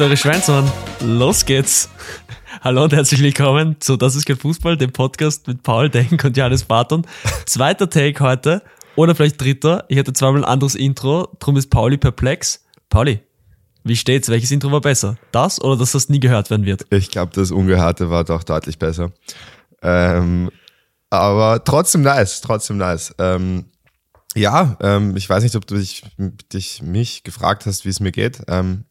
eure 0.00 0.16
Schweinsmann. 0.16 0.70
Los 1.00 1.44
geht's. 1.44 1.90
Hallo 2.62 2.84
und 2.84 2.92
herzlich 2.92 3.22
willkommen 3.22 3.76
zu 3.80 3.96
Das 3.96 4.16
ist 4.16 4.24
kein 4.24 4.36
Fußball, 4.36 4.76
dem 4.76 4.92
Podcast 4.92 5.46
mit 5.46 5.62
Paul 5.62 5.90
Denk 5.90 6.24
und 6.24 6.36
Johannes 6.36 6.64
Barton. 6.64 7.06
Zweiter 7.44 7.90
Take 7.90 8.18
heute 8.20 8.62
oder 8.96 9.14
vielleicht 9.14 9.40
dritter. 9.40 9.84
Ich 9.88 9.98
hatte 9.98 10.12
zweimal 10.12 10.42
ein 10.42 10.50
anderes 10.50 10.74
Intro, 10.74 11.28
drum 11.38 11.56
ist 11.56 11.68
Pauli 11.68 11.98
perplex. 11.98 12.64
Pauli, 12.88 13.20
wie 13.84 13.96
steht's? 13.96 14.28
Welches 14.30 14.50
Intro 14.50 14.72
war 14.72 14.80
besser? 14.80 15.16
Das 15.32 15.60
oder 15.60 15.76
dass 15.76 15.92
das 15.92 16.08
nie 16.08 16.20
gehört 16.20 16.50
werden 16.50 16.64
wird? 16.64 16.86
Ich 16.90 17.10
glaube, 17.10 17.32
das 17.34 17.50
Ungehörte 17.50 18.10
war 18.10 18.24
doch 18.24 18.42
deutlich 18.42 18.78
besser. 18.78 19.12
Ähm, 19.82 20.50
aber 21.10 21.62
trotzdem 21.64 22.02
nice, 22.02 22.40
trotzdem 22.40 22.78
nice. 22.78 23.14
Ähm, 23.18 23.66
ja, 24.34 24.76
ähm, 24.80 25.16
ich 25.16 25.28
weiß 25.28 25.42
nicht, 25.42 25.56
ob 25.56 25.66
du 25.66 25.76
dich, 25.76 26.04
dich 26.52 26.82
mich 26.82 27.22
gefragt 27.22 27.66
hast, 27.66 27.84
wie 27.84 27.90
es 27.90 28.00
mir 28.00 28.12
geht. 28.12 28.42
Ähm, 28.48 28.84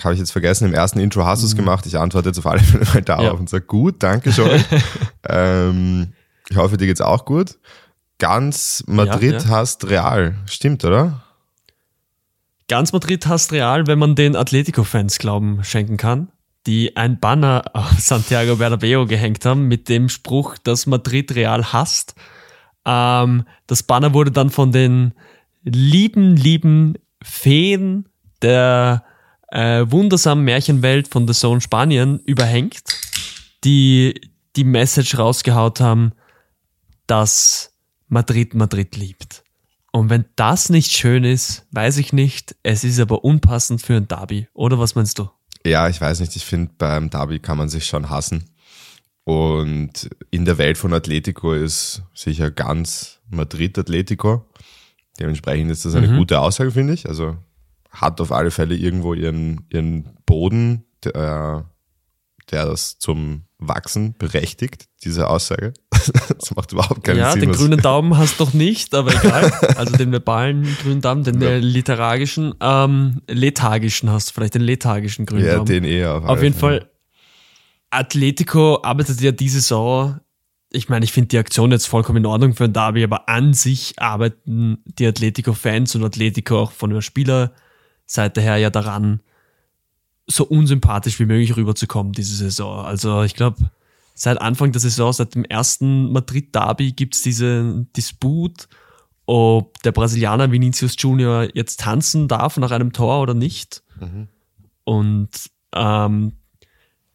habe 0.00 0.14
ich 0.14 0.20
jetzt 0.20 0.32
vergessen, 0.32 0.66
im 0.66 0.74
ersten 0.74 1.00
Intro 1.00 1.24
hast 1.24 1.42
du 1.42 1.46
es 1.46 1.54
mhm. 1.54 1.58
gemacht. 1.58 1.86
Ich 1.86 1.98
antworte 1.98 2.30
jetzt 2.30 2.38
auf 2.38 2.46
alle 2.46 2.60
Fälle 2.60 2.84
mal 2.92 3.02
darauf 3.02 3.24
ja. 3.24 3.30
und 3.32 3.48
sage, 3.48 3.64
gut, 3.66 4.02
danke 4.02 4.32
schon. 4.32 4.50
ähm, 5.28 6.12
ich 6.48 6.56
hoffe, 6.56 6.76
dir 6.76 6.86
geht's 6.86 7.00
auch 7.00 7.24
gut. 7.24 7.58
Ganz 8.18 8.84
Madrid 8.86 9.32
ja, 9.32 9.38
ja. 9.38 9.48
hast 9.48 9.88
Real, 9.88 10.36
stimmt, 10.46 10.84
oder? 10.84 11.22
Ganz 12.68 12.92
Madrid 12.92 13.26
hast 13.26 13.52
Real, 13.52 13.86
wenn 13.86 13.98
man 13.98 14.14
den 14.14 14.36
Atletico-Fans 14.36 15.18
Glauben 15.18 15.62
schenken 15.64 15.96
kann, 15.96 16.28
die 16.66 16.96
ein 16.96 17.20
Banner 17.20 17.64
auf 17.74 17.98
Santiago 17.98 18.56
Bernabeo 18.56 19.06
gehängt 19.06 19.44
haben 19.44 19.68
mit 19.68 19.88
dem 19.88 20.08
Spruch, 20.08 20.56
dass 20.58 20.86
Madrid 20.86 21.34
Real 21.34 21.72
hasst. 21.72 22.14
Ähm, 22.86 23.44
das 23.66 23.82
Banner 23.82 24.14
wurde 24.14 24.30
dann 24.30 24.50
von 24.50 24.72
den 24.72 25.12
lieben, 25.64 26.36
lieben 26.36 26.94
Feen 27.22 28.08
der 28.40 29.04
äh, 29.52 29.90
wundersamen 29.90 30.44
Märchenwelt 30.44 31.08
von 31.08 31.28
The 31.28 31.34
Zone 31.34 31.60
Spanien 31.60 32.20
überhängt, 32.20 32.82
die 33.64 34.20
die 34.56 34.64
Message 34.64 35.18
rausgehaut 35.18 35.80
haben, 35.80 36.12
dass 37.06 37.74
Madrid 38.08 38.54
Madrid 38.54 38.96
liebt. 38.96 39.44
Und 39.92 40.08
wenn 40.08 40.24
das 40.36 40.70
nicht 40.70 40.92
schön 40.92 41.24
ist, 41.24 41.66
weiß 41.70 41.98
ich 41.98 42.14
nicht. 42.14 42.56
Es 42.62 42.82
ist 42.82 42.98
aber 42.98 43.24
unpassend 43.24 43.82
für 43.82 43.94
ein 43.94 44.08
Derby. 44.08 44.48
Oder 44.54 44.78
was 44.78 44.94
meinst 44.94 45.18
du? 45.18 45.28
Ja, 45.66 45.88
ich 45.88 46.00
weiß 46.00 46.20
nicht. 46.20 46.34
Ich 46.34 46.46
finde, 46.46 46.72
beim 46.78 47.10
Derby 47.10 47.38
kann 47.38 47.58
man 47.58 47.68
sich 47.68 47.84
schon 47.84 48.08
hassen. 48.08 48.44
Und 49.24 50.08
in 50.30 50.46
der 50.46 50.56
Welt 50.56 50.78
von 50.78 50.94
Atletico 50.94 51.52
ist 51.52 52.02
sicher 52.14 52.50
ganz 52.50 53.20
Madrid 53.28 53.78
Atletico. 53.78 54.46
Dementsprechend 55.20 55.70
ist 55.70 55.84
das 55.84 55.94
eine 55.94 56.08
mhm. 56.08 56.16
gute 56.16 56.40
Aussage, 56.40 56.70
finde 56.70 56.94
ich. 56.94 57.06
Also 57.06 57.36
hat 57.92 58.20
auf 58.20 58.32
alle 58.32 58.50
Fälle 58.50 58.74
irgendwo 58.74 59.14
ihren, 59.14 59.66
ihren 59.70 60.08
Boden, 60.26 60.84
der, 61.04 61.70
der 62.50 62.66
das 62.66 62.98
zum 62.98 63.44
Wachsen 63.58 64.14
berechtigt, 64.18 64.88
diese 65.04 65.28
Aussage. 65.28 65.74
das 65.90 66.54
macht 66.56 66.72
überhaupt 66.72 67.04
keinen 67.04 67.18
ja, 67.18 67.32
Sinn. 67.32 67.42
Ja, 67.42 67.46
den 67.46 67.54
grünen 67.54 67.80
Daumen 67.80 68.16
hast 68.16 68.40
du 68.40 68.44
doch 68.44 68.54
nicht, 68.54 68.94
aber 68.94 69.14
egal. 69.14 69.52
Also 69.76 69.96
den 69.96 70.10
verbalen 70.10 70.66
grünen 70.82 71.00
Daumen, 71.00 71.22
den 71.22 71.40
ja. 71.40 71.56
literarischen, 71.58 72.54
ähm, 72.60 73.20
lethargischen 73.28 74.10
hast 74.10 74.30
du 74.30 74.34
vielleicht, 74.34 74.54
den 74.54 74.62
lethargischen 74.62 75.26
grünen 75.26 75.44
ja, 75.44 75.56
Daumen. 75.56 75.66
Ja, 75.68 75.80
den 75.80 75.84
eher. 75.84 76.14
Auf, 76.14 76.24
auf 76.24 76.42
jeden 76.42 76.56
Fall. 76.56 76.80
Fall. 76.80 76.88
Atletico 77.90 78.82
arbeitet 78.82 79.20
ja 79.20 79.32
diese 79.32 79.60
Saison 79.60 80.18
ich 80.74 80.88
meine, 80.88 81.04
ich 81.04 81.12
finde 81.12 81.28
die 81.28 81.38
Aktion 81.38 81.70
jetzt 81.70 81.86
vollkommen 81.86 82.18
in 82.18 82.26
Ordnung 82.26 82.54
für 82.54 82.64
ein 82.64 82.72
Derby, 82.72 83.04
aber 83.04 83.28
an 83.28 83.52
sich 83.52 83.92
arbeiten 83.98 84.78
die 84.86 85.06
Atletico-Fans 85.06 85.94
und 85.94 86.04
Atletico 86.04 86.58
auch 86.60 86.72
von 86.72 86.90
der 86.90 87.02
Spielerseite 87.02 87.52
her 88.16 88.56
ja 88.56 88.70
daran, 88.70 89.20
so 90.26 90.44
unsympathisch 90.44 91.18
wie 91.20 91.26
möglich 91.26 91.56
rüberzukommen 91.56 92.12
diese 92.12 92.36
Saison. 92.36 92.84
Also 92.84 93.22
ich 93.22 93.34
glaube, 93.34 93.70
seit 94.14 94.40
Anfang 94.40 94.72
der 94.72 94.80
Saison, 94.80 95.12
seit 95.12 95.34
dem 95.34 95.44
ersten 95.44 96.12
Madrid-Derby 96.12 96.92
gibt 96.92 97.14
es 97.14 97.22
diesen 97.22 97.92
Disput, 97.92 98.68
ob 99.26 99.80
der 99.82 99.92
Brasilianer 99.92 100.50
Vinicius 100.50 100.94
Junior 100.98 101.48
jetzt 101.54 101.80
tanzen 101.80 102.28
darf 102.28 102.56
nach 102.56 102.70
einem 102.70 102.92
Tor 102.92 103.22
oder 103.22 103.34
nicht. 103.34 103.82
Mhm. 104.00 104.28
Und 104.84 105.30
ähm, 105.74 106.32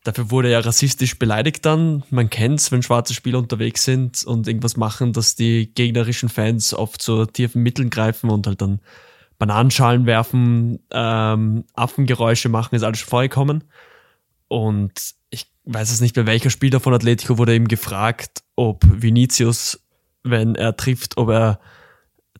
dafür 0.03 0.31
wurde 0.31 0.49
er 0.49 0.65
rassistisch 0.65 1.19
beleidigt 1.19 1.65
dann. 1.65 2.03
Man 2.09 2.29
kennt's, 2.29 2.71
wenn 2.71 2.81
schwarze 2.81 3.13
Spieler 3.13 3.39
unterwegs 3.39 3.83
sind 3.83 4.23
und 4.23 4.47
irgendwas 4.47 4.77
machen, 4.77 5.13
dass 5.13 5.35
die 5.35 5.71
gegnerischen 5.73 6.29
Fans 6.29 6.73
oft 6.73 7.01
zu 7.01 7.25
tiefen 7.25 7.61
Mitteln 7.61 7.89
greifen 7.89 8.29
und 8.29 8.47
halt 8.47 8.61
dann 8.61 8.79
Bananenschalen 9.37 10.05
werfen, 10.05 10.79
ähm, 10.91 11.65
Affengeräusche 11.73 12.49
machen, 12.49 12.75
ist 12.75 12.83
alles 12.83 13.01
vorgekommen. 13.01 13.63
Und 14.47 15.13
ich 15.29 15.51
weiß 15.65 15.91
es 15.91 16.01
nicht, 16.01 16.15
bei 16.15 16.25
welcher 16.25 16.49
Spieler 16.49 16.79
von 16.79 16.93
Atletico 16.93 17.37
wurde 17.37 17.55
ihm 17.55 17.67
gefragt, 17.67 18.43
ob 18.55 18.83
Vinicius, 18.87 19.83
wenn 20.23 20.55
er 20.55 20.75
trifft, 20.75 21.17
ob 21.17 21.29
er 21.29 21.59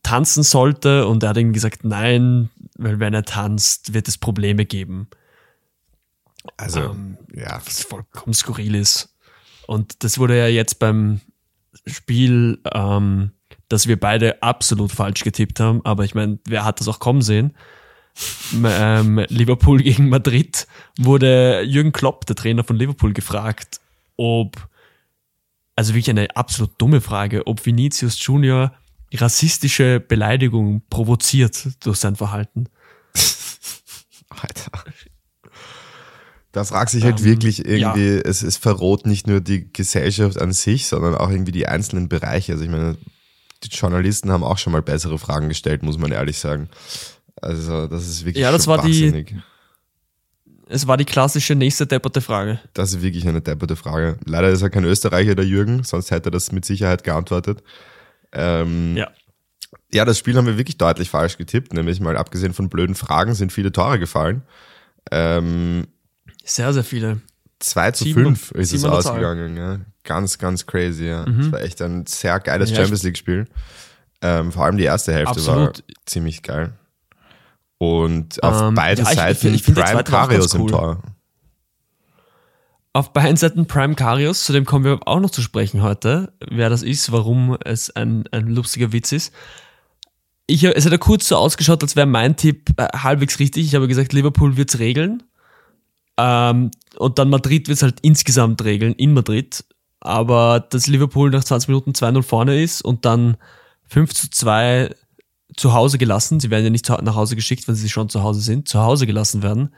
tanzen 0.01 0.43
sollte. 0.43 1.07
Und 1.07 1.23
er 1.23 1.29
hat 1.29 1.37
ihm 1.37 1.53
gesagt, 1.53 1.83
nein, 1.83 2.49
weil 2.77 2.99
wenn 2.99 3.13
er 3.13 3.23
tanzt, 3.23 3.93
wird 3.93 4.07
es 4.07 4.17
Probleme 4.17 4.65
geben. 4.65 5.07
Also, 6.55 6.79
ähm, 6.79 7.17
ja. 7.33 7.61
Was 7.65 7.83
vollkommen 7.83 8.33
skurril 8.33 8.75
ist. 8.75 9.15
Und 9.67 10.03
das 10.03 10.17
wurde 10.17 10.37
ja 10.37 10.47
jetzt 10.47 10.79
beim 10.79 11.19
Spiel 11.85 12.59
ähm, 12.73 13.31
dass 13.69 13.87
wir 13.87 13.99
beide 13.99 14.41
absolut 14.41 14.91
falsch 14.91 15.23
getippt 15.23 15.59
haben. 15.59 15.81
Aber 15.83 16.03
ich 16.03 16.15
meine, 16.15 16.39
wer 16.45 16.65
hat 16.65 16.79
das 16.79 16.87
auch 16.87 16.99
kommen 16.99 17.21
sehen? 17.21 17.53
ähm, 18.63 19.23
Liverpool 19.29 19.81
gegen 19.81 20.09
Madrid 20.09 20.67
wurde 20.97 21.61
Jürgen 21.61 21.91
Klopp, 21.91 22.25
der 22.25 22.35
Trainer 22.35 22.63
von 22.63 22.75
Liverpool, 22.75 23.13
gefragt, 23.13 23.79
ob, 24.15 24.67
also 25.75 25.93
wirklich 25.93 26.09
eine 26.09 26.35
absolut 26.35 26.71
dumme 26.79 27.01
Frage, 27.01 27.45
ob 27.45 27.65
Vinicius 27.65 28.23
Junior 28.23 28.73
rassistische 29.13 29.99
Beleidigung 29.99 30.81
provoziert 30.89 31.67
durch 31.81 31.97
sein 31.97 32.15
Verhalten. 32.15 32.67
Alter. 34.29 34.71
Da 36.51 36.63
fragt 36.63 36.89
sich 36.91 37.03
halt 37.03 37.19
ähm, 37.19 37.25
wirklich 37.25 37.65
irgendwie, 37.65 38.15
ja. 38.15 38.21
es, 38.21 38.41
es 38.41 38.57
verroht 38.57 39.05
nicht 39.05 39.27
nur 39.27 39.41
die 39.41 39.71
Gesellschaft 39.71 40.41
an 40.41 40.53
sich, 40.53 40.87
sondern 40.87 41.15
auch 41.15 41.29
irgendwie 41.29 41.51
die 41.51 41.67
einzelnen 41.67 42.09
Bereiche. 42.09 42.53
Also 42.53 42.63
ich 42.63 42.71
meine, 42.71 42.97
die 43.63 43.69
Journalisten 43.69 44.31
haben 44.31 44.43
auch 44.43 44.57
schon 44.57 44.73
mal 44.73 44.81
bessere 44.81 45.17
Fragen 45.17 45.49
gestellt, 45.49 45.83
muss 45.83 45.97
man 45.97 46.11
ehrlich 46.11 46.37
sagen. 46.39 46.69
Also, 47.41 47.87
das 47.87 48.07
ist 48.07 48.25
wirklich 48.25 48.41
Ja, 48.41 48.51
das 48.51 48.67
war 48.67 48.81
die. 48.81 49.25
Es 50.69 50.85
war 50.85 50.97
die 50.97 51.05
klassische 51.05 51.55
nächste 51.55 51.87
depperte 51.87 52.19
Frage. 52.19 52.59
Das 52.73 52.91
ist 52.91 53.01
wirklich 53.01 53.25
eine 53.25 53.41
depperte 53.41 53.77
Frage. 53.77 54.17
Leider 54.25 54.49
ist 54.49 54.61
er 54.61 54.69
kein 54.69 54.83
Österreicher, 54.83 55.33
der 55.33 55.45
Jürgen, 55.45 55.83
sonst 55.83 56.11
hätte 56.11 56.27
er 56.27 56.31
das 56.31 56.51
mit 56.51 56.65
Sicherheit 56.65 57.05
geantwortet. 57.05 57.63
Ähm, 58.33 58.97
ja. 58.97 59.09
Ja, 59.93 60.03
das 60.03 60.17
Spiel 60.17 60.35
haben 60.35 60.45
wir 60.45 60.57
wirklich 60.57 60.77
deutlich 60.77 61.09
falsch 61.09 61.37
getippt, 61.37 61.73
nämlich 61.73 62.01
mal 62.01 62.17
abgesehen 62.17 62.53
von 62.53 62.67
blöden 62.67 62.95
Fragen 62.95 63.33
sind 63.33 63.53
viele 63.53 63.71
Tore 63.71 63.99
gefallen. 63.99 64.41
Ähm, 65.11 65.87
sehr, 66.43 66.73
sehr 66.73 66.83
viele. 66.83 67.21
2 67.59 67.91
zu 67.91 68.05
5 68.05 68.51
ist 68.51 68.73
es 68.73 68.83
ausgegangen. 68.83 69.57
Ja 69.57 69.79
ganz, 70.07 70.39
ganz 70.39 70.65
crazy. 70.65 71.05
Ja. 71.05 71.25
Mhm. 71.27 71.37
Das 71.37 71.51
war 71.51 71.61
echt 71.61 71.81
ein 71.83 72.07
sehr 72.07 72.39
geiles 72.39 72.71
ja, 72.71 72.77
Champions 72.77 73.03
League-Spiel. 73.03 73.45
Ähm, 74.21 74.51
vor 74.51 74.65
allem 74.65 74.77
die 74.77 74.85
erste 74.85 75.13
Hälfte 75.13 75.35
Absolut. 75.35 75.79
war 75.79 75.95
ziemlich 76.07 76.41
geil. 76.41 76.73
Und 77.77 78.41
auf 78.41 78.59
ähm, 78.59 78.73
beiden 78.73 79.05
ja, 79.05 79.13
Seiten 79.13 79.53
ich, 79.53 79.67
ich 79.67 79.75
Prime 79.75 80.03
Karius 80.03 80.55
cool. 80.55 80.61
im 80.61 80.67
Tor. 80.67 81.03
Auf 82.93 83.13
beiden 83.13 83.37
Seiten 83.37 83.67
Prime 83.67 83.93
Karius, 83.93 84.43
zu 84.43 84.53
dem 84.53 84.65
kommen 84.65 84.83
wir 84.83 84.99
auch 85.05 85.19
noch 85.19 85.29
zu 85.29 85.43
sprechen 85.43 85.83
heute, 85.83 86.33
wer 86.49 86.71
das 86.71 86.81
ist, 86.81 87.11
warum 87.11 87.55
es 87.63 87.95
ein, 87.95 88.23
ein 88.31 88.47
lustiger 88.47 88.91
Witz 88.91 89.11
ist. 89.11 89.31
Ich, 90.47 90.63
es 90.63 90.85
hat 90.85 90.91
ja 90.91 90.97
kurz 90.97 91.27
so 91.27 91.35
ausgeschaut, 91.35 91.83
als 91.83 91.95
wäre 91.95 92.07
mein 92.07 92.37
Tipp 92.37 92.71
äh, 92.77 92.87
halbwegs 92.97 93.37
richtig. 93.37 93.67
Ich 93.67 93.75
habe 93.75 93.87
gesagt, 93.87 94.13
Liverpool 94.13 94.57
wird's 94.57 94.79
regeln. 94.79 95.21
Ähm, 96.17 96.71
und 96.97 97.19
dann 97.19 97.29
Madrid 97.29 97.67
wird's 97.67 97.83
halt 97.83 97.99
insgesamt 98.01 98.63
regeln, 98.63 98.93
in 98.93 99.13
Madrid 99.13 99.63
aber 99.99 100.59
dass 100.59 100.87
Liverpool 100.87 101.29
nach 101.29 101.43
20 101.43 101.69
Minuten 101.69 101.91
2-0 101.91 102.23
vorne 102.23 102.61
ist 102.61 102.81
und 102.81 103.05
dann 103.05 103.37
5 103.87 104.13
zu 104.13 104.29
2 104.29 104.95
zu 105.55 105.73
Hause 105.73 105.97
gelassen, 105.97 106.39
sie 106.39 106.49
werden 106.49 106.65
ja 106.65 106.69
nicht 106.69 106.89
nach 106.89 107.15
Hause 107.15 107.35
geschickt, 107.35 107.67
wenn 107.67 107.75
sie 107.75 107.89
schon 107.89 108.09
zu 108.09 108.21
Hause 108.21 108.41
sind, 108.41 108.67
zu 108.67 108.81
Hause 108.81 109.07
gelassen 109.07 109.43
werden, 109.43 109.73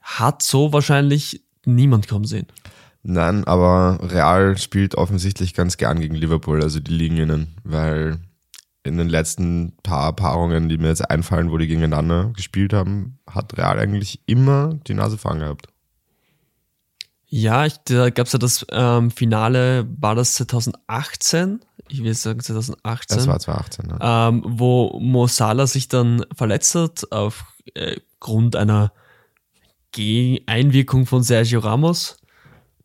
hat 0.00 0.42
so 0.42 0.72
wahrscheinlich 0.72 1.42
niemand 1.66 2.08
kommen 2.08 2.24
sehen. 2.24 2.46
Nein, 3.02 3.44
aber 3.44 3.98
Real 4.02 4.56
spielt 4.56 4.94
offensichtlich 4.94 5.52
ganz 5.52 5.76
gern 5.76 6.00
gegen 6.00 6.14
Liverpool, 6.14 6.62
also 6.62 6.80
die 6.80 6.92
liegen 6.92 7.16
ihnen, 7.16 7.54
weil 7.64 8.18
in 8.84 8.98
den 8.98 9.08
letzten 9.08 9.72
paar 9.82 10.14
Paarungen, 10.14 10.68
die 10.68 10.78
mir 10.78 10.88
jetzt 10.88 11.10
einfallen, 11.10 11.50
wo 11.50 11.58
die 11.58 11.66
gegeneinander 11.66 12.30
gespielt 12.36 12.72
haben, 12.72 13.18
hat 13.28 13.56
Real 13.56 13.78
eigentlich 13.78 14.20
immer 14.26 14.74
die 14.86 14.94
Nase 14.94 15.18
vorn 15.18 15.40
gehabt. 15.40 15.68
Ja, 17.26 17.66
ich, 17.66 17.78
da 17.86 18.10
gab 18.10 18.26
es 18.26 18.32
ja 18.32 18.38
das 18.38 18.64
ähm, 18.70 19.10
Finale, 19.10 19.88
war 19.98 20.14
das 20.14 20.34
2018? 20.34 21.60
Ich 21.88 22.04
will 22.04 22.14
sagen 22.14 22.40
2018. 22.40 23.16
Das 23.16 23.26
war 23.26 23.40
2018, 23.40 23.90
ja. 23.90 24.28
Ähm, 24.28 24.44
wo 24.46 24.98
Mo 25.00 25.26
Salah 25.26 25.66
sich 25.66 25.88
dann 25.88 26.24
verletzt 26.34 26.74
hat 26.74 27.10
aufgrund 27.10 28.54
äh, 28.54 28.58
einer 28.58 28.92
Einwirkung 30.46 31.06
von 31.06 31.22
Sergio 31.22 31.60
Ramos. 31.60 32.18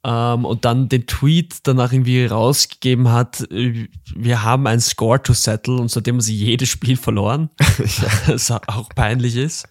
Ähm, 0.03 0.45
und 0.45 0.63
dann 0.63 0.87
den 0.87 1.07
Tweet 1.07 1.57
danach 1.63 1.91
irgendwie 1.91 2.25
rausgegeben 2.25 3.11
hat, 3.11 3.41
äh, 3.51 3.89
wir 4.15 4.43
haben 4.43 4.65
einen 4.65 4.79
Score 4.79 5.21
to 5.21 5.33
settle 5.33 5.75
und 5.75 5.91
seitdem 5.91 6.15
haben 6.15 6.21
sie 6.21 6.35
jedes 6.35 6.69
Spiel 6.69 6.95
verloren, 6.95 7.49
was 8.27 8.49
auch 8.67 8.89
peinlich 8.95 9.35
ist. 9.35 9.67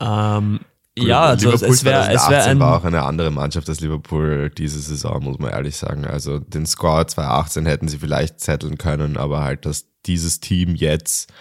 Ähm, 0.00 0.60
ja, 0.98 1.22
also 1.22 1.50
Liverpool 1.50 1.74
es 1.74 1.84
wäre 1.84 2.00
es 2.02 2.08
wär 2.08 2.40
2018 2.40 2.50
ein, 2.50 2.60
war 2.60 2.78
auch 2.78 2.84
eine 2.84 3.02
andere 3.02 3.30
Mannschaft 3.30 3.68
als 3.68 3.80
Liverpool 3.80 4.50
diese 4.56 4.80
Saison, 4.80 5.22
muss 5.22 5.38
man 5.38 5.50
ehrlich 5.50 5.76
sagen. 5.76 6.06
Also 6.06 6.38
den 6.38 6.66
Score 6.66 7.06
2018 7.06 7.66
hätten 7.66 7.88
sie 7.88 7.98
vielleicht 7.98 8.40
zetteln 8.40 8.78
können, 8.78 9.16
aber 9.16 9.42
halt, 9.42 9.66
dass 9.66 9.86
dieses 10.06 10.40
Team 10.40 10.74
jetzt 10.74 11.32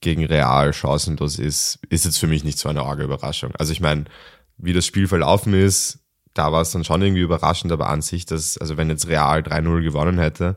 gegen 0.00 0.24
Real 0.24 0.72
chancenlos 0.72 1.38
ist, 1.38 1.78
ist 1.90 2.04
jetzt 2.04 2.18
für 2.18 2.26
mich 2.26 2.42
nicht 2.42 2.58
so 2.58 2.68
eine 2.68 2.82
arge 2.82 3.04
Überraschung. 3.04 3.52
Also 3.56 3.72
ich 3.72 3.80
meine, 3.80 4.04
wie 4.56 4.72
das 4.72 4.86
Spiel 4.86 5.08
verlaufen 5.08 5.54
ist, 5.54 5.99
da 6.34 6.52
war 6.52 6.62
es 6.62 6.70
dann 6.70 6.84
schon 6.84 7.02
irgendwie 7.02 7.22
überraschend, 7.22 7.72
aber 7.72 7.88
an 7.88 8.02
sich, 8.02 8.26
dass, 8.26 8.56
also 8.58 8.76
wenn 8.76 8.88
jetzt 8.88 9.08
Real 9.08 9.40
3-0 9.40 9.82
gewonnen 9.82 10.18
hätte, 10.18 10.56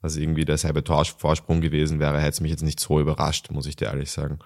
was 0.00 0.16
irgendwie 0.16 0.44
derselbe 0.44 0.82
Torvorsprung 0.82 1.60
gewesen 1.60 2.00
wäre, 2.00 2.18
hätte 2.18 2.30
es 2.30 2.40
mich 2.40 2.50
jetzt 2.50 2.62
nicht 2.62 2.80
so 2.80 3.00
überrascht, 3.00 3.50
muss 3.50 3.66
ich 3.66 3.76
dir 3.76 3.86
ehrlich 3.86 4.10
sagen. 4.10 4.38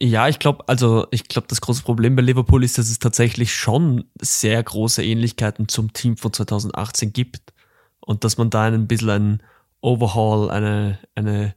Ja, 0.00 0.28
ich 0.28 0.40
glaube, 0.40 0.68
also 0.68 1.06
ich 1.10 1.28
glaube, 1.28 1.46
das 1.48 1.60
große 1.60 1.82
Problem 1.82 2.16
bei 2.16 2.22
Liverpool 2.22 2.64
ist, 2.64 2.78
dass 2.78 2.90
es 2.90 2.98
tatsächlich 2.98 3.54
schon 3.54 4.04
sehr 4.20 4.60
große 4.62 5.04
Ähnlichkeiten 5.04 5.68
zum 5.68 5.92
Team 5.92 6.16
von 6.16 6.32
2018 6.32 7.12
gibt 7.12 7.52
und 8.00 8.24
dass 8.24 8.36
man 8.36 8.50
da 8.50 8.64
ein 8.64 8.88
bisschen 8.88 9.10
ein 9.10 9.42
Overhaul, 9.80 10.50
eine, 10.50 10.98
eine 11.14 11.54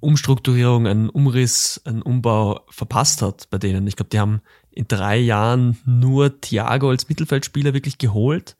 Umstrukturierung, 0.00 0.86
einen 0.86 1.08
Umriss, 1.08 1.80
einen 1.84 2.02
Umbau 2.02 2.60
verpasst 2.70 3.22
hat 3.22 3.48
bei 3.50 3.58
denen. 3.58 3.86
Ich 3.86 3.96
glaube, 3.96 4.10
die 4.10 4.18
haben 4.18 4.40
in 4.70 4.86
drei 4.88 5.18
Jahren 5.18 5.78
nur 5.84 6.40
Thiago 6.40 6.90
als 6.90 7.08
Mittelfeldspieler 7.08 7.74
wirklich 7.74 7.98
geholt 7.98 8.56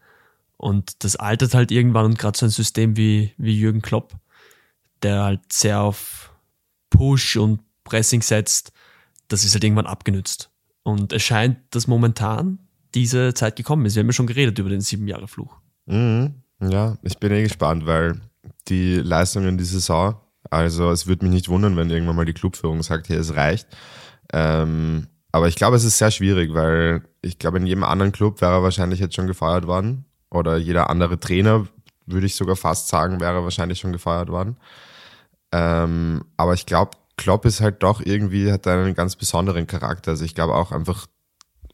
und 0.56 1.04
das 1.04 1.16
altert 1.16 1.54
halt 1.54 1.70
irgendwann 1.70 2.04
und 2.04 2.18
gerade 2.18 2.36
so 2.36 2.46
ein 2.46 2.50
System 2.50 2.96
wie, 2.96 3.32
wie 3.38 3.58
Jürgen 3.58 3.80
Klopp, 3.80 4.14
der 5.02 5.22
halt 5.22 5.52
sehr 5.52 5.80
auf 5.80 6.32
Push 6.90 7.36
und 7.36 7.60
Pressing 7.84 8.20
setzt, 8.20 8.72
das 9.28 9.44
ist 9.44 9.54
halt 9.54 9.64
irgendwann 9.64 9.86
abgenützt. 9.86 10.50
Und 10.82 11.12
es 11.12 11.22
scheint, 11.22 11.58
dass 11.70 11.86
momentan 11.86 12.58
diese 12.94 13.32
Zeit 13.32 13.56
gekommen 13.56 13.86
ist. 13.86 13.94
Wir 13.94 14.00
haben 14.00 14.08
ja 14.08 14.12
schon 14.12 14.26
geredet 14.26 14.58
über 14.58 14.68
den 14.68 14.80
sieben 14.80 15.08
Jahre 15.08 15.28
Fluch. 15.28 15.56
Mhm. 15.86 16.34
Ja, 16.60 16.98
ich 17.02 17.18
bin 17.18 17.32
eh 17.32 17.42
gespannt, 17.42 17.86
weil 17.86 18.20
die 18.68 18.96
Leistungen 18.96 19.56
die 19.56 19.64
Saison, 19.64 20.16
also 20.50 20.90
es 20.90 21.06
würde 21.06 21.24
mich 21.24 21.34
nicht 21.34 21.48
wundern, 21.48 21.76
wenn 21.76 21.90
irgendwann 21.90 22.16
mal 22.16 22.24
die 22.24 22.32
Clubführung 22.32 22.82
sagt, 22.82 23.06
hier, 23.06 23.18
es 23.18 23.34
reicht. 23.36 23.68
Ähm, 24.32 25.06
aber 25.32 25.48
ich 25.48 25.56
glaube, 25.56 25.76
es 25.76 25.84
ist 25.84 25.98
sehr 25.98 26.10
schwierig, 26.10 26.54
weil 26.54 27.02
ich 27.22 27.38
glaube, 27.38 27.58
in 27.58 27.66
jedem 27.66 27.84
anderen 27.84 28.12
Club 28.12 28.40
wäre 28.40 28.54
er 28.54 28.62
wahrscheinlich 28.62 29.00
jetzt 29.00 29.14
schon 29.14 29.26
gefeuert 29.28 29.66
worden. 29.66 30.04
Oder 30.30 30.56
jeder 30.56 30.90
andere 30.90 31.18
Trainer, 31.18 31.66
würde 32.06 32.26
ich 32.26 32.34
sogar 32.34 32.56
fast 32.56 32.88
sagen, 32.88 33.20
wäre 33.20 33.44
wahrscheinlich 33.44 33.78
schon 33.78 33.92
gefeuert 33.92 34.28
worden. 34.28 34.56
Ähm, 35.52 36.24
aber 36.36 36.54
ich 36.54 36.66
glaube, 36.66 36.92
Klopp 37.16 37.44
ist 37.44 37.60
halt 37.60 37.82
doch 37.82 38.00
irgendwie, 38.00 38.50
hat 38.50 38.66
einen 38.66 38.94
ganz 38.94 39.16
besonderen 39.16 39.66
Charakter. 39.66 40.12
Also 40.12 40.24
ich 40.24 40.34
glaube 40.34 40.54
auch 40.54 40.72
einfach 40.72 41.06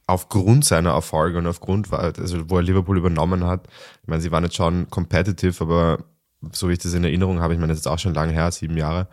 aufgrund 0.07 0.65
seiner 0.65 0.91
Erfolge 0.91 1.39
und 1.39 1.47
aufgrund, 1.47 1.93
also 1.93 2.49
wo 2.51 2.57
er 2.57 2.63
Liverpool 2.63 2.99
übernommen 2.99 3.45
hat. 3.45 3.69
Ich 4.03 4.09
meine, 4.09 4.23
sie 4.23 4.31
waren 4.31 4.45
jetzt 4.45 4.57
schon 4.57 4.89
competitive, 4.91 5.63
aber 5.63 6.05
so 6.53 6.69
wie 6.69 6.75
ich 6.75 6.79
das 6.79 6.95
in 6.95 7.05
Erinnerung 7.05 7.41
habe, 7.41 7.55
ich 7.55 7.61
meine, 7.61 7.73
das 7.73 7.81
ist 7.81 7.87
auch 7.87 7.99
schon 7.99 8.15
lange 8.15 8.33
her, 8.33 8.51
sieben 8.51 8.77
Jahre. 8.77 9.09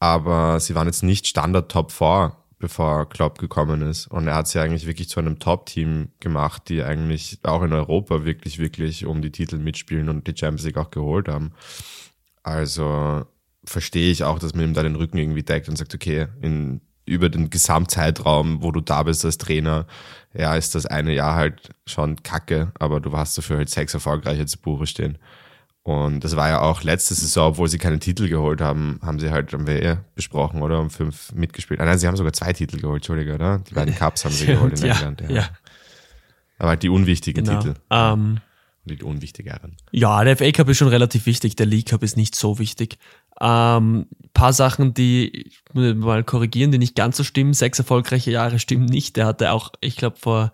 Aber 0.00 0.60
sie 0.60 0.74
waren 0.74 0.86
jetzt 0.86 1.02
nicht 1.02 1.26
Standard 1.26 1.70
Top 1.70 1.90
4, 1.90 2.36
bevor 2.58 3.08
Klopp 3.08 3.38
gekommen 3.38 3.82
ist. 3.82 4.06
Und 4.08 4.26
er 4.26 4.34
hat 4.34 4.48
sie 4.48 4.60
eigentlich 4.60 4.86
wirklich 4.86 5.08
zu 5.08 5.20
einem 5.20 5.38
Top-Team 5.38 6.10
gemacht, 6.20 6.68
die 6.68 6.82
eigentlich 6.82 7.38
auch 7.44 7.62
in 7.62 7.72
Europa 7.72 8.24
wirklich, 8.24 8.58
wirklich 8.58 9.06
um 9.06 9.22
die 9.22 9.32
Titel 9.32 9.58
mitspielen 9.58 10.08
und 10.08 10.26
die 10.26 10.36
Champions 10.36 10.64
League 10.64 10.76
auch 10.76 10.90
geholt 10.90 11.28
haben. 11.28 11.52
Also 12.42 13.26
verstehe 13.64 14.10
ich 14.10 14.24
auch, 14.24 14.38
dass 14.38 14.54
man 14.54 14.64
ihm 14.64 14.74
da 14.74 14.82
den 14.82 14.96
Rücken 14.96 15.18
irgendwie 15.18 15.42
deckt 15.42 15.68
und 15.68 15.76
sagt, 15.76 15.94
okay, 15.94 16.28
in, 16.40 16.80
über 17.04 17.28
den 17.28 17.50
Gesamtzeitraum, 17.50 18.62
wo 18.62 18.72
du 18.72 18.80
da 18.80 19.02
bist 19.02 19.24
als 19.24 19.38
Trainer, 19.38 19.86
ja, 20.34 20.56
ist 20.56 20.74
das 20.74 20.86
eine 20.86 21.14
Jahr 21.14 21.34
halt 21.34 21.70
schon 21.86 22.22
kacke, 22.22 22.72
aber 22.78 23.00
du 23.00 23.12
hast 23.12 23.36
dafür 23.38 23.58
halt 23.58 23.70
sechs 23.70 23.94
erfolgreiche 23.94 24.46
zu 24.46 24.58
Buche 24.58 24.86
stehen. 24.86 25.18
Und 25.88 26.22
das 26.22 26.36
war 26.36 26.50
ja 26.50 26.60
auch 26.60 26.82
letzte 26.82 27.14
Saison, 27.14 27.52
obwohl 27.52 27.66
sie 27.66 27.78
keinen 27.78 27.98
Titel 27.98 28.28
geholt 28.28 28.60
haben, 28.60 29.00
haben 29.02 29.18
sie 29.18 29.30
halt, 29.30 29.54
haben 29.54 29.66
wir 29.66 29.82
eh 29.82 29.96
besprochen, 30.14 30.60
oder? 30.60 30.80
Um 30.80 30.90
fünf 30.90 31.32
mitgespielt. 31.32 31.80
Ah, 31.80 31.86
nein, 31.86 31.98
sie 31.98 32.06
haben 32.06 32.16
sogar 32.18 32.34
zwei 32.34 32.52
Titel 32.52 32.78
geholt, 32.78 32.98
Entschuldige, 32.98 33.34
oder? 33.34 33.60
Die 33.60 33.72
beiden 33.72 33.94
Cups 33.94 34.26
haben 34.26 34.34
sie 34.34 34.44
geholt 34.44 34.78
in 34.78 34.86
ja, 34.86 34.92
England. 34.92 35.22
Ja. 35.22 35.30
ja. 35.30 35.48
Aber 36.58 36.68
halt 36.68 36.82
die 36.82 36.90
unwichtigen 36.90 37.42
Genau. 37.42 37.62
Titel. 37.62 37.74
Ähm, 37.88 38.40
Die 38.84 39.02
unwichtigeren. 39.02 39.78
Ja, 39.90 40.22
der 40.24 40.36
FA 40.36 40.52
Cup 40.52 40.68
ist 40.68 40.76
schon 40.76 40.88
relativ 40.88 41.24
wichtig, 41.24 41.56
der 41.56 41.64
League 41.64 41.88
Cup 41.88 42.02
ist 42.02 42.18
nicht 42.18 42.36
so 42.36 42.58
wichtig. 42.58 42.98
Ähm, 43.40 44.08
paar 44.34 44.52
Sachen, 44.52 44.92
die 44.92 45.46
ich 45.46 45.62
muss 45.72 45.94
mal 45.94 46.22
korrigieren, 46.22 46.70
die 46.70 46.76
nicht 46.76 46.96
ganz 46.96 47.16
so 47.16 47.24
stimmen. 47.24 47.54
Sechs 47.54 47.78
erfolgreiche 47.78 48.30
Jahre 48.30 48.58
stimmen 48.58 48.84
nicht. 48.84 49.16
Der 49.16 49.24
hatte 49.24 49.52
auch, 49.52 49.72
ich 49.80 49.96
glaube, 49.96 50.18
vor 50.18 50.52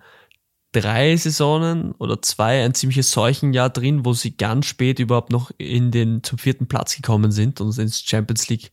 drei 0.75 1.17
Saisonen 1.17 1.93
oder 1.93 2.21
zwei 2.21 2.65
ein 2.65 2.75
ziemliches 2.75 3.11
Seuchenjahr 3.11 3.71
drin, 3.71 4.05
wo 4.05 4.13
sie 4.13 4.37
ganz 4.37 4.67
spät 4.67 4.99
überhaupt 4.99 5.31
noch 5.31 5.51
in 5.57 5.91
den 5.91 6.23
zum 6.23 6.39
vierten 6.39 6.67
Platz 6.67 6.97
gekommen 6.97 7.33
sind 7.33 7.61
und 7.61 7.77
ins 7.79 8.03
Champions 8.03 8.49
League 8.49 8.73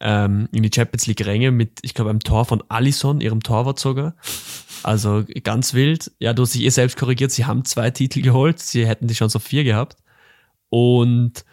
ähm, 0.00 0.48
in 0.52 0.62
die 0.62 0.70
Champions 0.72 1.06
League 1.06 1.24
Ränge 1.24 1.50
mit, 1.50 1.80
ich 1.82 1.94
glaube, 1.94 2.10
einem 2.10 2.20
Tor 2.20 2.44
von 2.44 2.62
Allison, 2.68 3.20
ihrem 3.20 3.42
Torwart 3.42 3.78
sogar. 3.78 4.14
Also 4.82 5.24
ganz 5.42 5.74
wild. 5.74 6.12
Ja, 6.20 6.32
du 6.32 6.42
hast 6.42 6.54
dich 6.54 6.62
eh 6.62 6.68
selbst 6.68 6.96
korrigiert. 6.96 7.32
Sie 7.32 7.46
haben 7.46 7.64
zwei 7.64 7.90
Titel 7.90 8.22
geholt. 8.22 8.60
Sie 8.60 8.86
hätten 8.86 9.08
die 9.08 9.14
Chance 9.14 9.38
auf 9.38 9.42
vier 9.42 9.64
gehabt. 9.64 9.96
Und 10.68 11.44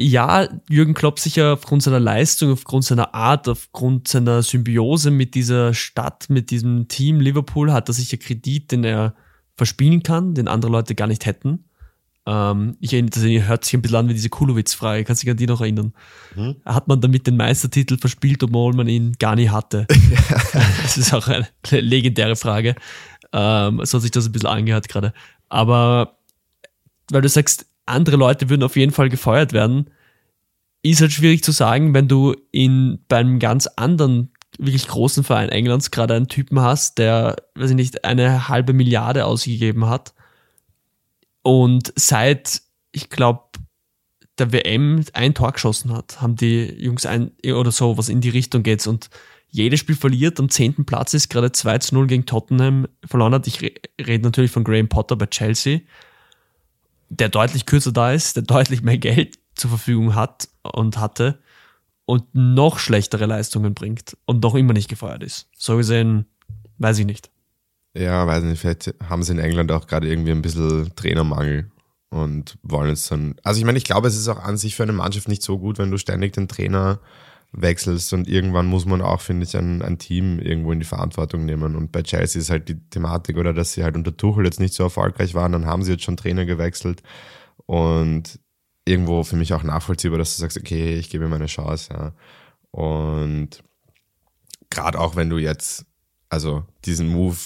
ja, 0.00 0.48
Jürgen 0.68 0.94
Klopp 0.94 1.18
sicher 1.18 1.54
aufgrund 1.54 1.82
seiner 1.82 1.98
Leistung, 1.98 2.52
aufgrund 2.52 2.84
seiner 2.84 3.14
Art, 3.14 3.48
aufgrund 3.48 4.06
seiner 4.06 4.42
Symbiose 4.42 5.10
mit 5.10 5.34
dieser 5.34 5.74
Stadt, 5.74 6.30
mit 6.30 6.50
diesem 6.52 6.86
Team 6.86 7.20
Liverpool 7.20 7.72
hat 7.72 7.88
er 7.88 7.94
sicher 7.94 8.16
Kredit, 8.16 8.70
den 8.70 8.84
er 8.84 9.14
verspielen 9.56 10.04
kann, 10.04 10.34
den 10.34 10.46
andere 10.46 10.70
Leute 10.70 10.94
gar 10.94 11.08
nicht 11.08 11.26
hätten. 11.26 11.64
Ähm, 12.26 12.76
ich 12.80 12.92
erinnere, 12.92 13.10
das 13.10 13.48
hört 13.48 13.64
sich 13.64 13.74
ein 13.74 13.82
bisschen 13.82 13.96
an 13.96 14.08
wie 14.08 14.14
diese 14.14 14.28
Kulowitz-Frage. 14.28 15.02
Kannst 15.02 15.22
du 15.22 15.24
dich 15.24 15.32
an 15.32 15.36
die 15.36 15.46
noch 15.46 15.60
erinnern? 15.60 15.92
Hm? 16.34 16.56
Hat 16.64 16.86
man 16.86 17.00
damit 17.00 17.26
den 17.26 17.36
Meistertitel 17.36 17.98
verspielt, 17.98 18.42
obwohl 18.44 18.74
man 18.74 18.86
ihn 18.86 19.14
gar 19.18 19.34
nie 19.34 19.48
hatte? 19.48 19.86
das 20.82 20.96
ist 20.96 21.12
auch 21.12 21.26
eine 21.26 21.48
legendäre 21.70 22.36
Frage. 22.36 22.76
Ähm, 23.32 23.80
so 23.84 23.98
hat 23.98 24.02
sich 24.02 24.12
das 24.12 24.26
ein 24.26 24.32
bisschen 24.32 24.48
angehört 24.48 24.88
gerade. 24.88 25.12
Aber 25.48 26.18
weil 27.10 27.22
du 27.22 27.28
sagst, 27.28 27.66
andere 27.88 28.16
Leute 28.16 28.48
würden 28.48 28.62
auf 28.62 28.76
jeden 28.76 28.92
Fall 28.92 29.08
gefeuert 29.08 29.52
werden, 29.52 29.90
ist 30.82 31.00
halt 31.00 31.12
schwierig 31.12 31.42
zu 31.42 31.52
sagen, 31.52 31.94
wenn 31.94 32.08
du 32.08 32.34
in 32.52 33.04
bei 33.08 33.18
einem 33.18 33.38
ganz 33.38 33.66
anderen, 33.66 34.32
wirklich 34.58 34.86
großen 34.88 35.24
Verein 35.24 35.48
Englands 35.48 35.90
gerade 35.90 36.14
einen 36.14 36.28
Typen 36.28 36.60
hast, 36.60 36.98
der, 36.98 37.36
weiß 37.54 37.70
ich 37.70 37.76
nicht, 37.76 38.04
eine 38.04 38.48
halbe 38.48 38.72
Milliarde 38.72 39.24
ausgegeben 39.24 39.86
hat. 39.86 40.14
Und 41.42 41.92
seit, 41.96 42.62
ich 42.92 43.10
glaube, 43.10 43.44
der 44.38 44.52
WM 44.52 45.04
ein 45.12 45.34
Tor 45.34 45.52
geschossen 45.52 45.92
hat, 45.92 46.20
haben 46.20 46.36
die 46.36 46.74
Jungs 46.78 47.06
ein 47.06 47.32
oder 47.52 47.72
so, 47.72 47.98
was 47.98 48.08
in 48.08 48.20
die 48.20 48.28
Richtung 48.30 48.62
geht 48.62 48.86
und 48.86 49.10
jedes 49.50 49.80
Spiel 49.80 49.96
verliert, 49.96 50.38
am 50.38 50.50
zehnten 50.50 50.84
Platz 50.84 51.14
ist 51.14 51.30
gerade 51.30 51.52
2 51.52 51.78
zu 51.78 51.94
0 51.94 52.06
gegen 52.06 52.26
Tottenham 52.26 52.86
verloren 53.04 53.32
hat. 53.34 53.46
Ich 53.46 53.62
re 53.62 53.72
rede 53.98 54.24
natürlich 54.24 54.50
von 54.50 54.62
Graham 54.62 54.88
Potter 54.88 55.16
bei 55.16 55.26
Chelsea, 55.26 55.80
der 57.08 57.28
deutlich 57.28 57.66
kürzer 57.66 57.92
da 57.92 58.12
ist, 58.12 58.36
der 58.36 58.42
deutlich 58.44 58.82
mehr 58.82 58.98
Geld 58.98 59.38
zur 59.54 59.70
Verfügung 59.70 60.14
hat 60.14 60.48
und 60.62 60.98
hatte 60.98 61.40
und 62.04 62.24
noch 62.32 62.78
schlechtere 62.78 63.26
Leistungen 63.26 63.74
bringt 63.74 64.16
und 64.24 64.42
noch 64.42 64.54
immer 64.54 64.72
nicht 64.72 64.88
gefeuert 64.88 65.22
ist. 65.22 65.48
So 65.56 65.76
gesehen, 65.76 66.26
weiß 66.78 66.98
ich 66.98 67.06
nicht. 67.06 67.30
Ja, 67.94 68.26
weiß 68.26 68.44
nicht, 68.44 68.60
vielleicht 68.60 68.94
haben 69.08 69.22
sie 69.22 69.32
in 69.32 69.38
England 69.38 69.72
auch 69.72 69.86
gerade 69.86 70.08
irgendwie 70.08 70.30
ein 70.30 70.42
bisschen 70.42 70.94
Trainermangel 70.94 71.70
und 72.10 72.58
wollen 72.62 72.90
jetzt 72.90 73.10
dann. 73.10 73.34
Also 73.42 73.58
ich 73.58 73.66
meine, 73.66 73.78
ich 73.78 73.84
glaube, 73.84 74.08
es 74.08 74.16
ist 74.16 74.28
auch 74.28 74.42
an 74.42 74.56
sich 74.56 74.76
für 74.76 74.84
eine 74.84 74.92
Mannschaft 74.92 75.28
nicht 75.28 75.42
so 75.42 75.58
gut, 75.58 75.78
wenn 75.78 75.90
du 75.90 75.98
ständig 75.98 76.32
den 76.32 76.48
Trainer 76.48 77.00
wechselst 77.52 78.12
und 78.12 78.28
irgendwann 78.28 78.66
muss 78.66 78.84
man 78.84 79.00
auch, 79.00 79.20
finde 79.20 79.46
ich, 79.46 79.56
ein, 79.56 79.82
ein 79.82 79.98
Team 79.98 80.38
irgendwo 80.38 80.72
in 80.72 80.80
die 80.80 80.86
Verantwortung 80.86 81.44
nehmen. 81.46 81.76
Und 81.76 81.92
bei 81.92 82.02
Chelsea 82.02 82.40
ist 82.40 82.50
halt 82.50 82.68
die 82.68 82.78
Thematik, 82.90 83.36
oder 83.38 83.54
dass 83.54 83.72
sie 83.72 83.84
halt 83.84 83.96
unter 83.96 84.16
Tuchel 84.16 84.44
jetzt 84.44 84.60
nicht 84.60 84.74
so 84.74 84.82
erfolgreich 84.82 85.34
waren, 85.34 85.52
dann 85.52 85.66
haben 85.66 85.82
sie 85.82 85.92
jetzt 85.92 86.04
schon 86.04 86.16
Trainer 86.16 86.44
gewechselt 86.44 87.02
und 87.66 88.38
irgendwo 88.84 89.22
für 89.22 89.36
mich 89.36 89.52
auch 89.52 89.62
nachvollziehbar, 89.62 90.18
dass 90.18 90.36
du 90.36 90.40
sagst, 90.40 90.58
okay, 90.58 90.96
ich 90.96 91.10
gebe 91.10 91.24
ihm 91.24 91.32
eine 91.32 91.46
Chance, 91.46 91.92
ja. 91.92 92.12
Und 92.70 93.62
gerade 94.70 95.00
auch 95.00 95.16
wenn 95.16 95.30
du 95.30 95.38
jetzt, 95.38 95.86
also 96.28 96.64
diesen 96.84 97.08
Move 97.08 97.36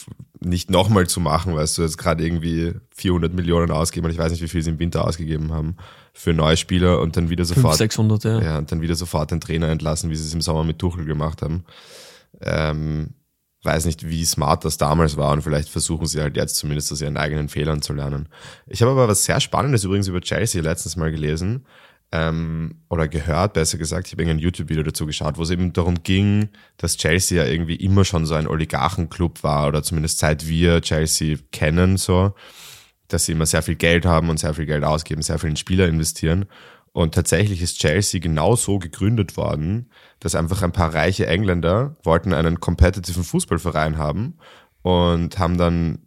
nicht 0.45 0.71
nochmal 0.71 1.07
zu 1.07 1.21
machen, 1.21 1.55
weißt 1.55 1.79
du, 1.79 1.83
jetzt 1.83 1.99
gerade 1.99 2.25
irgendwie 2.25 2.75
400 2.95 3.33
Millionen 3.33 3.71
ausgeben 3.71 4.07
und 4.07 4.13
ich 4.13 4.19
weiß 4.19 4.33
nicht, 4.33 4.43
wie 4.43 4.49
viel 4.49 4.63
sie 4.63 4.71
im 4.71 4.79
Winter 4.79 5.07
ausgegeben 5.07 5.53
haben 5.53 5.77
für 6.13 6.33
neue 6.33 6.57
Spieler 6.57 7.01
und 7.01 7.17
dann 7.17 7.31
wieder 7.31 7.45
500, 7.45 7.63
sofort 7.63 7.79
600, 7.79 8.25
ja. 8.25 8.41
ja, 8.43 8.59
und 8.59 8.71
dann 8.71 8.81
wieder 8.81 8.95
sofort 8.95 9.31
den 9.31 9.41
Trainer 9.41 9.69
entlassen, 9.69 10.11
wie 10.11 10.17
sie 10.17 10.27
es 10.27 10.35
im 10.35 10.41
Sommer 10.41 10.65
mit 10.65 10.79
Tuchel 10.79 11.05
gemacht 11.05 11.43
haben. 11.43 11.65
Ähm, 12.41 13.15
weiß 13.63 13.87
nicht, 13.87 14.09
wie 14.09 14.25
smart 14.25 14.65
das 14.65 14.77
damals 14.77 15.17
war 15.17 15.33
und 15.33 15.43
vielleicht 15.43 15.69
versuchen 15.69 16.07
sie 16.07 16.21
halt 16.21 16.37
jetzt 16.37 16.57
zumindest 16.57 16.93
aus 16.93 17.01
ihren 17.01 17.17
eigenen 17.17 17.49
Fehlern 17.49 17.81
zu 17.81 17.93
lernen. 17.93 18.29
Ich 18.67 18.83
habe 18.83 18.91
aber 18.91 19.09
was 19.09 19.25
sehr 19.25 19.41
Spannendes 19.41 19.85
übrigens 19.85 20.09
über 20.09 20.21
Chelsea 20.21 20.61
letztens 20.63 20.97
mal 20.97 21.11
gelesen 21.11 21.65
ähm, 22.13 22.83
oder 22.91 23.09
gehört, 23.09 23.55
besser 23.55 23.79
gesagt. 23.79 24.07
Ich 24.07 24.13
habe 24.13 24.23
ein 24.23 24.39
YouTube-Video 24.39 24.83
dazu 24.83 25.07
geschaut, 25.07 25.39
wo 25.39 25.43
es 25.43 25.51
eben 25.51 25.73
darum 25.73 26.03
ging, 26.03 26.51
dass 26.77 26.99
Chelsea 26.99 27.43
ja 27.43 27.51
irgendwie 27.51 27.77
immer 27.77 28.05
schon 28.05 28.27
so 28.27 28.35
ein 28.35 28.47
Oligarchenclub 28.47 29.43
war 29.43 29.69
oder 29.69 29.83
zumindest 29.83 30.19
seit 30.19 30.47
wir 30.47 30.83
Chelsea 30.83 31.39
kennen, 31.51 31.97
so, 31.97 32.35
dass 33.09 33.25
sie 33.25 33.33
immer 33.33 33.47
sehr 33.47 33.63
viel 33.63 33.77
Geld 33.77 34.05
haben 34.05 34.29
und 34.29 34.39
sehr 34.39 34.55
viel 34.55 34.67
Geld 34.67 34.85
ausgeben, 34.85 35.23
sehr 35.23 35.39
viel 35.39 35.51
in 35.51 35.57
Spieler 35.57 35.89
investieren. 35.89 36.45
Und 36.93 37.15
tatsächlich 37.15 37.63
ist 37.63 37.81
Chelsea 37.81 38.21
genau 38.21 38.55
so 38.55 38.79
gegründet 38.79 39.39
worden, 39.39 39.91
dass 40.21 40.35
einfach 40.35 40.63
ein 40.63 40.73
paar 40.73 40.95
reiche 40.95 41.27
Engländer 41.27 41.97
wollten 42.03 42.35
einen 42.35 42.61
kompetitiven 42.61 43.25
Fußballverein 43.25 43.97
haben 43.97 44.37
und 44.83 45.39
haben 45.39 45.57
dann 45.57 46.01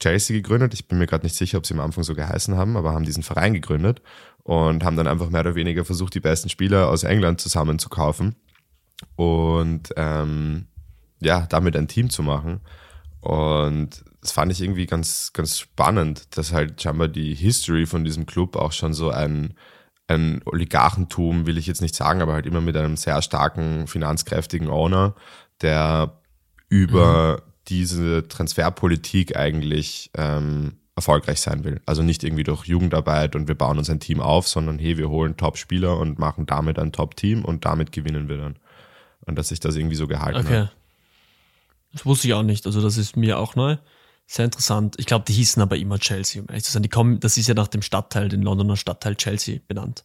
Chelsea 0.00 0.36
gegründet. 0.36 0.74
Ich 0.74 0.88
bin 0.88 0.98
mir 0.98 1.06
gerade 1.06 1.24
nicht 1.24 1.36
sicher, 1.36 1.58
ob 1.58 1.66
sie 1.66 1.74
am 1.74 1.80
Anfang 1.80 2.04
so 2.04 2.14
geheißen 2.14 2.56
haben, 2.56 2.76
aber 2.76 2.92
haben 2.92 3.04
diesen 3.04 3.22
Verein 3.22 3.54
gegründet 3.54 4.02
und 4.42 4.84
haben 4.84 4.96
dann 4.96 5.06
einfach 5.06 5.30
mehr 5.30 5.42
oder 5.42 5.54
weniger 5.54 5.84
versucht, 5.84 6.14
die 6.14 6.20
besten 6.20 6.48
Spieler 6.48 6.88
aus 6.88 7.04
England 7.04 7.40
zusammenzukaufen 7.40 8.36
und 9.16 9.90
ähm, 9.96 10.66
ja, 11.20 11.46
damit 11.46 11.76
ein 11.76 11.88
Team 11.88 12.10
zu 12.10 12.22
machen. 12.22 12.60
Und 13.20 14.02
das 14.22 14.32
fand 14.32 14.50
ich 14.52 14.62
irgendwie 14.62 14.86
ganz, 14.86 15.32
ganz 15.32 15.58
spannend, 15.58 16.36
dass 16.36 16.52
halt 16.52 16.80
scheinbar 16.80 17.08
die 17.08 17.34
History 17.34 17.86
von 17.86 18.04
diesem 18.04 18.26
Club 18.26 18.56
auch 18.56 18.72
schon 18.72 18.94
so 18.94 19.10
ein, 19.10 19.54
ein 20.08 20.40
Oligarchentum, 20.46 21.46
will 21.46 21.58
ich 21.58 21.66
jetzt 21.66 21.82
nicht 21.82 21.94
sagen, 21.94 22.22
aber 22.22 22.32
halt 22.32 22.46
immer 22.46 22.60
mit 22.60 22.76
einem 22.76 22.96
sehr 22.96 23.20
starken, 23.22 23.86
finanzkräftigen 23.86 24.68
Owner, 24.68 25.14
der 25.60 26.20
über 26.68 27.42
mhm. 27.44 27.49
Diese 27.70 28.26
Transferpolitik 28.28 29.36
eigentlich 29.36 30.10
ähm, 30.16 30.76
erfolgreich 30.96 31.40
sein 31.40 31.64
will. 31.64 31.80
Also 31.86 32.02
nicht 32.02 32.24
irgendwie 32.24 32.42
durch 32.42 32.66
Jugendarbeit 32.66 33.34
und 33.36 33.48
wir 33.48 33.54
bauen 33.54 33.78
uns 33.78 33.88
ein 33.88 34.00
Team 34.00 34.20
auf, 34.20 34.48
sondern 34.48 34.78
hey, 34.78 34.98
wir 34.98 35.08
holen 35.08 35.36
Top-Spieler 35.36 35.96
und 35.96 36.18
machen 36.18 36.46
damit 36.46 36.78
ein 36.78 36.92
Top-Team 36.92 37.44
und 37.44 37.64
damit 37.64 37.92
gewinnen 37.92 38.28
wir 38.28 38.36
dann. 38.36 38.56
Und 39.24 39.36
dass 39.36 39.48
sich 39.48 39.60
das 39.60 39.76
irgendwie 39.76 39.96
so 39.96 40.06
gehalten 40.06 40.40
okay. 40.40 40.60
hat. 40.62 40.76
Das 41.92 42.04
wusste 42.04 42.28
ich 42.28 42.34
auch 42.34 42.42
nicht. 42.42 42.66
Also 42.66 42.82
das 42.82 42.96
ist 42.96 43.16
mir 43.16 43.38
auch 43.38 43.54
neu. 43.54 43.76
Sehr 44.26 44.44
interessant. 44.44 44.96
Ich 44.98 45.06
glaube, 45.06 45.24
die 45.26 45.32
hießen 45.32 45.60
aber 45.60 45.76
immer 45.76 45.98
Chelsea, 45.98 46.42
um 46.42 46.48
ehrlich 46.48 46.64
zu 46.64 46.72
sein. 46.72 46.82
Die 46.82 46.88
kommen, 46.88 47.18
das 47.20 47.36
ist 47.36 47.48
ja 47.48 47.54
nach 47.54 47.68
dem 47.68 47.82
Stadtteil, 47.82 48.28
den 48.28 48.42
Londoner 48.42 48.76
Stadtteil 48.76 49.16
Chelsea 49.16 49.60
benannt. 49.66 50.04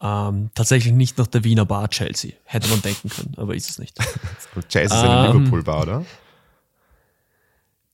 Ähm, 0.00 0.50
tatsächlich 0.54 0.94
nicht 0.94 1.18
nach 1.18 1.26
der 1.26 1.44
Wiener 1.44 1.66
Bar 1.66 1.88
Chelsea. 1.90 2.32
Hätte 2.44 2.68
man 2.68 2.80
denken 2.80 3.08
können, 3.08 3.34
aber 3.36 3.54
ist 3.54 3.68
es 3.68 3.78
nicht. 3.78 3.98
Chelsea 4.68 4.82
ist 4.84 4.92
eine 4.92 5.28
ähm, 5.28 5.38
Liverpool-Bar, 5.38 5.82
oder? 5.82 6.06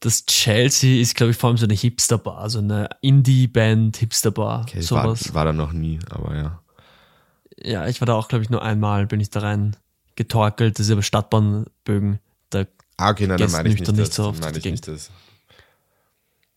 Das 0.01 0.27
Chelsea 0.27 1.01
ist, 1.01 1.15
glaube 1.15 1.33
ich, 1.33 1.37
vor 1.39 1.49
allem 1.49 1.57
so 1.57 1.65
eine 1.65 1.75
Hipster-Bar, 1.75 2.51
so 2.51 2.59
eine 2.59 2.89
Indie-Band, 3.01 3.97
Hipster-Bar. 3.97 4.63
Okay, 4.63 4.81
sowas. 4.81 5.29
War, 5.29 5.35
war 5.35 5.45
da 5.47 5.53
noch 5.53 5.73
nie, 5.73 5.99
aber 6.11 6.37
ja. 6.37 6.63
Ja, 7.59 7.87
ich 7.89 8.01
war 8.01 8.07
da 8.07 8.15
auch, 8.15 8.29
glaube 8.29 8.45
ich, 8.45 8.51
nur 8.51 8.63
einmal, 8.63 9.07
bin 9.07 9.21
ich 9.21 9.31
da 9.31 9.41
rein 9.41 9.77
getorkelt. 10.15 10.79
Das 10.79 10.87
ist 10.87 10.93
aber 10.93 11.03
Stadtbahnbögen. 11.03 12.19
Da 12.51 12.67
Ah, 12.99 13.11
okay, 13.11 13.27
nein, 13.27 13.39
dann 13.39 13.51
meine 13.51 13.69
ich 13.69 13.79
nicht, 13.79 13.93
nicht 13.93 14.13
so 14.15 14.25
oft 14.25 14.41
meine 14.41 14.57
ich 14.57 14.65
nicht 14.65 14.89
das. 14.89 15.11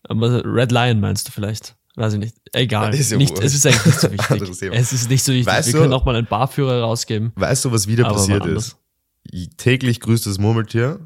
Aber 0.03 0.43
Red 0.45 0.71
Lion 0.71 0.99
meinst 0.99 1.27
du 1.27 1.31
vielleicht? 1.31 1.75
Weiß 1.95 2.13
ich 2.13 2.19
nicht. 2.19 2.35
Egal. 2.53 2.95
Ja 2.95 3.17
nicht, 3.17 3.37
es 3.39 3.53
ist 3.53 3.65
eigentlich 3.65 3.85
nicht 3.85 3.99
so 3.99 4.11
wichtig. 4.11 4.71
es 4.73 4.93
ist 4.93 5.09
nicht 5.09 5.23
so 5.23 5.33
wichtig. 5.33 5.47
Weißt 5.47 5.73
Wir 5.73 5.81
können 5.81 5.93
auch 5.93 6.05
mal 6.05 6.15
einen 6.15 6.27
Barführer 6.27 6.81
rausgeben. 6.81 7.33
Weißt 7.35 7.65
du, 7.65 7.71
was 7.71 7.87
wieder 7.87 8.05
passiert 8.05 8.45
ist? 8.45 8.77
Täglich 9.57 9.99
grüßt 9.99 10.25
das 10.25 10.37
Murmeltier. 10.37 11.01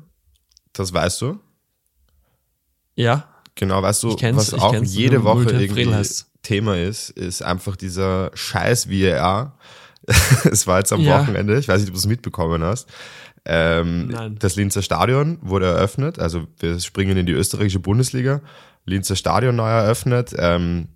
Das 0.74 0.94
weißt 0.94 1.22
du? 1.22 1.40
Ja. 2.96 3.28
Genau, 3.56 3.82
weißt 3.82 4.04
du, 4.04 4.16
was 4.36 4.54
auch 4.54 4.76
jede 4.84 5.24
Woche 5.24 5.52
irgendwie 5.52 5.86
Thema 6.42 6.78
ist, 6.78 7.10
ist 7.12 7.42
einfach 7.42 7.76
dieser 7.76 8.32
scheiß 8.34 8.90
VAR. 8.90 9.58
es 10.52 10.68
war 10.68 10.80
jetzt 10.80 10.92
am 10.92 11.00
ja. 11.00 11.22
Wochenende, 11.22 11.58
ich 11.58 11.68
weiß 11.68 11.80
nicht, 11.80 11.90
ob 11.90 11.94
du 11.94 12.00
es 12.00 12.06
mitbekommen 12.06 12.62
hast. 12.64 12.90
Ähm, 13.46 14.38
das 14.40 14.56
Linzer 14.56 14.82
Stadion 14.82 15.38
wurde 15.42 15.68
eröffnet, 15.68 16.20
also 16.20 16.48
wir 16.60 16.80
springen 16.80 17.18
in 17.18 17.26
die 17.26 17.32
österreichische 17.34 17.80
Bundesliga. 17.80 18.42
Linzer 18.86 19.16
Stadion 19.16 19.56
neu 19.56 19.70
eröffnet, 19.70 20.34
ähm, 20.38 20.90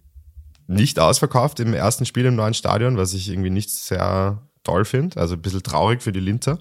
nicht 0.68 1.00
ausverkauft 1.00 1.60
im 1.62 1.74
ersten 1.74 2.06
Spiel 2.06 2.26
im 2.26 2.36
neuen 2.36 2.54
Stadion, 2.54 2.98
was 2.98 3.14
ich 3.14 3.30
irgendwie 3.30 3.50
nicht 3.50 3.70
sehr 3.70 4.42
toll 4.64 4.84
finde, 4.84 5.20
also 5.20 5.36
ein 5.36 5.42
bisschen 5.42 5.64
traurig 5.64 6.02
für 6.02 6.12
die 6.12 6.20
Linzer. 6.20 6.60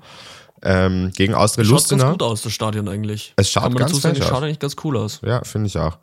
Ähm, 0.62 1.10
gegen 1.14 1.34
Austria 1.34 1.64
Lustenau. 1.64 2.00
Schaut 2.00 2.08
ganz 2.08 2.18
gut 2.18 2.22
aus, 2.22 2.42
das 2.42 2.52
Stadion 2.52 2.88
eigentlich. 2.88 3.34
Es 3.36 3.50
schaut 3.50 3.76
ganz 3.76 3.90
dazu 3.90 4.00
sagen, 4.00 4.16
es 4.18 4.26
schaut 4.26 4.42
eigentlich 4.42 4.58
ganz 4.58 4.76
cool 4.84 4.96
aus. 4.96 5.20
Ja, 5.24 5.44
finde 5.44 5.68
ich 5.68 5.78
auch. 5.78 5.98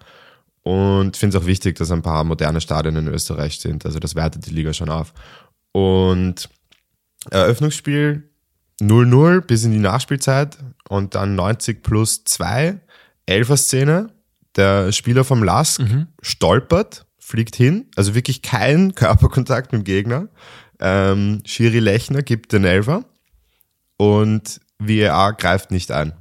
Und 0.61 1.17
finde 1.17 1.37
es 1.37 1.43
auch 1.43 1.47
wichtig, 1.47 1.75
dass 1.77 1.91
ein 1.91 2.01
paar 2.01 2.23
moderne 2.23 2.61
Stadien 2.61 2.95
in 2.95 3.07
Österreich 3.07 3.59
sind. 3.59 3.85
Also 3.85 3.99
das 3.99 4.15
wertet 4.15 4.45
die 4.45 4.51
Liga 4.51 4.73
schon 4.73 4.89
auf. 4.89 5.13
Und 5.71 6.49
Eröffnungsspiel 7.29 8.29
0-0 8.81 9.41
bis 9.41 9.63
in 9.63 9.71
die 9.71 9.79
Nachspielzeit 9.79 10.57
und 10.89 11.15
dann 11.15 11.35
90 11.35 11.83
plus 11.83 12.23
2, 12.23 12.79
Elfer-Szene. 13.25 14.09
Der 14.55 14.91
Spieler 14.91 15.23
vom 15.23 15.43
Lask 15.43 15.81
mhm. 15.81 16.07
stolpert, 16.21 17.07
fliegt 17.17 17.55
hin, 17.55 17.87
also 17.95 18.13
wirklich 18.13 18.43
kein 18.43 18.93
Körperkontakt 18.93 19.71
mit 19.71 19.81
dem 19.81 19.83
Gegner. 19.83 20.27
Ähm, 20.79 21.41
Schiri 21.45 21.79
Lechner 21.79 22.21
gibt 22.21 22.53
den 22.53 22.63
Elfer 22.63 23.03
und 24.03 24.59
VAR 24.79 25.33
greift 25.33 25.71
nicht 25.71 25.91
ein. 25.91 26.13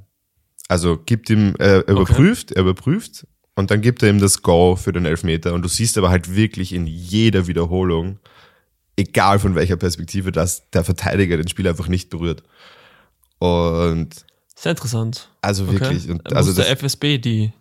Also 0.68 0.98
gibt 0.98 1.28
ihm, 1.30 1.54
äh, 1.58 1.78
überprüft, 1.80 2.50
okay. 2.50 2.58
er 2.58 2.62
überprüft 2.62 3.26
und 3.54 3.70
dann 3.70 3.80
gibt 3.80 4.02
er 4.02 4.10
ihm 4.10 4.20
das 4.20 4.42
Go 4.42 4.76
für 4.76 4.92
den 4.92 5.04
Elfmeter 5.04 5.52
und 5.52 5.62
du 5.62 5.68
siehst 5.68 5.98
aber 5.98 6.10
halt 6.10 6.34
wirklich 6.34 6.72
in 6.72 6.86
jeder 6.86 7.46
Wiederholung, 7.46 8.18
egal 8.96 9.38
von 9.38 9.54
welcher 9.54 9.76
Perspektive, 9.76 10.32
dass 10.32 10.70
der 10.70 10.84
Verteidiger 10.84 11.36
den 11.36 11.48
Spieler 11.48 11.70
einfach 11.70 11.88
nicht 11.88 12.08
berührt. 12.10 12.42
Und 13.38 14.24
sehr 14.54 14.72
interessant. 14.72 15.28
Also 15.42 15.70
wirklich. 15.70 16.04
Okay. 16.04 16.12
Und 16.12 16.32
also 16.32 16.52
der 16.54 16.70
FSB 16.70 17.18
die 17.18 17.52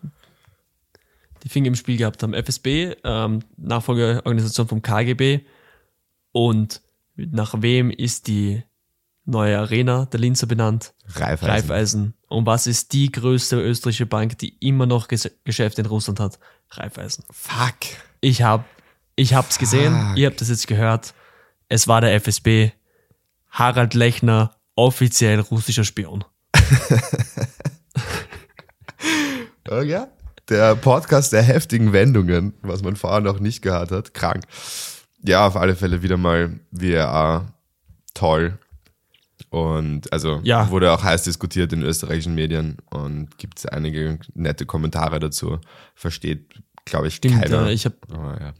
die 1.43 1.49
Finger 1.49 1.67
im 1.67 1.75
Spiel 1.75 1.97
gehabt 1.97 2.21
haben. 2.23 2.33
FSB, 2.33 2.95
ähm, 3.03 3.39
Nachfolgeorganisation 3.57 4.67
vom 4.67 4.81
KGB. 4.81 5.41
Und 6.31 6.81
nach 7.15 7.61
wem 7.61 7.91
ist 7.91 8.27
die 8.27 8.63
neue 9.25 9.57
Arena 9.57 10.05
der 10.05 10.19
Linzer 10.19 10.47
benannt? 10.47 10.93
Raiffeisen. 11.07 11.49
Raiffeisen. 11.49 12.13
Und 12.27 12.45
was 12.45 12.67
ist 12.67 12.93
die 12.93 13.11
größte 13.11 13.59
österreichische 13.61 14.05
Bank, 14.05 14.37
die 14.37 14.55
immer 14.59 14.85
noch 14.85 15.07
Ges 15.07 15.29
Geschäfte 15.43 15.81
in 15.81 15.87
Russland 15.87 16.19
hat? 16.19 16.39
Raiffeisen. 16.69 17.25
Fuck. 17.31 17.77
Ich 18.21 18.41
hab, 18.43 18.65
ich 19.15 19.33
hab's 19.33 19.57
gesehen, 19.57 19.93
Fuck. 19.93 20.17
ihr 20.17 20.27
habt 20.27 20.41
es 20.41 20.49
jetzt 20.49 20.67
gehört. 20.67 21.13
Es 21.67 21.87
war 21.87 22.01
der 22.01 22.13
FSB. 22.15 22.71
Harald 23.49 23.93
Lechner, 23.93 24.55
offiziell 24.75 25.39
russischer 25.41 25.83
Spion. 25.83 26.23
oh 29.69 29.81
ja, 29.81 30.07
der 30.49 30.75
Podcast 30.75 31.33
der 31.33 31.41
heftigen 31.41 31.93
Wendungen, 31.93 32.53
was 32.61 32.81
man 32.81 32.95
vorher 32.95 33.21
noch 33.21 33.39
nicht 33.39 33.61
gehört 33.61 33.91
hat. 33.91 34.13
Krank. 34.13 34.43
Ja, 35.23 35.47
auf 35.47 35.55
alle 35.55 35.75
Fälle 35.75 36.01
wieder 36.01 36.17
mal 36.17 36.59
VRA. 36.73 37.53
Toll. 38.13 38.57
Und 39.51 40.13
also 40.13 40.39
ja. 40.43 40.69
wurde 40.69 40.93
auch 40.93 41.03
heiß 41.03 41.23
diskutiert 41.23 41.73
in 41.73 41.81
österreichischen 41.81 42.33
Medien 42.33 42.77
und 42.89 43.37
gibt 43.37 43.59
es 43.59 43.65
einige 43.65 44.17
nette 44.33 44.65
Kommentare 44.65 45.19
dazu. 45.19 45.59
Versteht, 45.93 46.53
glaube 46.85 47.09
ich, 47.09 47.15
Stimmt, 47.15 47.41
keiner. 47.41 47.63
Ja, 47.63 47.67
ich 47.67 47.83
habe 47.83 47.97
ja. 48.09 48.53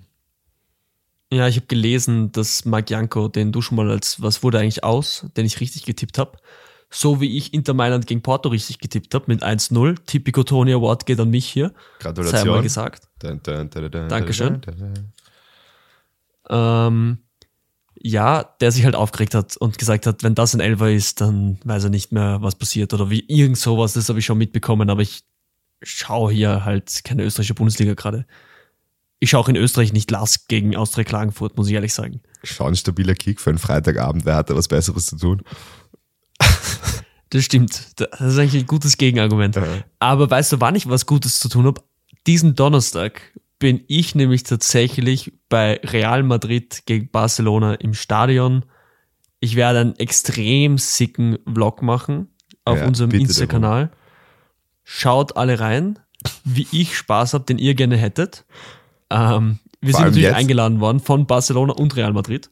ja. 1.32 1.48
ich 1.48 1.56
habe 1.56 1.68
gelesen, 1.68 2.34
dass 2.34 2.66
Marc 2.66 2.90
Janko, 2.90 3.30
den 3.30 3.54
du 3.54 3.62
schon 3.62 3.78
mal 3.78 3.90
als 3.90 4.22
was 4.22 4.44
wurde 4.44 4.60
eigentlich 4.60 4.84
aus, 4.84 5.28
den 5.38 5.46
ich 5.46 5.62
richtig 5.62 5.86
getippt 5.86 6.18
habe, 6.18 6.38
so 6.90 7.22
wie 7.22 7.38
ich 7.38 7.54
Inter 7.54 7.74
Mailand 7.74 8.06
gegen 8.06 8.22
Porto 8.22 8.50
richtig 8.50 8.80
getippt 8.80 9.16
habe 9.16 9.24
mit 9.28 9.44
1-0. 9.44 9.96
Typico 10.06 10.44
Tony 10.44 10.74
Award 10.74 11.06
geht 11.06 11.22
an 11.22 11.30
mich 11.30 11.46
hier. 11.46 11.74
Gratulation. 12.00 12.42
Sei 12.42 12.46
mal 12.50 12.62
gesagt. 12.62 13.08
Dun, 13.20 13.40
dun, 13.42 13.70
dun, 13.70 14.10
Dankeschön. 14.10 14.60
Ähm, 16.50 17.20
ja, 18.04 18.44
der 18.62 18.72
sich 18.72 18.86
halt 18.86 18.96
aufgeregt 18.96 19.36
hat 19.36 19.58
und 19.58 19.78
gesagt 19.78 20.08
hat, 20.08 20.24
wenn 20.24 20.36
das 20.36 20.54
ein 20.54 20.60
Elfer 20.60 20.90
ist, 20.92 21.22
dann 21.22 21.60
weiß 21.64 21.86
er 21.86 21.90
nicht 21.90 22.12
mehr, 22.12 22.40
was 22.42 22.56
passiert 22.56 22.94
oder 22.94 23.10
wie 23.10 23.24
irgend 23.28 23.58
sowas. 23.58 23.94
Das 23.94 24.10
habe 24.10 24.20
ich 24.20 24.26
schon 24.26 24.38
mitbekommen, 24.38 24.90
aber 24.90 25.02
ich 25.02 25.24
schaue 25.84 26.32
hier 26.32 26.66
halt 26.66 27.04
keine 27.04 27.24
österreichische 27.24 27.54
Bundesliga 27.54 27.94
gerade. 27.94 28.26
Ich 29.20 29.30
schaue 29.30 29.42
auch 29.42 29.50
in 29.50 29.56
Österreich 29.56 29.94
nicht 29.94 30.10
Lask 30.10 30.48
gegen 30.48 30.76
Austria 30.76 31.04
Klagenfurt, 31.04 31.56
muss 31.58 31.68
ich 31.68 31.74
ehrlich 31.74 31.94
sagen. 31.94 32.22
Schon 32.44 32.70
ein 32.70 32.76
stabiler 32.76 33.14
Kick 33.14 33.40
für 33.40 33.52
einen 33.52 33.60
Freitagabend. 33.60 34.26
Wer 34.26 34.36
hat 34.36 34.50
da 34.50 34.56
was 34.56 34.68
Besseres 34.68 35.06
zu 35.08 35.18
tun? 35.18 35.42
Das 37.34 37.46
stimmt. 37.46 37.94
Das 37.96 38.20
ist 38.20 38.38
eigentlich 38.38 38.62
ein 38.62 38.68
gutes 38.68 38.98
Gegenargument. 38.98 39.56
Ja. 39.56 39.64
Aber 40.00 40.30
weißt 40.30 40.52
du, 40.52 40.60
wann 40.60 40.76
ich 40.76 40.90
was 40.90 41.06
Gutes 41.06 41.40
zu 41.40 41.48
tun 41.48 41.66
habe? 41.66 41.82
Diesen 42.28 42.56
Donnerstag 42.56 43.22
bin 43.62 43.84
ich 43.88 44.16
nämlich 44.16 44.42
tatsächlich 44.42 45.34
bei 45.48 45.80
Real 45.84 46.24
Madrid 46.24 46.82
gegen 46.88 47.12
Barcelona 47.12 47.76
im 47.76 47.94
Stadion. 47.94 48.66
Ich 49.40 49.56
werde 49.56 49.80
einen 49.80 49.96
extrem 49.98 50.80
sicken 50.80 51.38
Vlog 51.46 51.84
machen 51.84 52.28
auf 52.66 52.80
ja, 52.80 52.88
unserem 52.88 53.12
Insta-Kanal. 53.12 53.92
schaut 54.84 55.38
alle 55.38 55.60
rein, 55.60 56.00
wie 56.44 56.68
ich 56.72 56.98
Spaß 56.98 57.36
habe, 57.36 57.46
den 57.46 57.60
ihr 57.60 57.76
gerne 57.76 57.98
hättet. 57.98 58.46
Ähm, 59.12 59.60
wir 59.80 59.92
Vor 59.92 60.00
sind 60.00 60.08
natürlich 60.08 60.24
jetzt. 60.24 60.36
eingeladen 60.38 60.80
worden 60.80 61.00
von 61.00 61.28
Barcelona 61.28 61.74
und 61.74 61.96
Real 61.96 62.14
Madrid. 62.14 62.50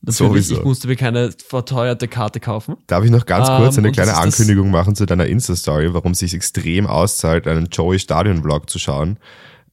Natürlich, 0.00 0.46
Sowieso. 0.48 0.54
ich 0.56 0.64
musste 0.64 0.88
mir 0.88 0.96
keine 0.96 1.30
verteuerte 1.46 2.08
Karte 2.08 2.40
kaufen. 2.40 2.76
Darf 2.88 3.04
ich 3.04 3.10
noch 3.12 3.24
ganz 3.24 3.48
Ähm, 3.48 3.56
kurz 3.58 3.78
eine 3.78 3.92
kleine 3.92 4.16
Ankündigung 4.16 4.72
machen 4.72 4.96
zu 4.96 5.06
deiner 5.06 5.26
Insta-Story, 5.26 5.94
warum 5.94 6.10
es 6.10 6.18
sich 6.18 6.34
extrem 6.34 6.88
auszahlt, 6.88 7.46
einen 7.46 7.66
Joey-Stadion-Vlog 7.66 8.68
zu 8.68 8.80
schauen? 8.80 9.18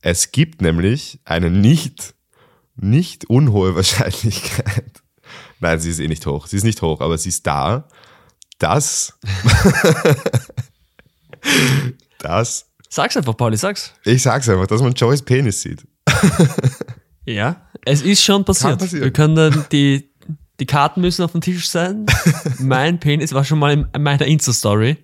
Es 0.01 0.31
gibt 0.31 0.61
nämlich 0.61 1.19
eine 1.25 1.49
nicht, 1.49 2.15
nicht 2.75 3.29
unhohe 3.29 3.75
Wahrscheinlichkeit. 3.75 5.01
Nein, 5.59 5.79
sie 5.79 5.91
ist 5.91 5.99
eh 5.99 6.07
nicht 6.07 6.25
hoch. 6.25 6.47
Sie 6.47 6.57
ist 6.57 6.63
nicht 6.63 6.81
hoch, 6.81 7.01
aber 7.01 7.17
sie 7.17 7.29
ist 7.29 7.45
da, 7.45 7.87
dass, 8.57 9.17
dass, 12.19 12.67
Sag's 12.89 13.15
einfach, 13.15 13.37
Pauli, 13.37 13.57
sag's. 13.57 13.93
ich 14.03 14.21
sag's 14.21 14.49
einfach, 14.49 14.67
dass 14.67 14.81
man 14.81 14.93
Joeys 14.93 15.21
Penis 15.21 15.61
sieht. 15.61 15.87
Ja, 17.25 17.67
es 17.85 18.01
ist 18.01 18.23
schon 18.23 18.45
passiert. 18.45 18.91
Wir 18.91 19.11
können 19.11 19.35
dann 19.35 19.65
die, 19.71 20.11
die 20.59 20.65
Karten 20.65 21.01
müssen 21.01 21.23
auf 21.23 21.33
dem 21.33 21.41
Tisch 21.41 21.69
sein. 21.69 22.07
mein 22.59 22.99
Penis 22.99 23.33
war 23.33 23.43
schon 23.43 23.59
mal 23.59 23.89
in 23.93 24.03
meiner 24.03 24.25
Insta-Story. 24.25 24.97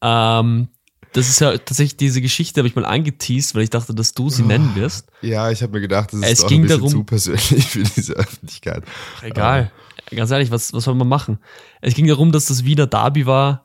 Ähm, 0.00 0.68
das 1.12 1.28
ist 1.28 1.40
ja 1.40 1.52
tatsächlich 1.58 1.96
diese 1.96 2.20
Geschichte, 2.20 2.60
habe 2.60 2.68
ich 2.68 2.74
mal 2.76 2.84
angeteased, 2.84 3.54
weil 3.54 3.62
ich 3.62 3.70
dachte, 3.70 3.94
dass 3.94 4.12
du 4.14 4.30
sie 4.30 4.42
nennen 4.42 4.74
wirst. 4.76 5.06
Ja, 5.22 5.50
ich 5.50 5.62
habe 5.62 5.72
mir 5.72 5.80
gedacht, 5.80 6.12
das 6.12 6.20
ist 6.20 6.42
Es 6.42 6.46
ging 6.46 6.66
darum- 6.66 6.88
zu 6.88 7.04
persönlich 7.04 7.66
für 7.66 7.82
diese 7.82 8.12
Öffentlichkeit. 8.14 8.84
Ach, 9.18 9.22
egal. 9.24 9.72
Ganz 10.10 10.30
ehrlich, 10.30 10.50
was, 10.50 10.72
was 10.72 10.84
soll 10.84 10.94
man 10.94 11.08
machen? 11.08 11.38
Es 11.80 11.94
ging 11.94 12.06
darum, 12.06 12.32
dass 12.32 12.46
das 12.46 12.64
Wiener 12.64 12.86
Derby 12.86 13.26
war. 13.26 13.64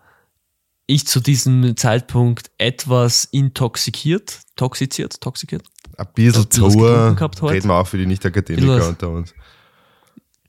Ich 0.87 1.07
zu 1.07 1.19
diesem 1.19 1.75
Zeitpunkt 1.77 2.51
etwas 2.59 3.25
intoxikiert, 3.25 4.41
toxiziert, 4.55 5.19
toxikiert. 5.19 5.63
Ein 5.97 6.07
bisschen 6.13 6.47
Tour, 6.49 7.15
reden 7.43 7.69
wir 7.69 7.75
auch 7.75 7.87
für 7.87 7.97
die 7.97 8.05
Nicht-Akademiker 8.05 8.89
unter 8.89 9.09
uns. 9.09 9.33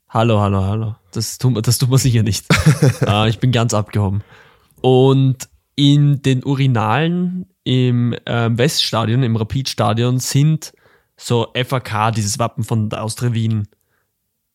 Hallo, 0.09 0.39
hallo, 0.39 0.63
hallo. 0.63 0.95
Das 1.11 1.37
wir- 1.41 1.61
das 1.61 1.77
tun 1.79 1.89
wir 1.89 1.97
sicher 1.97 2.21
nicht. 2.23 2.45
äh, 3.01 3.29
ich 3.29 3.39
bin 3.39 3.51
ganz 3.51 3.73
abgehoben. 3.73 4.23
Und 4.81 5.49
in 5.77 6.23
den 6.23 6.43
Urinalen 6.43 7.45
im 7.63 8.15
ähm, 8.25 8.57
Weststadion, 8.57 9.23
im 9.23 9.35
Rapidstadion, 9.35 10.19
sind 10.19 10.73
so 11.15 11.53
FAK, 11.53 12.13
dieses 12.15 12.39
Wappen 12.39 12.63
von 12.63 12.89
der 12.89 13.03
Austria 13.03 13.33
Wien, 13.33 13.67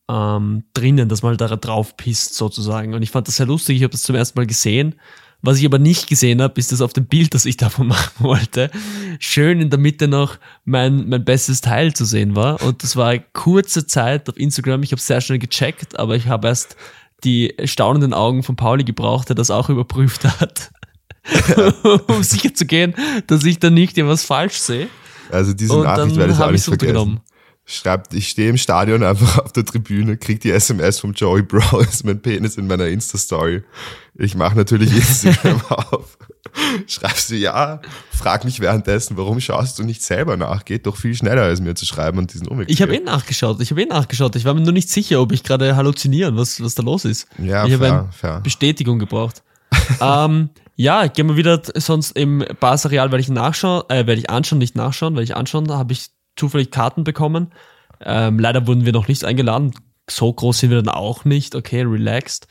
ähm, 0.09 0.65
drinnen, 0.73 1.07
dass 1.07 1.23
man 1.23 1.37
da 1.37 1.47
drauf 1.55 1.95
pisst 1.95 2.35
sozusagen. 2.35 2.93
Und 2.93 3.03
ich 3.03 3.09
fand 3.09 3.27
das 3.27 3.37
sehr 3.37 3.45
lustig, 3.45 3.77
ich 3.77 3.83
habe 3.83 3.91
das 3.91 4.03
zum 4.03 4.15
ersten 4.15 4.37
Mal 4.37 4.47
gesehen. 4.47 4.95
Was 5.41 5.59
ich 5.59 5.65
aber 5.65 5.79
nicht 5.79 6.07
gesehen 6.07 6.41
habe, 6.41 6.59
ist 6.59 6.73
das 6.73 6.81
auf 6.81 6.91
dem 6.91 7.05
Bild, 7.05 7.33
das 7.33 7.45
ich 7.45 7.55
davon 7.55 7.87
machen 7.87 8.11
wollte, 8.19 8.69
schön 9.19 9.61
in 9.61 9.69
der 9.69 9.79
Mitte 9.79 10.09
noch 10.09 10.37
mein, 10.65 11.07
mein 11.07 11.23
bestes 11.23 11.61
Teil 11.61 11.93
zu 11.93 12.03
sehen 12.03 12.35
war. 12.35 12.61
Und 12.63 12.83
das 12.83 12.97
war 12.97 13.17
kurze 13.17 13.87
Zeit 13.87 14.27
auf 14.27 14.37
Instagram. 14.37 14.83
Ich 14.83 14.91
habe 14.91 15.01
sehr 15.01 15.21
schnell 15.21 15.39
gecheckt, 15.39 15.97
aber 15.97 16.17
ich 16.17 16.27
habe 16.27 16.49
erst 16.49 16.75
die 17.23 17.55
staunenden 17.63 18.13
Augen 18.13 18.43
von 18.43 18.57
Pauli 18.57 18.83
gebraucht, 18.83 19.29
der 19.29 19.37
das 19.37 19.51
auch 19.51 19.69
überprüft 19.69 20.25
hat. 20.41 20.72
um 22.07 22.23
sicher 22.23 22.53
zu 22.53 22.65
gehen, 22.65 22.93
dass 23.27 23.43
ich 23.43 23.59
da 23.59 23.69
nicht 23.69 23.97
irgendwas 23.97 24.23
falsch 24.23 24.57
sehe. 24.57 24.89
Also 25.31 25.53
diese 25.53 25.73
Und 25.73 25.83
Nachricht 25.83 26.15
werde 26.15 26.33
ich 26.33 26.39
auch 26.39 26.51
nicht 26.51 26.63
vergessen. 26.63 27.21
Schreibt, 27.65 28.13
ich 28.13 28.27
stehe 28.27 28.49
im 28.49 28.57
Stadion 28.57 29.03
einfach 29.03 29.39
auf 29.45 29.53
der 29.53 29.63
Tribüne, 29.63 30.17
krieg 30.17 30.41
die 30.41 30.51
SMS 30.51 30.99
vom 30.99 31.13
Joey 31.13 31.43
Bro, 31.43 31.79
ist 31.89 32.05
mein 32.05 32.21
Penis 32.21 32.57
in 32.57 32.67
meiner 32.67 32.87
Insta-Story. 32.87 33.63
Ich 34.15 34.35
mache 34.35 34.57
natürlich 34.57 34.93
Instagram 34.93 35.61
auf. 35.69 36.17
Schreibst 36.87 37.29
du 37.29 37.35
ja, 37.35 37.81
frag 38.11 38.43
mich 38.43 38.59
währenddessen, 38.59 39.15
warum 39.15 39.39
schaust 39.39 39.79
du 39.79 39.83
nicht 39.83 40.03
selber 40.03 40.35
nach? 40.35 40.65
Geht 40.65 40.85
doch 40.85 40.97
viel 40.97 41.15
schneller, 41.15 41.43
als 41.43 41.61
mir 41.61 41.73
zu 41.73 41.85
schreiben 41.85 42.17
und 42.17 42.33
diesen 42.33 42.47
Umweg 42.49 42.69
Ich 42.69 42.81
habe 42.81 42.95
eh 42.95 42.99
nachgeschaut, 42.99 43.61
ich 43.61 43.71
habe 43.71 43.81
eh 43.81 43.85
nachgeschaut. 43.85 44.35
Ich 44.35 44.43
war 44.43 44.53
mir 44.53 44.61
nur 44.61 44.73
nicht 44.73 44.89
sicher, 44.89 45.21
ob 45.21 45.31
ich 45.31 45.43
gerade 45.43 45.77
halluzinieren, 45.77 46.35
was, 46.35 46.61
was 46.61 46.75
da 46.75 46.83
los 46.83 47.05
ist. 47.05 47.27
Ja, 47.39 47.65
ich 47.65 47.73
habe 47.73 48.11
eine. 48.21 48.41
Bestätigung 48.41 48.99
gebraucht. 48.99 49.41
ähm, 50.01 50.49
ja, 50.75 51.07
gehen 51.07 51.27
wir 51.27 51.37
wieder 51.37 51.61
sonst 51.75 52.11
im 52.11 52.43
Barca 52.59 52.89
Real, 52.89 53.11
werde 53.11 53.21
ich 53.21 53.29
nachschauen, 53.29 53.83
äh, 53.89 54.07
werde 54.07 54.15
ich 54.15 54.29
anschauen, 54.29 54.59
nicht 54.59 54.75
nachschauen, 54.75 55.15
weil 55.15 55.23
ich 55.23 55.35
anschauen, 55.35 55.65
da 55.65 55.77
habe 55.77 55.93
ich 55.93 56.07
zufällig 56.35 56.71
Karten 56.71 57.03
bekommen. 57.03 57.53
Ähm, 58.01 58.39
leider 58.39 58.67
wurden 58.67 58.85
wir 58.85 58.93
noch 58.93 59.07
nicht 59.07 59.23
eingeladen. 59.23 59.71
So 60.09 60.33
groß 60.33 60.59
sind 60.59 60.71
wir 60.71 60.81
dann 60.81 60.93
auch 60.93 61.25
nicht. 61.25 61.55
Okay, 61.55 61.83
relaxed. 61.83 62.47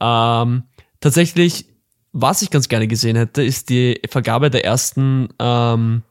Ähm, 0.00 0.64
tatsächlich, 1.00 1.66
was 2.12 2.42
ich 2.42 2.50
ganz 2.50 2.68
gerne 2.68 2.88
gesehen 2.88 3.16
hätte, 3.16 3.42
ist 3.42 3.70
die 3.70 4.00
Vergabe 4.08 4.50
der 4.50 4.64
ersten 4.64 5.28
ähm, 5.38 6.02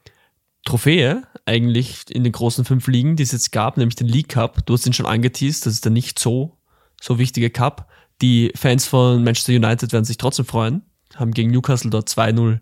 Trophäe 0.64 1.22
eigentlich 1.46 2.04
in 2.14 2.24
den 2.24 2.32
großen 2.32 2.64
fünf 2.64 2.86
Ligen, 2.86 3.16
die 3.16 3.22
es 3.22 3.32
jetzt 3.32 3.52
gab, 3.52 3.76
nämlich 3.76 3.96
den 3.96 4.08
League 4.08 4.30
Cup. 4.30 4.64
Du 4.66 4.74
hast 4.74 4.86
ihn 4.86 4.92
schon 4.92 5.06
angeteased, 5.06 5.66
das 5.66 5.74
ist 5.74 5.84
der 5.84 5.92
nicht 5.92 6.18
so, 6.18 6.56
so 7.00 7.18
wichtige 7.18 7.50
Cup. 7.50 7.88
Die 8.22 8.52
Fans 8.54 8.86
von 8.86 9.24
Manchester 9.24 9.52
United 9.52 9.92
werden 9.92 10.04
sich 10.04 10.18
trotzdem 10.18 10.44
freuen, 10.44 10.82
haben 11.20 11.32
gegen 11.32 11.50
Newcastle 11.50 11.90
dort 11.90 12.08
2-0 12.08 12.58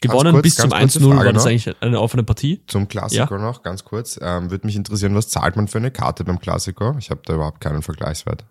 gewonnen. 0.00 0.32
kurz, 0.32 0.42
Bis 0.42 0.54
zum 0.56 0.70
ganz 0.70 0.92
kurze 0.94 1.06
1-0 1.08 1.16
war 1.16 1.32
das 1.32 1.46
eigentlich 1.46 1.74
eine 1.82 2.00
offene 2.00 2.22
Partie. 2.22 2.62
Zum 2.66 2.88
Klassiker 2.88 3.38
noch, 3.38 3.62
ganz 3.62 3.84
kurz. 3.84 4.18
Ähm, 4.22 4.50
Würde 4.50 4.66
mich 4.66 4.76
interessieren, 4.76 5.14
was 5.14 5.28
zahlt 5.28 5.56
man 5.56 5.68
für 5.68 5.78
eine 5.78 5.90
Karte 5.90 6.24
beim 6.24 6.38
Klassiker? 6.40 6.94
Ich 6.98 7.10
habe 7.10 7.20
da 7.24 7.34
überhaupt 7.34 7.60
keinen 7.60 7.82
Vergleichswert. 7.82 8.44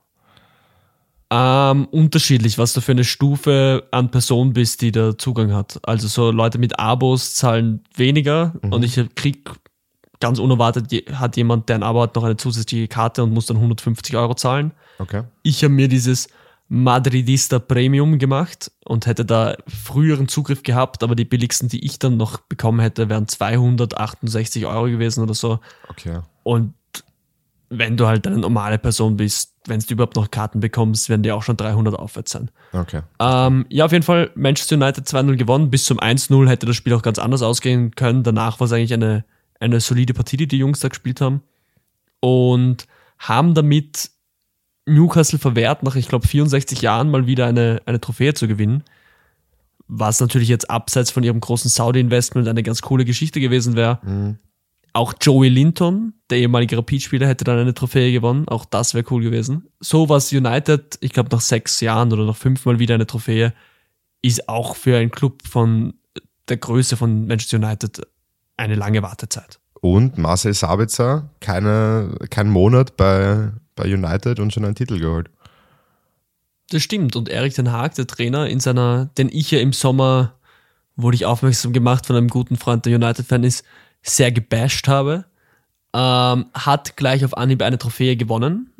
Ähm, 1.33 1.85
unterschiedlich, 1.91 2.57
was 2.57 2.73
du 2.73 2.81
für 2.81 2.91
eine 2.91 3.05
Stufe 3.05 3.87
an 3.91 4.11
Person 4.11 4.51
bist, 4.51 4.81
die 4.81 4.91
da 4.91 5.17
Zugang 5.17 5.53
hat. 5.53 5.79
Also 5.83 6.09
so 6.09 6.29
Leute 6.29 6.57
mit 6.57 6.77
Abos 6.77 7.35
zahlen 7.35 7.81
weniger 7.95 8.53
und 8.69 8.83
ich 8.83 8.99
krieg 9.15 9.49
ganz 10.19 10.39
unerwartet, 10.39 10.91
je- 10.91 11.05
hat 11.13 11.37
jemand, 11.37 11.69
der 11.69 11.77
ein 11.77 11.83
Abo 11.83 12.01
hat, 12.01 12.15
noch 12.15 12.25
eine 12.25 12.35
zusätzliche 12.35 12.89
Karte 12.89 13.23
und 13.23 13.33
muss 13.33 13.45
dann 13.45 13.57
150 13.57 14.15
Euro 14.17 14.33
zahlen. 14.35 14.73
Okay. 14.99 15.23
Ich 15.41 15.63
habe 15.63 15.73
mir 15.73 15.87
dieses 15.87 16.27
Madridista 16.73 17.59
Premium 17.59 18.17
gemacht 18.17 18.71
und 18.85 19.05
hätte 19.05 19.25
da 19.25 19.57
früheren 19.67 20.29
Zugriff 20.29 20.63
gehabt, 20.63 21.03
aber 21.03 21.15
die 21.15 21.25
billigsten, 21.25 21.67
die 21.67 21.85
ich 21.85 21.99
dann 21.99 22.15
noch 22.15 22.37
bekommen 22.37 22.79
hätte, 22.79 23.09
wären 23.09 23.27
268 23.27 24.65
Euro 24.65 24.85
gewesen 24.85 25.21
oder 25.21 25.33
so. 25.33 25.59
Okay. 25.89 26.21
Und 26.43 26.73
wenn 27.67 27.97
du 27.97 28.07
halt 28.07 28.25
eine 28.25 28.37
normale 28.37 28.77
Person 28.77 29.17
bist, 29.17 29.53
wenn 29.67 29.81
du 29.81 29.93
überhaupt 29.93 30.15
noch 30.15 30.31
Karten 30.31 30.61
bekommst, 30.61 31.09
werden 31.09 31.23
die 31.23 31.33
auch 31.33 31.43
schon 31.43 31.57
300 31.57 31.93
aufwärts 31.93 32.31
sein. 32.31 32.49
Okay. 32.71 33.01
Ähm, 33.19 33.65
ja, 33.67 33.83
auf 33.83 33.91
jeden 33.91 34.05
Fall 34.05 34.31
Manchester 34.35 34.77
United 34.77 35.05
2-0 35.05 35.35
gewonnen. 35.35 35.71
Bis 35.71 35.83
zum 35.83 35.99
1-0 35.99 36.47
hätte 36.47 36.67
das 36.67 36.77
Spiel 36.77 36.93
auch 36.93 37.01
ganz 37.01 37.19
anders 37.19 37.41
ausgehen 37.41 37.91
können. 37.95 38.23
Danach 38.23 38.61
war 38.61 38.65
es 38.67 38.71
eigentlich 38.71 38.93
eine, 38.93 39.25
eine 39.59 39.81
solide 39.81 40.13
Partie, 40.13 40.37
die 40.37 40.47
die 40.47 40.59
Jungs 40.59 40.79
da 40.79 40.87
gespielt 40.87 41.19
haben. 41.19 41.41
Und 42.21 42.87
haben 43.19 43.55
damit 43.55 44.11
Newcastle 44.85 45.39
verwehrt, 45.39 45.83
nach, 45.83 45.95
ich 45.95 46.07
glaube, 46.07 46.27
64 46.27 46.81
Jahren 46.81 47.09
mal 47.09 47.27
wieder 47.27 47.45
eine, 47.45 47.81
eine 47.85 48.01
Trophäe 48.01 48.33
zu 48.33 48.47
gewinnen. 48.47 48.83
Was 49.87 50.19
natürlich 50.19 50.47
jetzt 50.47 50.69
abseits 50.69 51.11
von 51.11 51.23
ihrem 51.23 51.39
großen 51.39 51.69
Saudi-Investment 51.69 52.47
eine 52.47 52.63
ganz 52.63 52.81
coole 52.81 53.05
Geschichte 53.05 53.39
gewesen 53.39 53.75
wäre. 53.75 53.99
Auch 54.93 55.13
Joey 55.19 55.49
Linton, 55.49 56.13
der 56.29 56.39
ehemalige 56.39 56.77
Rapid-Spieler, 56.77 57.27
hätte 57.27 57.43
dann 57.43 57.59
eine 57.59 57.73
Trophäe 57.73 58.11
gewonnen. 58.11 58.47
Auch 58.47 58.65
das 58.65 58.93
wäre 58.93 59.05
cool 59.11 59.21
gewesen. 59.21 59.67
So 59.79 60.09
was 60.09 60.31
United, 60.31 60.97
ich 61.01 61.11
glaube 61.11 61.29
nach 61.31 61.41
sechs 61.41 61.79
Jahren 61.81 62.11
oder 62.11 62.25
nach 62.25 62.35
fünfmal 62.35 62.79
wieder 62.79 62.95
eine 62.95 63.07
Trophäe, 63.07 63.53
ist 64.21 64.49
auch 64.49 64.75
für 64.75 64.97
einen 64.97 65.11
Club 65.11 65.43
von 65.47 65.93
der 66.49 66.57
Größe 66.57 66.97
von 66.97 67.27
Manchester 67.27 67.57
United 67.57 68.01
eine 68.57 68.75
lange 68.75 69.01
Wartezeit. 69.01 69.59
Und 69.81 70.17
Marcel 70.17 70.53
Sabitzer, 70.53 71.29
keine, 71.39 72.15
kein 72.29 72.49
Monat 72.49 72.97
bei, 72.97 73.51
bei 73.81 73.93
United 73.93 74.39
und 74.39 74.53
schon 74.53 74.63
einen 74.63 74.75
Titel 74.75 74.99
geholt. 74.99 75.29
Das 76.69 76.83
stimmt. 76.83 77.15
Und 77.15 77.29
Erik 77.29 77.55
Den 77.55 77.71
Haag, 77.71 77.95
der 77.95 78.07
Trainer, 78.07 78.47
in 78.47 78.59
seiner, 78.59 79.05
den 79.17 79.29
ich 79.29 79.51
ja 79.51 79.59
im 79.59 79.73
Sommer, 79.73 80.35
wurde 80.95 81.15
ich 81.15 81.25
aufmerksam 81.25 81.73
gemacht 81.73 82.05
von 82.05 82.15
einem 82.15 82.27
guten 82.27 82.57
Freund, 82.57 82.85
der 82.85 82.95
United-Fan 82.95 83.43
ist, 83.43 83.65
sehr 84.03 84.31
gebasht 84.31 84.87
habe, 84.87 85.25
ähm, 85.93 86.45
hat 86.53 86.95
gleich 86.95 87.25
auf 87.25 87.35
Anhieb 87.35 87.61
eine 87.61 87.77
Trophäe 87.77 88.15
gewonnen. 88.15 88.71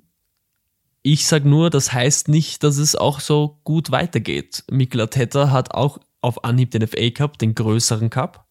Ich 1.04 1.26
sag 1.26 1.46
nur, 1.46 1.70
das 1.72 1.92
heißt 1.92 2.28
nicht, 2.28 2.64
dass 2.64 2.78
es 2.78 2.96
auch 2.96 3.20
so 3.20 3.60
gut 3.64 3.92
weitergeht. 3.92 4.64
Mikel 4.70 5.02
Arteta 5.02 5.50
hat 5.50 5.74
auch 5.74 5.98
auf 6.22 6.44
Anhieb 6.44 6.72
den 6.72 6.88
FA 6.88 7.10
Cup, 7.10 7.40
den 7.40 7.56
größeren 7.56 8.12
Cup, 8.12 8.46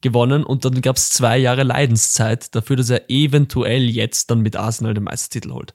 gewonnen 0.00 0.44
und 0.44 0.64
dann 0.64 0.80
gab 0.80 0.96
es 0.96 1.10
zwei 1.10 1.36
Jahre 1.36 1.62
Leidenszeit 1.62 2.54
dafür, 2.54 2.76
dass 2.76 2.88
er 2.88 3.10
eventuell 3.10 3.82
jetzt 3.82 4.30
dann 4.30 4.40
mit 4.40 4.56
Arsenal 4.56 4.94
den 4.94 5.04
Meistertitel 5.04 5.52
holt. 5.52 5.74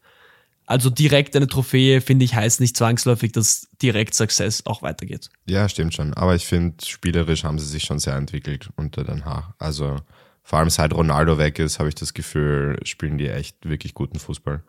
Also 0.67 0.89
direkt 0.89 1.36
eine 1.36 1.47
Trophäe, 1.47 2.01
finde 2.01 2.25
ich, 2.25 2.34
heißt 2.34 2.60
nicht 2.60 2.75
zwangsläufig, 2.75 3.32
dass 3.32 3.67
direkt 3.82 4.15
Success 4.15 4.65
auch 4.65 4.82
weitergeht. 4.82 5.30
Ja, 5.47 5.69
stimmt 5.69 5.93
schon. 5.93 6.13
Aber 6.15 6.36
ich 6.36 6.45
finde, 6.45 6.84
spielerisch 6.86 7.43
haben 7.43 7.60
sie 7.60 7.67
sich 7.67 7.84
schon 7.84 7.99
sehr 7.99 8.15
entwickelt 8.15 8.69
unter 8.75 9.04
Den 9.04 9.25
Haag. 9.25 9.54
Also 9.60 9.97
vor 10.43 10.60
allem 10.60 10.69
seit 10.69 10.93
Ronaldo 10.93 11.38
weg 11.38 11.60
ist, 11.60 11.80
habe 11.80 11.89
ich 11.89 11.95
das 11.95 12.13
Gefühl, 12.13 12.80
spielen 12.84 13.17
die 13.17 13.28
echt 13.28 13.67
wirklich 13.67 13.93
guten 13.93 14.19
Fußball. 14.19 14.63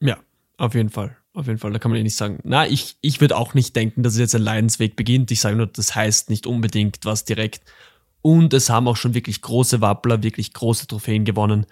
Ja, 0.00 0.16
auf 0.58 0.74
jeden 0.74 0.90
Fall. 0.90 1.16
auf 1.34 1.46
jeden 1.46 1.58
Fall. 1.58 1.72
Da 1.72 1.78
kann 1.78 1.90
man 1.90 2.00
eh 2.00 2.04
nicht 2.04 2.16
sagen. 2.16 2.38
Na, 2.44 2.66
ich, 2.66 2.96
ich 3.00 3.20
würde 3.20 3.36
auch 3.36 3.54
nicht 3.54 3.74
denken, 3.74 4.02
dass 4.02 4.14
es 4.14 4.18
jetzt 4.20 4.34
ein 4.34 4.42
Leidensweg 4.42 4.96
beginnt. 4.96 5.30
Ich 5.30 5.40
sage 5.40 5.56
nur, 5.56 5.66
das 5.66 5.94
heißt 5.94 6.30
nicht 6.30 6.46
unbedingt 6.46 6.98
was 7.04 7.24
direkt. 7.24 7.62
Und 8.22 8.52
es 8.52 8.70
haben 8.70 8.88
auch 8.88 8.96
schon 8.96 9.14
wirklich 9.14 9.42
große 9.42 9.80
Wappler, 9.80 10.22
wirklich 10.22 10.52
große 10.52 10.86
Trophäen 10.86 11.24
gewonnen. 11.24 11.66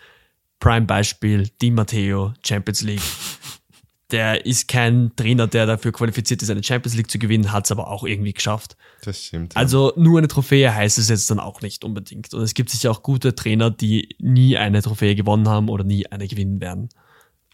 Prime 0.60 0.86
Beispiel, 0.86 1.48
Di 1.60 1.70
Matteo, 1.70 2.34
Champions 2.44 2.82
League. 2.82 3.02
Der 4.12 4.46
ist 4.46 4.68
kein 4.68 5.10
Trainer, 5.16 5.48
der 5.48 5.66
dafür 5.66 5.90
qualifiziert 5.90 6.40
ist, 6.40 6.48
eine 6.48 6.62
Champions 6.62 6.94
League 6.94 7.10
zu 7.10 7.18
gewinnen, 7.18 7.50
hat 7.50 7.64
es 7.64 7.72
aber 7.72 7.88
auch 7.88 8.04
irgendwie 8.04 8.32
geschafft. 8.32 8.76
Das 9.02 9.20
stimmt. 9.24 9.54
Ja. 9.54 9.60
Also 9.60 9.92
nur 9.96 10.18
eine 10.18 10.28
Trophäe 10.28 10.72
heißt 10.72 10.98
es 10.98 11.08
jetzt 11.08 11.28
dann 11.28 11.40
auch 11.40 11.60
nicht 11.60 11.84
unbedingt. 11.84 12.32
Und 12.32 12.42
es 12.42 12.54
gibt 12.54 12.70
sicher 12.70 12.92
auch 12.92 13.02
gute 13.02 13.34
Trainer, 13.34 13.68
die 13.68 14.14
nie 14.20 14.56
eine 14.56 14.80
Trophäe 14.80 15.16
gewonnen 15.16 15.48
haben 15.48 15.68
oder 15.68 15.82
nie 15.82 16.06
eine 16.06 16.28
gewinnen 16.28 16.60
werden. 16.60 16.88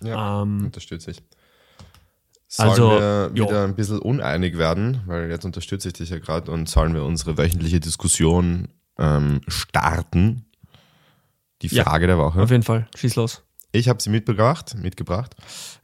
ja, 0.02 0.42
ähm, 0.42 0.66
unterstütze 0.66 1.12
ich. 1.12 1.22
Sollen 2.48 2.68
also, 2.68 2.90
wir 2.90 3.30
wieder 3.32 3.64
ein 3.64 3.74
bisschen 3.74 4.00
uneinig 4.00 4.58
werden, 4.58 5.00
weil 5.06 5.30
jetzt 5.30 5.46
unterstütze 5.46 5.88
ich 5.88 5.94
dich 5.94 6.10
ja 6.10 6.18
gerade 6.18 6.50
und 6.50 6.68
sollen 6.68 6.92
wir 6.92 7.02
unsere 7.02 7.38
wöchentliche 7.38 7.80
Diskussion 7.80 8.68
ähm, 8.98 9.40
starten? 9.48 10.44
Die 11.62 11.68
Ja. 11.74 11.84
Frage 11.84 12.06
der 12.06 12.18
Woche. 12.18 12.40
Auf 12.42 12.50
jeden 12.50 12.62
Fall, 12.62 12.88
schieß 12.96 13.16
los. 13.16 13.42
Ich 13.72 13.88
habe 13.88 14.02
sie 14.02 14.10
mitgebracht, 14.10 14.74
mitgebracht. 14.76 15.34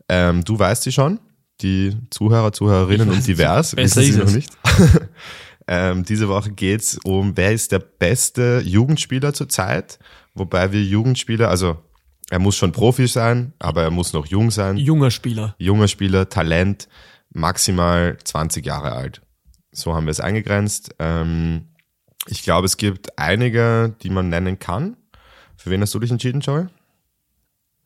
Ähm, 0.08 0.44
du 0.44 0.58
weißt 0.58 0.82
sie 0.82 0.92
schon, 0.92 1.20
die 1.60 1.96
Zuhörer, 2.10 2.52
Zuhörerinnen 2.52 3.08
und 3.10 3.26
divers 3.26 3.74
besser 3.74 4.00
wissen 4.00 4.02
sie 4.02 4.08
ist 4.10 4.18
noch 4.18 4.26
es. 4.26 4.34
nicht. 4.34 4.58
ähm, 5.66 6.04
diese 6.04 6.28
Woche 6.28 6.50
geht's 6.50 6.98
um, 7.04 7.36
wer 7.36 7.52
ist 7.52 7.72
der 7.72 7.78
beste 7.78 8.60
Jugendspieler 8.64 9.32
zurzeit, 9.34 9.98
wobei 10.34 10.72
wir 10.72 10.82
Jugendspieler, 10.82 11.48
also 11.48 11.78
er 12.30 12.38
muss 12.38 12.56
schon 12.56 12.72
Profi 12.72 13.06
sein, 13.06 13.54
aber 13.58 13.82
er 13.84 13.90
muss 13.90 14.12
noch 14.12 14.26
jung 14.26 14.50
sein. 14.50 14.76
Junger 14.76 15.10
Spieler. 15.10 15.54
Junger 15.58 15.88
Spieler, 15.88 16.28
Talent, 16.28 16.88
maximal 17.32 18.18
20 18.22 18.64
Jahre 18.66 18.92
alt. 18.92 19.22
So 19.72 19.94
haben 19.94 20.06
wir 20.06 20.10
es 20.10 20.20
eingegrenzt. 20.20 20.94
Ähm, 20.98 21.68
ich 22.26 22.42
glaube, 22.42 22.66
es 22.66 22.76
gibt 22.76 23.18
einige, 23.18 23.94
die 24.02 24.10
man 24.10 24.28
nennen 24.28 24.58
kann. 24.58 24.96
Für 25.58 25.70
wen 25.70 25.82
hast 25.82 25.92
du 25.92 25.98
dich 25.98 26.10
entschieden, 26.10 26.40
Joey? 26.40 26.66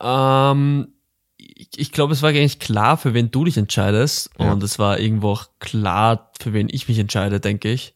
Ähm, 0.01 0.89
ich, 1.39 1.71
ich 1.77 1.93
glaube, 1.93 2.13
es 2.13 2.23
war 2.23 2.29
eigentlich 2.29 2.59
klar, 2.59 2.99
für 2.99 3.15
wen 3.15 3.31
du 3.31 3.45
dich 3.45 3.57
entscheidest. 3.57 4.31
Ja. 4.39 4.53
Und 4.53 4.63
es 4.63 4.79
war 4.79 5.01
irgendwo 5.01 5.31
auch 5.31 5.47
klar, 5.59 6.31
für 6.39 6.53
wen 6.53 6.69
ich 6.71 6.87
mich 6.87 6.99
entscheide, 6.99 7.41
denke 7.41 7.73
ich. 7.73 7.95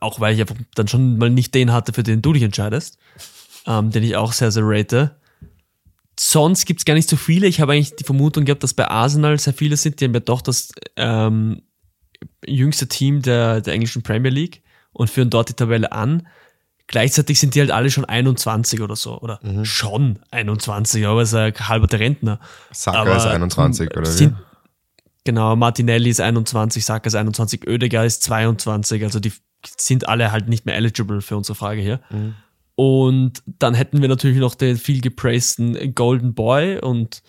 Auch 0.00 0.18
weil 0.20 0.34
ich 0.34 0.40
einfach 0.40 0.56
dann 0.74 0.88
schon 0.88 1.16
mal 1.16 1.30
nicht 1.30 1.54
den 1.54 1.72
hatte, 1.72 1.92
für 1.92 2.02
den 2.02 2.22
du 2.22 2.32
dich 2.32 2.42
entscheidest. 2.42 2.98
Ähm, 3.66 3.90
den 3.90 4.02
ich 4.02 4.16
auch 4.16 4.32
sehr, 4.32 4.50
sehr 4.50 4.64
rate. 4.66 5.16
Sonst 6.18 6.66
gibt's 6.66 6.84
gar 6.84 6.94
nicht 6.94 7.08
so 7.08 7.16
viele. 7.16 7.46
Ich 7.46 7.60
habe 7.60 7.72
eigentlich 7.72 7.94
die 7.94 8.04
Vermutung 8.04 8.44
gehabt, 8.44 8.64
dass 8.64 8.74
bei 8.74 8.88
Arsenal 8.88 9.38
sehr 9.38 9.54
viele 9.54 9.76
sind. 9.76 10.00
Die 10.00 10.06
haben 10.06 10.14
ja 10.14 10.20
doch 10.20 10.42
das 10.42 10.72
ähm, 10.96 11.62
jüngste 12.44 12.88
Team 12.88 13.22
der, 13.22 13.60
der 13.60 13.74
englischen 13.74 14.02
Premier 14.02 14.30
League 14.30 14.62
und 14.92 15.08
führen 15.08 15.30
dort 15.30 15.50
die 15.50 15.54
Tabelle 15.54 15.92
an. 15.92 16.26
Gleichzeitig 16.92 17.38
sind 17.38 17.54
die 17.54 17.60
halt 17.60 17.70
alle 17.70 17.88
schon 17.88 18.04
21 18.04 18.80
oder 18.80 18.96
so. 18.96 19.16
Oder 19.20 19.38
schon 19.64 20.18
21, 20.32 21.06
aber 21.06 21.22
ist 21.22 21.34
ein 21.34 21.54
halber 21.54 21.86
der 21.86 22.00
Rentner. 22.00 22.40
Saka 22.72 23.02
ist 23.16 23.26
21, 23.26 23.90
ähm, 23.92 23.98
oder 24.00 24.08
wie? 24.18 24.32
Genau, 25.22 25.54
Martinelli 25.54 26.10
ist 26.10 26.20
21, 26.20 26.84
Saka 26.84 27.06
ist 27.06 27.14
21, 27.14 27.68
Oedegaard 27.68 28.06
ist 28.06 28.24
22. 28.24 29.04
Also 29.04 29.20
die 29.20 29.32
sind 29.76 30.08
alle 30.08 30.32
halt 30.32 30.48
nicht 30.48 30.66
mehr 30.66 30.74
eligible 30.74 31.20
für 31.20 31.36
unsere 31.36 31.54
Frage 31.54 31.80
hier. 31.80 32.00
Mhm. 32.10 32.34
Und 32.74 33.42
dann 33.46 33.74
hätten 33.74 34.00
wir 34.02 34.08
natürlich 34.08 34.38
noch 34.38 34.56
den 34.56 34.76
viel 34.76 35.00
gepraisten 35.00 35.94
Golden 35.94 36.34
Boy 36.34 36.80
und 36.80 37.22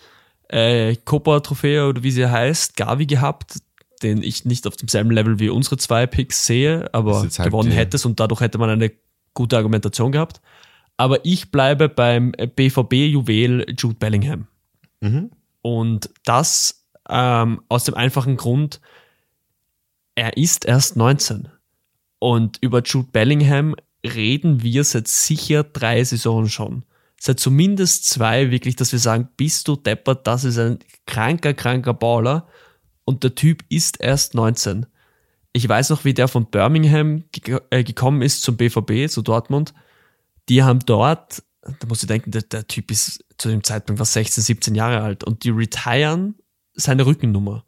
äh, 0.48 0.96
Copa-Trophäe 0.96 1.86
oder 1.86 2.02
wie 2.02 2.10
sie 2.10 2.26
heißt, 2.28 2.76
Gavi 2.76 3.06
gehabt, 3.06 3.60
den 4.02 4.22
ich 4.24 4.44
nicht 4.44 4.66
auf 4.66 4.76
demselben 4.76 5.12
Level 5.12 5.38
wie 5.38 5.50
unsere 5.50 5.76
zwei 5.76 6.06
Picks 6.08 6.46
sehe, 6.46 6.88
aber 6.92 7.20
halt 7.20 7.36
gewonnen 7.44 7.70
die- 7.70 7.76
hätte 7.76 7.96
es 7.96 8.04
und 8.04 8.18
dadurch 8.18 8.40
hätte 8.40 8.58
man 8.58 8.70
eine 8.70 8.90
gute 9.34 9.56
Argumentation 9.56 10.12
gehabt. 10.12 10.40
Aber 10.96 11.24
ich 11.24 11.50
bleibe 11.50 11.88
beim 11.88 12.32
BVB-Juwel 12.32 13.74
Jude 13.78 13.96
Bellingham. 13.96 14.46
Mhm. 15.00 15.30
Und 15.62 16.10
das 16.24 16.86
ähm, 17.08 17.62
aus 17.68 17.84
dem 17.84 17.94
einfachen 17.94 18.36
Grund, 18.36 18.80
er 20.14 20.36
ist 20.36 20.64
erst 20.64 20.96
19. 20.96 21.48
Und 22.18 22.58
über 22.60 22.82
Jude 22.82 23.08
Bellingham 23.10 23.74
reden 24.04 24.62
wir 24.62 24.84
seit 24.84 25.08
sicher 25.08 25.64
drei 25.64 26.02
Saisonen 26.04 26.48
schon. 26.48 26.84
Seit 27.20 27.38
zumindest 27.38 28.08
zwei 28.08 28.50
wirklich, 28.50 28.76
dass 28.76 28.92
wir 28.92 28.98
sagen, 28.98 29.28
bist 29.36 29.68
du 29.68 29.76
deppert, 29.76 30.26
das 30.26 30.44
ist 30.44 30.58
ein 30.58 30.80
kranker, 31.06 31.54
kranker 31.54 31.94
Baller. 31.94 32.48
Und 33.04 33.24
der 33.24 33.34
Typ 33.34 33.64
ist 33.68 34.00
erst 34.00 34.34
19. 34.34 34.86
Ich 35.52 35.68
weiß 35.68 35.90
noch, 35.90 36.04
wie 36.04 36.14
der 36.14 36.28
von 36.28 36.46
Birmingham 36.46 37.24
ge 37.32 37.60
äh, 37.70 37.84
gekommen 37.84 38.22
ist 38.22 38.42
zum 38.42 38.56
BVB, 38.56 39.08
zu 39.08 39.22
Dortmund. 39.22 39.74
Die 40.48 40.62
haben 40.62 40.80
dort, 40.80 41.42
da 41.62 41.86
musst 41.86 42.02
du 42.02 42.06
denken, 42.06 42.30
der, 42.30 42.42
der 42.42 42.66
Typ 42.66 42.90
ist 42.90 43.24
zu 43.36 43.48
dem 43.48 43.62
Zeitpunkt 43.62 44.00
was 44.00 44.14
16, 44.14 44.42
17 44.42 44.74
Jahre 44.74 45.02
alt 45.02 45.24
und 45.24 45.44
die 45.44 45.50
retiren 45.50 46.36
seine 46.74 47.06
Rückennummer. 47.06 47.64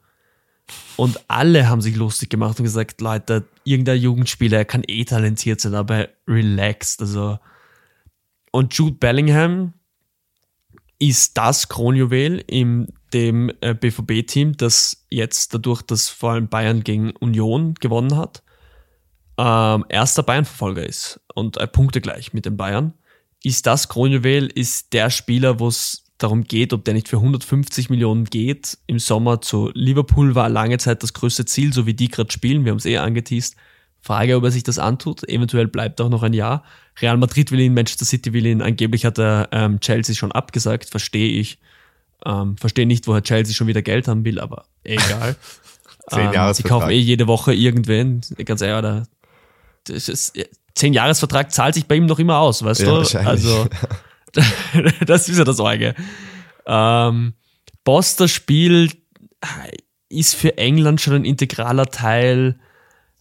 Und 0.97 1.21
alle 1.29 1.69
haben 1.69 1.83
sich 1.83 1.97
lustig 1.97 2.31
gemacht 2.31 2.59
und 2.59 2.65
gesagt, 2.65 3.01
Leute, 3.01 3.47
irgendein 3.65 4.01
Jugendspieler, 4.01 4.59
er 4.59 4.65
kann 4.65 4.83
eh 4.87 5.05
talentiert 5.05 5.61
sein, 5.61 5.75
aber 5.75 6.09
relaxed. 6.27 7.01
Also. 7.01 7.39
Und 8.51 8.75
Jude 8.75 8.97
Bellingham 8.97 9.75
ist 10.99 11.37
das 11.37 11.69
Kronjuwel 11.69 12.43
in 12.47 12.89
dem 13.15 13.51
äh, 13.61 13.75
BVB-Team, 13.75 14.57
das 14.57 15.07
jetzt 15.11 15.55
dadurch, 15.55 15.83
dass 15.83 16.09
vor 16.09 16.33
allem 16.33 16.49
Bayern 16.49 16.85
gegen 16.85 17.13
Union 17.13 17.75
gewonnen 17.75 18.17
hat, 18.17 18.43
ähm, 19.39 19.85
erster 19.89 20.23
Bayern-Verfolger 20.23 20.85
ist 20.85 21.21
und 21.35 21.57
äh, 21.57 21.67
Punkte 21.67 22.01
gleich 22.01 22.33
mit 22.33 22.45
den 22.45 22.57
Bayern. 22.57 22.95
Ist 23.43 23.67
das 23.67 23.89
Kronjuwel, 23.89 24.47
ist 24.47 24.93
der 24.93 25.11
Spieler, 25.11 25.61
wo 25.61 25.69
es 25.69 26.05
darum 26.19 26.45
geht, 26.45 26.73
ob 26.73 26.85
der 26.85 26.95
nicht 26.95 27.09
für 27.09 27.17
150 27.17 27.91
Millionen 27.91 28.25
geht. 28.25 28.79
Im 28.87 28.99
Sommer 28.99 29.41
zu 29.41 29.71
Liverpool 29.75 30.35
war 30.35 30.49
lange 30.49 30.79
Zeit 30.79 31.03
das 31.03 31.13
größte 31.13 31.45
Ziel, 31.45 31.73
so 31.73 31.87
wie 31.87 31.95
die 31.95 32.09
gerade 32.09 32.33
spielen. 32.33 32.65
Wir 32.65 32.71
haben 32.71 32.79
es 32.79 32.87
eh 32.87 32.99
angeteased. 32.99 33.57
Frage, 34.01 34.37
ob 34.37 34.45
er 34.45 34.51
sich 34.51 34.63
das 34.63 34.79
antut. 34.79 35.27
Eventuell 35.29 35.67
bleibt 35.67 36.01
auch 36.01 36.11
noch 36.11 36.23
ein 36.23 36.35
Jahr. 36.35 36.63
Real 37.01 37.17
Madrid 37.17 37.51
will 37.51 37.61
ihn, 37.61 37.75
Manchester 37.75 38.05
City 38.05 38.33
will 38.33 38.47
ihn. 38.47 38.63
Angeblich 38.63 39.05
hat 39.05 39.19
er 39.19 39.49
ähm, 39.51 39.81
Chelsea 39.81 40.15
schon 40.15 40.31
abgesagt. 40.31 40.91
Verstehe 40.91 41.41
ich. 41.41 41.59
Ähm, 42.25 42.57
Verstehe 42.57 42.87
nicht, 42.87 43.07
woher 43.07 43.23
Chelsea 43.23 43.55
schon 43.55 43.67
wieder 43.67 43.83
Geld 43.83 44.09
haben 44.09 44.25
will, 44.25 44.41
aber 44.41 44.65
egal. 44.83 45.37
Zehn 46.11 46.33
ähm, 46.35 46.53
sie 46.53 46.63
kaufen 46.63 46.91
eh 46.91 46.99
jede 46.99 47.27
Woche 47.27 47.55
irgendwen. 47.55 48.21
Ganz 48.45 48.61
ehrlich, 48.61 48.83
da, 48.83 49.03
das 49.85 50.09
ist, 50.09 50.35
zehn 50.75 50.93
Jahresvertrag 50.93 51.51
zahlt 51.51 51.75
sich 51.75 51.87
bei 51.87 51.97
ihm 51.97 52.07
noch 52.07 52.19
immer 52.19 52.39
aus, 52.39 52.63
weißt 52.63 52.83
Ja, 52.83 53.03
du? 53.03 53.19
Also, 53.21 53.67
das 55.07 55.29
ist 55.29 55.39
ja 55.39 55.45
das 55.45 55.61
Orge. 55.61 55.95
Ähm, 56.67 57.35
das 57.85 58.31
Spiel 58.31 58.91
ist 60.09 60.35
für 60.35 60.57
England 60.59 61.01
schon 61.01 61.15
ein 61.15 61.25
integraler 61.25 61.87
Teil, 61.87 62.59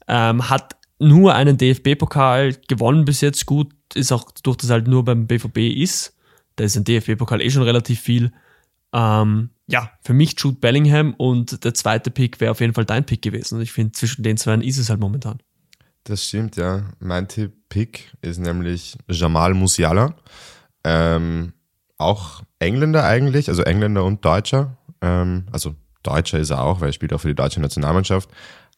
ähm, 0.08 0.50
hat 0.50 0.76
nur 1.00 1.36
einen 1.36 1.58
DFB-Pokal 1.58 2.56
gewonnen 2.68 3.06
bis 3.06 3.22
jetzt 3.22 3.46
gut, 3.46 3.74
ist 3.94 4.12
auch 4.12 4.32
durch 4.44 4.58
das 4.58 4.70
halt 4.70 4.88
nur 4.88 5.04
beim 5.04 5.28
BVB 5.28 5.58
ist. 5.82 6.16
Da 6.56 6.64
ist 6.64 6.78
ein 6.78 6.84
DFB-Pokal 6.84 7.42
eh 7.42 7.50
schon 7.50 7.64
relativ 7.64 8.00
viel. 8.00 8.32
Ähm, 8.94 9.50
ja, 9.68 9.92
für 10.04 10.14
mich 10.14 10.36
Jude 10.38 10.58
Bellingham 10.60 11.14
und 11.16 11.64
der 11.64 11.74
zweite 11.74 12.12
Pick 12.12 12.40
wäre 12.40 12.52
auf 12.52 12.62
jeden 12.62 12.74
Fall 12.74 12.86
dein 12.86 13.06
Pick 13.06 13.22
gewesen. 13.22 13.56
Und 13.56 13.62
ich 13.62 13.72
finde, 13.72 13.94
zwischen 13.94 14.24
den 14.24 14.38
zwei 14.38 14.56
ist 14.58 14.78
es 14.78 14.90
halt 14.90 15.00
momentan. 15.00 15.40
Das 16.04 16.26
stimmt, 16.26 16.58
ja. 16.58 16.84
Mein 17.00 17.28
Tipp-Pick 17.28 18.14
ist 18.22 18.40
nämlich 18.40 18.98
Jamal 19.10 19.54
Musiala. 19.54 20.16
Ähm, 20.84 21.54
auch 21.98 22.44
Engländer 22.60 23.06
eigentlich, 23.06 23.48
also 23.48 23.64
Engländer 23.64 24.04
und 24.04 24.24
Deutscher. 24.26 24.78
Ähm, 25.02 25.46
also 25.52 25.76
Deutscher 26.04 26.40
ist 26.40 26.50
er 26.50 26.62
auch, 26.62 26.82
weil 26.82 26.90
er 26.90 26.94
spielt 26.94 27.14
auch 27.14 27.22
für 27.22 27.30
die 27.30 27.36
deutsche 27.36 27.62
Nationalmannschaft. 27.62 28.30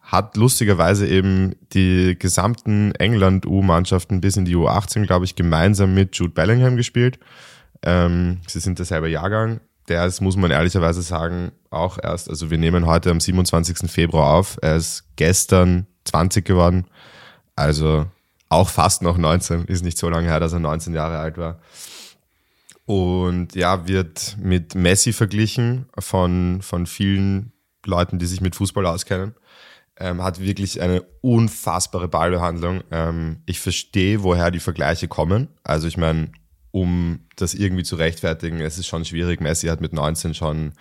Hat 0.02 0.38
lustigerweise 0.38 1.08
eben 1.08 1.56
die 1.74 2.16
gesamten 2.18 2.94
England-U-Mannschaften 2.94 4.22
bis 4.22 4.38
in 4.38 4.46
die 4.46 4.56
U18, 4.56 5.08
glaube 5.08 5.26
ich, 5.26 5.36
gemeinsam 5.36 5.96
mit 5.96 6.16
Jude 6.16 6.34
Bellingham 6.34 6.78
gespielt. 6.78 7.18
Ähm, 7.82 8.42
sie 8.48 8.60
sind 8.60 8.78
derselbe 8.78 9.10
Jahrgang. 9.10 9.62
Der 9.88 10.06
ist, 10.06 10.22
muss 10.22 10.36
man 10.36 10.52
ehrlicherweise 10.52 11.02
sagen, 11.02 11.52
auch 11.70 11.98
erst, 12.02 12.30
also 12.30 12.50
wir 12.50 12.58
nehmen 12.58 12.86
heute 12.86 13.12
am 13.12 13.20
27. 13.20 13.90
Februar 13.90 14.34
auf. 14.34 14.58
Er 14.62 14.78
ist 14.78 15.04
gestern 15.16 15.86
20 16.06 16.44
geworden. 16.46 16.86
Also 17.56 18.08
auch 18.50 18.70
fast 18.70 19.02
noch 19.02 19.18
19, 19.18 19.66
ist 19.66 19.84
nicht 19.84 19.98
so 19.98 20.10
lange 20.10 20.28
her, 20.28 20.40
dass 20.40 20.54
er 20.54 20.60
19 20.60 20.94
Jahre 20.94 21.20
alt 21.20 21.38
war. 21.38 21.60
Und 22.86 23.56
ja, 23.56 23.88
wird 23.88 24.38
mit 24.40 24.76
Messi 24.76 25.12
verglichen 25.12 25.88
von, 25.98 26.62
von 26.62 26.86
vielen 26.86 27.52
Leuten, 27.86 28.20
die 28.20 28.28
sich 28.28 28.42
mit 28.42 28.56
Fußball 28.56 28.86
auskennen. 28.86 29.36
Ähm, 29.98 30.22
hat 30.22 30.40
wirklich 30.40 30.82
eine 30.82 31.04
unfassbare 31.22 32.08
Ballbehandlung. 32.08 32.82
Ähm, 32.92 33.42
ich 33.46 33.60
verstehe, 33.60 34.24
woher 34.24 34.52
die 34.52 34.60
Vergleiche 34.60 35.08
kommen. 35.08 35.48
Also 35.64 35.88
ich 35.88 35.98
meine, 35.98 36.32
um 36.76 37.22
das 37.38 37.54
irgendwie 37.54 37.84
zu 37.84 37.96
rechtfertigen, 37.96 38.60
es 38.60 38.78
ist 38.78 38.88
schon 38.88 39.06
schwierig. 39.06 39.40
Messi 39.40 39.68
hat 39.68 39.80
mit 39.80 39.94
19 39.94 40.34
schon 40.34 40.74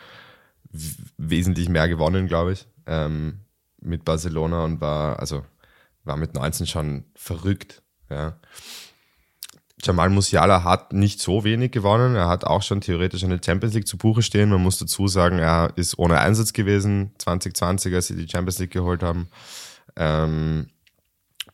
wesentlich 1.17 1.69
mehr 1.69 1.87
gewonnen, 1.87 2.27
glaube 2.27 2.51
ich, 2.51 2.67
ähm, 2.87 3.43
mit 3.81 4.05
Barcelona 4.05 4.65
und 4.65 4.81
war, 4.81 5.21
also 5.21 5.45
war 6.03 6.17
mit 6.17 6.35
19 6.35 6.67
schon 6.67 7.05
verrückt. 7.15 7.85
Ja. 8.11 8.41
Jamal 9.85 10.11
Musiala 10.11 10.65
hat 10.65 10.93
nicht 10.93 11.21
so 11.21 11.45
wenig 11.45 11.71
gewonnen. 11.71 12.17
Er 12.17 12.27
hat 12.27 12.43
auch 12.43 12.63
schon 12.63 12.81
theoretisch 12.81 13.23
eine 13.23 13.39
Champions 13.41 13.77
League 13.77 13.87
zu 13.87 13.97
Buche 13.97 14.23
stehen. 14.23 14.51
Man 14.51 14.65
muss 14.65 14.79
dazu 14.79 15.07
sagen, 15.07 15.39
er 15.39 15.75
ist 15.77 15.97
ohne 15.97 16.19
Einsatz 16.19 16.53
gewesen 16.53 17.13
2020, 17.19 17.95
als 17.95 18.09
sie 18.09 18.17
die 18.17 18.29
Champions 18.29 18.59
League 18.59 18.73
geholt 18.73 19.05
haben. 19.05 19.29
Ähm, 19.95 20.71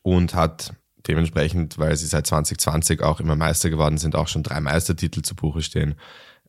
und 0.01 0.33
hat 0.33 0.73
dementsprechend, 1.07 1.77
weil 1.77 1.95
sie 1.95 2.07
seit 2.07 2.27
2020 2.27 3.01
auch 3.01 3.19
immer 3.19 3.35
Meister 3.35 3.69
geworden 3.69 3.97
sind, 3.97 4.15
auch 4.15 4.27
schon 4.27 4.43
drei 4.43 4.59
Meistertitel 4.59 5.21
zu 5.21 5.35
Buche 5.35 5.61
stehen. 5.61 5.95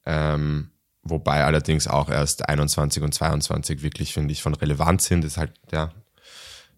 Ähm, 0.05 0.71
wobei 1.03 1.45
allerdings 1.45 1.89
auch 1.89 2.09
erst 2.09 2.49
21 2.49 3.03
und 3.03 3.13
22 3.13 3.83
wirklich, 3.83 4.13
finde 4.13 4.33
ich, 4.33 4.43
von 4.43 4.55
Relevanz 4.55 5.07
sind. 5.07 5.25
Ist 5.25 5.37
halt, 5.37 5.53
ja, 5.73 5.93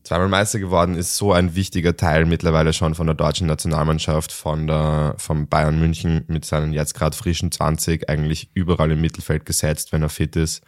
zweimal 0.05 0.29
Meister 0.29 0.59
geworden 0.59 0.95
ist 0.95 1.17
so 1.17 1.33
ein 1.33 1.55
wichtiger 1.55 1.97
Teil 1.97 2.27
mittlerweile 2.27 2.73
schon 2.73 2.95
von 2.95 3.07
der 3.07 3.17
deutschen 3.17 3.47
Nationalmannschaft, 3.47 4.33
von 4.33 4.67
der, 4.67 5.15
vom 5.19 5.49
Bayern 5.49 5.79
München 5.81 6.25
mit 6.29 6.45
seinen 6.45 6.73
jetzt 6.73 6.95
gerade 6.95 7.17
frischen 7.17 7.51
20 7.51 8.09
eigentlich 8.09 8.51
überall 8.55 8.91
im 8.91 9.01
Mittelfeld 9.01 9.47
gesetzt, 9.47 9.93
wenn 9.93 10.03
er 10.03 10.11
fit 10.11 10.37
ist. 10.37 10.63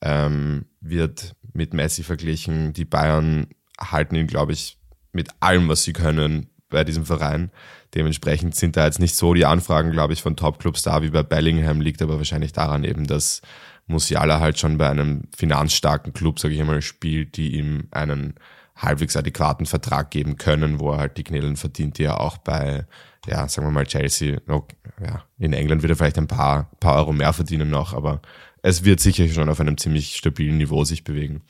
Ähm, 0.00 0.66
wird 0.80 1.36
mit 1.52 1.74
Messi 1.74 2.02
verglichen. 2.02 2.72
Die 2.72 2.84
Bayern 2.84 3.46
halten 3.78 4.16
ihn, 4.16 4.26
glaube 4.26 4.52
ich, 4.52 4.78
mit 5.12 5.28
allem, 5.40 5.68
was 5.68 5.84
sie 5.84 5.92
können 5.92 6.48
bei 6.68 6.84
diesem 6.84 7.04
Verein. 7.04 7.50
Dementsprechend 7.94 8.54
sind 8.54 8.76
da 8.76 8.86
jetzt 8.86 8.98
nicht 8.98 9.14
so 9.14 9.34
die 9.34 9.44
Anfragen, 9.44 9.92
glaube 9.92 10.14
ich, 10.14 10.22
von 10.22 10.36
Topclubs 10.36 10.82
da 10.82 11.02
wie 11.02 11.10
bei 11.10 11.22
Bellingham, 11.22 11.80
liegt 11.80 12.02
aber 12.02 12.16
wahrscheinlich 12.16 12.52
daran 12.52 12.84
eben, 12.84 13.06
dass 13.06 13.42
Musiala 13.86 14.40
halt 14.40 14.58
schon 14.58 14.78
bei 14.78 14.88
einem 14.88 15.24
finanzstarken 15.36 16.12
Club, 16.12 16.38
sage 16.38 16.54
ich 16.54 16.60
einmal, 16.60 16.82
spielt, 16.82 17.36
die 17.36 17.56
ihm 17.56 17.88
einen 17.90 18.34
halbwegs 18.76 19.16
adäquaten 19.16 19.66
Vertrag 19.66 20.10
geben 20.10 20.36
können, 20.36 20.80
wo 20.80 20.92
er 20.92 20.98
halt 20.98 21.16
die 21.18 21.24
Knälen 21.24 21.56
verdient, 21.56 21.98
die 21.98 22.04
er 22.04 22.20
auch 22.20 22.38
bei, 22.38 22.86
ja, 23.26 23.46
sagen 23.48 23.66
wir 23.66 23.72
mal 23.72 23.86
Chelsea, 23.86 24.40
ja, 24.48 25.24
in 25.38 25.52
England 25.52 25.82
wird 25.82 25.92
er 25.92 25.96
vielleicht 25.96 26.18
ein 26.18 26.26
paar, 26.26 26.70
paar 26.80 26.96
Euro 26.96 27.12
mehr 27.12 27.32
verdienen 27.32 27.70
noch, 27.70 27.92
aber 27.92 28.22
es 28.62 28.84
wird 28.84 29.00
sicher 29.00 29.28
schon 29.28 29.48
auf 29.48 29.60
einem 29.60 29.76
ziemlich 29.76 30.16
stabilen 30.16 30.56
Niveau 30.56 30.84
sich 30.84 31.04
bewegen. 31.04 31.42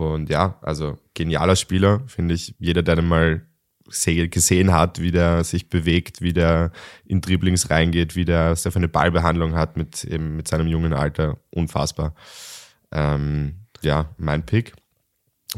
Und 0.00 0.30
ja, 0.30 0.58
also 0.62 0.98
genialer 1.12 1.56
Spieler, 1.56 2.00
finde 2.06 2.34
ich. 2.34 2.54
Jeder, 2.58 2.82
der 2.82 2.96
den 2.96 3.06
mal 3.06 3.42
gesehen 3.84 4.72
hat, 4.72 5.00
wie 5.00 5.10
der 5.10 5.44
sich 5.44 5.68
bewegt, 5.68 6.22
wie 6.22 6.32
der 6.32 6.70
in 7.04 7.20
Dribblings 7.20 7.70
reingeht, 7.70 8.16
wie 8.16 8.24
der 8.24 8.56
so 8.56 8.70
eine 8.70 8.88
Ballbehandlung 8.88 9.56
hat 9.56 9.76
mit, 9.76 10.04
eben 10.04 10.36
mit 10.36 10.48
seinem 10.48 10.68
jungen 10.68 10.94
Alter. 10.94 11.38
Unfassbar. 11.50 12.14
Ähm, 12.92 13.66
ja, 13.82 14.14
mein 14.16 14.46
Pick. 14.46 14.74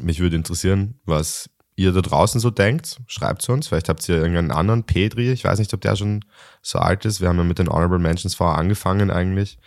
Mich 0.01 0.19
würde 0.19 0.37
interessieren, 0.37 0.99
was 1.05 1.51
ihr 1.77 1.93
da 1.93 2.01
draußen 2.01 2.41
so 2.41 2.51
denkt. 2.51 3.01
Schreibt 3.07 3.43
zu 3.43 3.53
uns. 3.53 3.69
Vielleicht 3.69 3.89
habt 3.89 4.09
ihr 4.09 4.17
irgendeinen 4.17 4.51
anderen 4.51 4.85
Petri. 4.85 5.31
Ich 5.31 5.45
weiß 5.45 5.59
nicht, 5.59 5.73
ob 5.75 5.83
der 5.83 5.95
schon 5.95 6.25
so 6.63 6.79
alt 6.79 7.05
ist. 7.05 7.21
Wir 7.21 7.29
haben 7.29 7.39
ja 7.39 7.45
mit 7.45 7.59
den 7.59 7.69
Honorable 7.69 7.99
Mentions 7.99 8.35
vorher 8.35 8.59
angefangen 8.59 9.11
eigentlich. 9.11 9.59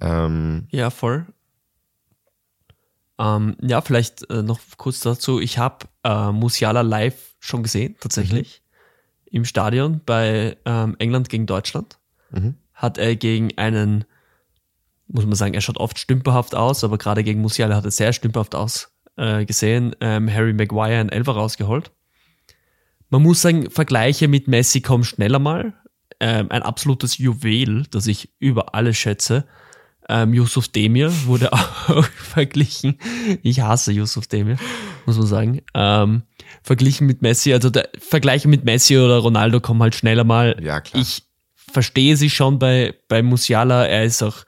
Ähm, 0.00 0.68
ja, 0.70 0.90
voll. 0.90 1.26
Ähm, 3.18 3.56
ja, 3.60 3.80
vielleicht 3.80 4.28
äh, 4.30 4.42
noch 4.42 4.60
kurz 4.76 5.00
dazu. 5.00 5.40
Ich 5.40 5.58
habe 5.58 5.86
äh, 6.04 6.30
Musiala 6.30 6.82
live 6.82 7.36
schon 7.40 7.62
gesehen, 7.62 7.96
tatsächlich. 8.00 8.62
Mhm. 8.62 9.36
Im 9.36 9.44
Stadion 9.44 10.00
bei 10.06 10.56
ähm, 10.64 10.96
England 10.98 11.28
gegen 11.28 11.46
Deutschland. 11.46 11.98
Mhm. 12.30 12.54
Hat 12.74 12.96
er 12.96 13.16
gegen 13.16 13.56
einen, 13.58 14.04
muss 15.08 15.26
man 15.26 15.34
sagen, 15.34 15.54
er 15.54 15.60
schaut 15.60 15.78
oft 15.78 15.98
stümperhaft 15.98 16.54
aus, 16.54 16.84
aber 16.84 16.96
gerade 16.96 17.24
gegen 17.24 17.40
Musiala 17.40 17.76
hat 17.76 17.84
er 17.84 17.90
sehr 17.90 18.12
stümperhaft 18.12 18.54
aus 18.54 18.92
äh, 19.16 19.44
gesehen. 19.44 19.94
Ähm, 20.00 20.32
Harry 20.32 20.52
Maguire 20.52 21.00
ein 21.00 21.08
Elfer 21.08 21.32
rausgeholt. 21.32 21.90
Man 23.10 23.22
muss 23.22 23.42
sagen, 23.42 23.70
Vergleiche 23.70 24.28
mit 24.28 24.48
Messi 24.48 24.80
kommen 24.80 25.04
schneller 25.04 25.38
mal. 25.38 25.74
Ähm, 26.20 26.50
ein 26.50 26.62
absolutes 26.62 27.18
Juwel, 27.18 27.84
das 27.90 28.06
ich 28.06 28.30
über 28.38 28.74
alles 28.74 28.96
schätze. 28.96 29.46
Ähm, 30.08 30.32
Yusuf 30.32 30.68
Demir 30.68 31.12
wurde 31.26 31.52
auch 31.52 32.04
verglichen. 32.04 32.98
Ich 33.42 33.60
hasse 33.60 33.92
Yusuf 33.92 34.26
Demir, 34.26 34.56
muss 35.06 35.18
man 35.18 35.26
sagen. 35.26 35.60
Ähm, 35.74 36.22
verglichen 36.62 37.06
mit 37.06 37.22
Messi, 37.22 37.52
also 37.52 37.70
der 37.70 37.90
Vergleiche 37.98 38.48
mit 38.48 38.64
Messi 38.64 38.96
oder 38.98 39.18
Ronaldo 39.18 39.60
kommen 39.60 39.82
halt 39.82 39.94
schneller 39.94 40.24
mal. 40.24 40.56
Ja, 40.62 40.80
klar. 40.80 41.02
Ich 41.02 41.24
verstehe 41.70 42.16
sie 42.16 42.30
schon 42.30 42.58
bei, 42.58 42.94
bei 43.08 43.22
Musiala. 43.22 43.84
Er 43.84 44.04
ist 44.04 44.22
auch 44.22 44.44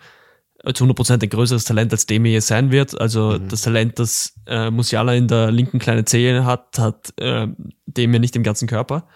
zu 0.74 0.84
100% 0.84 1.22
ein 1.22 1.28
größeres 1.28 1.64
Talent, 1.64 1.92
als 1.92 2.06
Demir 2.06 2.32
je 2.32 2.40
sein 2.40 2.70
wird. 2.70 3.00
Also 3.00 3.38
mhm. 3.38 3.48
das 3.48 3.62
Talent, 3.62 3.98
das 3.98 4.34
äh, 4.46 4.70
Musiala 4.70 5.14
in 5.14 5.28
der 5.28 5.50
linken 5.50 5.78
kleinen 5.78 6.06
Zehe 6.06 6.44
hat, 6.44 6.78
hat 6.78 7.12
äh, 7.18 7.46
Demir 7.86 8.20
nicht 8.20 8.36
im 8.36 8.42
ganzen 8.42 8.68
Körper. 8.68 9.06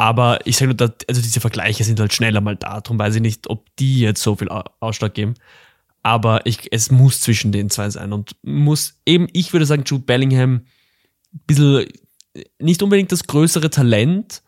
Aber 0.00 0.38
ich 0.46 0.56
sage 0.56 0.72
nur, 0.74 0.94
also 1.10 1.20
diese 1.20 1.40
Vergleiche 1.40 1.84
sind 1.84 2.00
halt 2.00 2.14
schneller 2.14 2.40
mal 2.40 2.56
da. 2.56 2.80
Darum 2.80 2.98
weiß 2.98 3.16
ich 3.16 3.20
nicht, 3.20 3.50
ob 3.50 3.66
die 3.76 4.00
jetzt 4.00 4.22
so 4.22 4.34
viel 4.34 4.48
Ausschlag 4.48 5.12
geben. 5.12 5.34
Aber 6.02 6.46
ich, 6.46 6.72
es 6.72 6.90
muss 6.90 7.20
zwischen 7.20 7.52
den 7.52 7.68
zwei 7.68 7.90
sein. 7.90 8.14
Und 8.14 8.34
muss 8.42 8.94
eben, 9.04 9.28
ich 9.34 9.52
würde 9.52 9.66
sagen, 9.66 9.82
Jude 9.84 10.04
Bellingham, 10.04 10.62
ein 11.34 11.40
bisschen, 11.46 11.86
nicht 12.58 12.82
unbedingt 12.82 13.12
das 13.12 13.26
größere 13.26 13.68
Talent, 13.68 14.40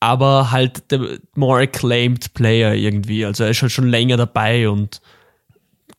aber 0.00 0.50
halt 0.50 0.90
der 0.90 1.18
more 1.34 1.60
acclaimed 1.60 2.32
Player 2.32 2.72
irgendwie. 2.72 3.26
Also 3.26 3.44
er 3.44 3.50
ist 3.50 3.60
halt 3.60 3.72
schon 3.72 3.88
länger 3.88 4.16
dabei 4.16 4.66
und 4.66 5.02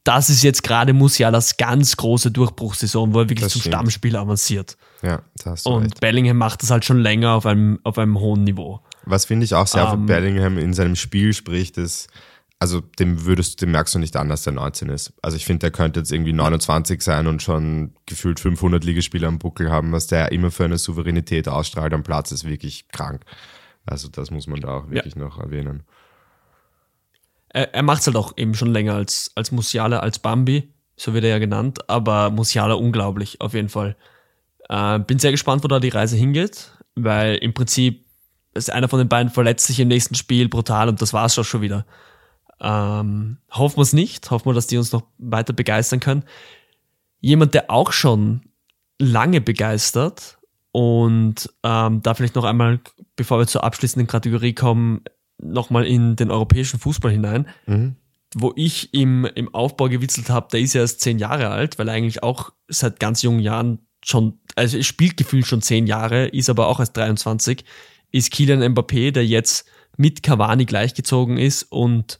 das 0.04 0.32
ist 0.32 0.42
jetzt 0.42 0.64
gerade 0.64 0.94
Musialas 0.94 1.58
ganz 1.58 1.98
große 1.98 2.32
Durchbruchssaison, 2.32 3.14
wo 3.14 3.20
er 3.20 3.30
wirklich 3.30 3.44
das 3.44 3.52
zum 3.52 3.62
stimmt. 3.62 3.76
Stammspieler 3.76 4.22
avanciert. 4.22 4.76
Ja, 5.04 5.22
das 5.44 5.68
Und 5.68 5.84
recht. 5.84 6.00
Bellingham 6.00 6.38
macht 6.38 6.64
das 6.64 6.72
halt 6.72 6.84
schon 6.84 7.00
länger 7.00 7.34
auf 7.34 7.46
einem, 7.46 7.80
auf 7.84 8.00
einem 8.00 8.18
hohen 8.18 8.44
Niveau. 8.44 8.82
Was 9.10 9.26
finde 9.26 9.46
ich 9.46 9.56
auch 9.56 9.68
sehr 9.68 9.92
um, 9.92 10.02
ähm, 10.02 10.06
Bellingham 10.06 10.58
in 10.58 10.74
seinem 10.74 10.96
Spiel 10.96 11.34
spricht, 11.34 11.78
ist, 11.78 12.10
also 12.60 12.82
dem 12.82 13.26
würdest, 13.26 13.62
dem 13.62 13.72
merkst 13.72 13.96
du 13.96 14.00
nicht 14.00 14.16
an, 14.16 14.30
dass 14.30 14.44
der 14.44 14.54
19 14.54 14.90
ist. 14.90 15.14
Also 15.22 15.38
ich 15.38 15.46
finde, 15.46 15.60
der 15.60 15.72
könnte 15.72 16.00
jetzt 16.00 16.12
irgendwie 16.12 16.34
29 16.34 17.02
sein 17.02 17.28
und 17.28 17.42
schon 17.42 17.94
gefühlt 18.06 18.40
500 18.40 18.84
Ligaspiele 18.84 19.28
am 19.28 19.40
Buckel 19.40 19.72
haben, 19.72 19.92
was 19.92 20.08
der 20.08 20.32
immer 20.32 20.52
für 20.52 20.66
eine 20.66 20.78
Souveränität 20.78 21.48
ausstrahlt 21.48 21.94
am 21.94 22.04
Platz, 22.04 22.32
ist 22.32 22.46
wirklich 22.46 22.88
krank. 22.90 23.24
Also 23.86 24.10
das 24.10 24.32
muss 24.32 24.48
man 24.48 24.60
da 24.60 24.70
auch 24.70 24.90
wirklich 24.90 25.16
ja. 25.16 25.22
noch 25.22 25.40
erwähnen 25.40 25.84
er, 27.58 27.74
er 27.74 27.84
macht 27.84 28.02
es 28.02 28.08
halt 28.08 28.18
auch 28.18 28.34
eben 28.38 28.54
schon 28.54 28.72
länger 28.72 28.94
als, 28.94 29.32
als 29.36 29.52
Musiala, 29.52 30.00
als 30.00 30.20
Bambi, 30.20 30.72
so 30.96 31.14
wird 31.14 31.24
er 31.24 31.32
ja 31.32 31.40
genannt, 31.40 31.90
aber 31.90 32.30
Musiala 32.30 32.76
unglaublich, 32.76 33.42
auf 33.42 33.54
jeden 33.54 33.70
Fall. 33.70 33.96
Äh, 34.70 35.00
bin 35.00 35.20
sehr 35.20 35.32
gespannt, 35.32 35.64
wo 35.64 35.68
da 35.68 35.80
die 35.80 35.90
Reise 35.90 36.18
hingeht, 36.18 36.72
weil 36.96 37.36
im 37.38 37.54
Prinzip 37.54 38.06
ist 38.58 38.72
einer 38.72 38.90
von 38.90 39.00
den 39.00 39.10
beiden 39.10 39.32
verletzt 39.32 39.68
sich 39.68 39.80
im 39.80 39.88
nächsten 39.88 40.16
Spiel 40.16 40.50
brutal 40.50 40.90
und 40.90 41.02
das 41.02 41.14
war's 41.14 41.38
auch 41.38 41.44
schon 41.44 41.62
wieder. 41.62 41.86
Ähm, 42.60 43.38
hoffen 43.52 43.78
wir 43.78 43.84
es 43.84 43.94
nicht, 43.94 44.30
hoffen 44.32 44.50
wir, 44.50 44.54
dass 44.54 44.68
die 44.68 44.78
uns 44.78 44.92
noch 44.92 45.04
weiter 45.18 45.54
begeistern 45.54 46.00
können. 46.00 46.24
Jemand, 47.20 47.54
der 47.54 47.70
auch 47.70 47.92
schon 47.92 48.42
lange 49.00 49.42
begeistert 49.42 50.38
und 50.72 51.52
ähm, 51.64 52.02
da 52.02 52.14
vielleicht 52.14 52.36
noch 52.36 52.44
einmal, 52.44 52.80
bevor 53.16 53.40
wir 53.40 53.48
zur 53.48 53.64
abschließenden 53.64 54.08
Kategorie 54.08 54.54
kommen, 54.54 55.02
nochmal 55.40 55.86
in 55.86 56.16
den 56.16 56.32
europäischen 56.32 56.80
Fußball 56.80 57.12
hinein, 57.12 57.48
mhm. 57.68 57.96
wo 58.36 58.54
ich 58.56 58.94
im, 58.94 59.26
im 59.26 59.54
Aufbau 59.54 59.88
gewitzelt 59.88 60.30
habe, 60.30 60.48
der 60.52 60.60
ist 60.60 60.74
ja 60.74 60.82
erst 60.82 61.02
zehn 61.02 61.20
Jahre 61.20 61.50
alt, 61.50 61.78
weil 61.78 61.88
er 61.88 61.94
eigentlich 61.94 62.24
auch 62.24 62.52
seit 62.68 63.00
ganz 63.00 63.22
jungen 63.22 63.40
Jahren 63.40 63.88
schon, 64.04 64.40
also 64.56 64.78
er 64.78 64.84
spielt 64.84 65.18
gefühlt 65.18 65.46
schon 65.46 65.62
zehn 65.62 65.88
Jahre, 65.88 66.28
ist 66.28 66.50
aber 66.50 66.68
auch 66.68 66.80
erst 66.80 66.98
23, 66.98 67.64
ist 68.12 68.32
Kylian 68.32 68.64
Mbappé, 68.74 69.12
der 69.12 69.26
jetzt 69.26 69.68
mit 69.98 70.24
Cavani 70.24 70.66
gleichgezogen 70.66 71.38
ist 71.38 71.64
und 71.64 72.20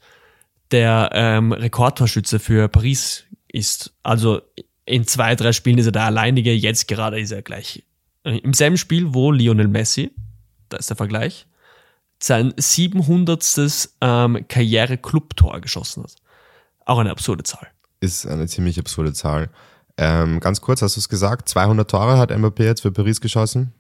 der 0.72 1.10
ähm, 1.14 1.52
Rekordtorschütze 1.52 2.40
für 2.40 2.68
Paris 2.68 3.24
ist. 3.48 3.94
Also 4.04 4.42
in 4.86 5.06
zwei, 5.06 5.36
drei 5.36 5.52
Spielen 5.52 5.78
ist 5.78 5.86
er 5.86 5.92
der 5.92 6.04
alleinige, 6.04 6.54
jetzt 6.54 6.88
gerade 6.88 7.20
ist 7.20 7.32
er 7.32 7.42
gleich. 7.42 7.84
Äh, 8.24 8.38
Im 8.40 8.54
selben 8.54 8.78
Spiel, 8.78 9.14
wo 9.14 9.32
Lionel 9.32 9.68
Messi, 9.68 10.12
da 10.70 10.78
ist 10.78 10.90
der 10.90 10.98
Vergleich, 10.98 11.48
sein 12.22 12.54
700. 12.58 13.90
Ähm, 14.02 14.46
Karriere-Club-Tor 14.48 15.62
geschossen 15.62 16.04
hat. 16.04 16.16
Auch 16.86 17.00
eine 17.00 17.12
absurde 17.12 17.44
Zahl. 17.44 17.68
Ist 18.00 18.26
eine 18.26 18.48
ziemlich 18.48 18.80
absurde 18.80 19.14
Zahl. 19.14 19.50
Ähm, 19.98 20.40
ganz 20.40 20.62
kurz, 20.62 20.82
hast 20.82 20.96
du 20.96 21.00
es 21.00 21.10
gesagt? 21.10 21.50
200 21.50 21.90
Tore 21.90 22.18
hat 22.18 22.32
Mbappé 22.32 22.64
jetzt 22.64 22.82
für 22.82 22.92
Paris 22.92 23.22
geschossen. 23.22 23.74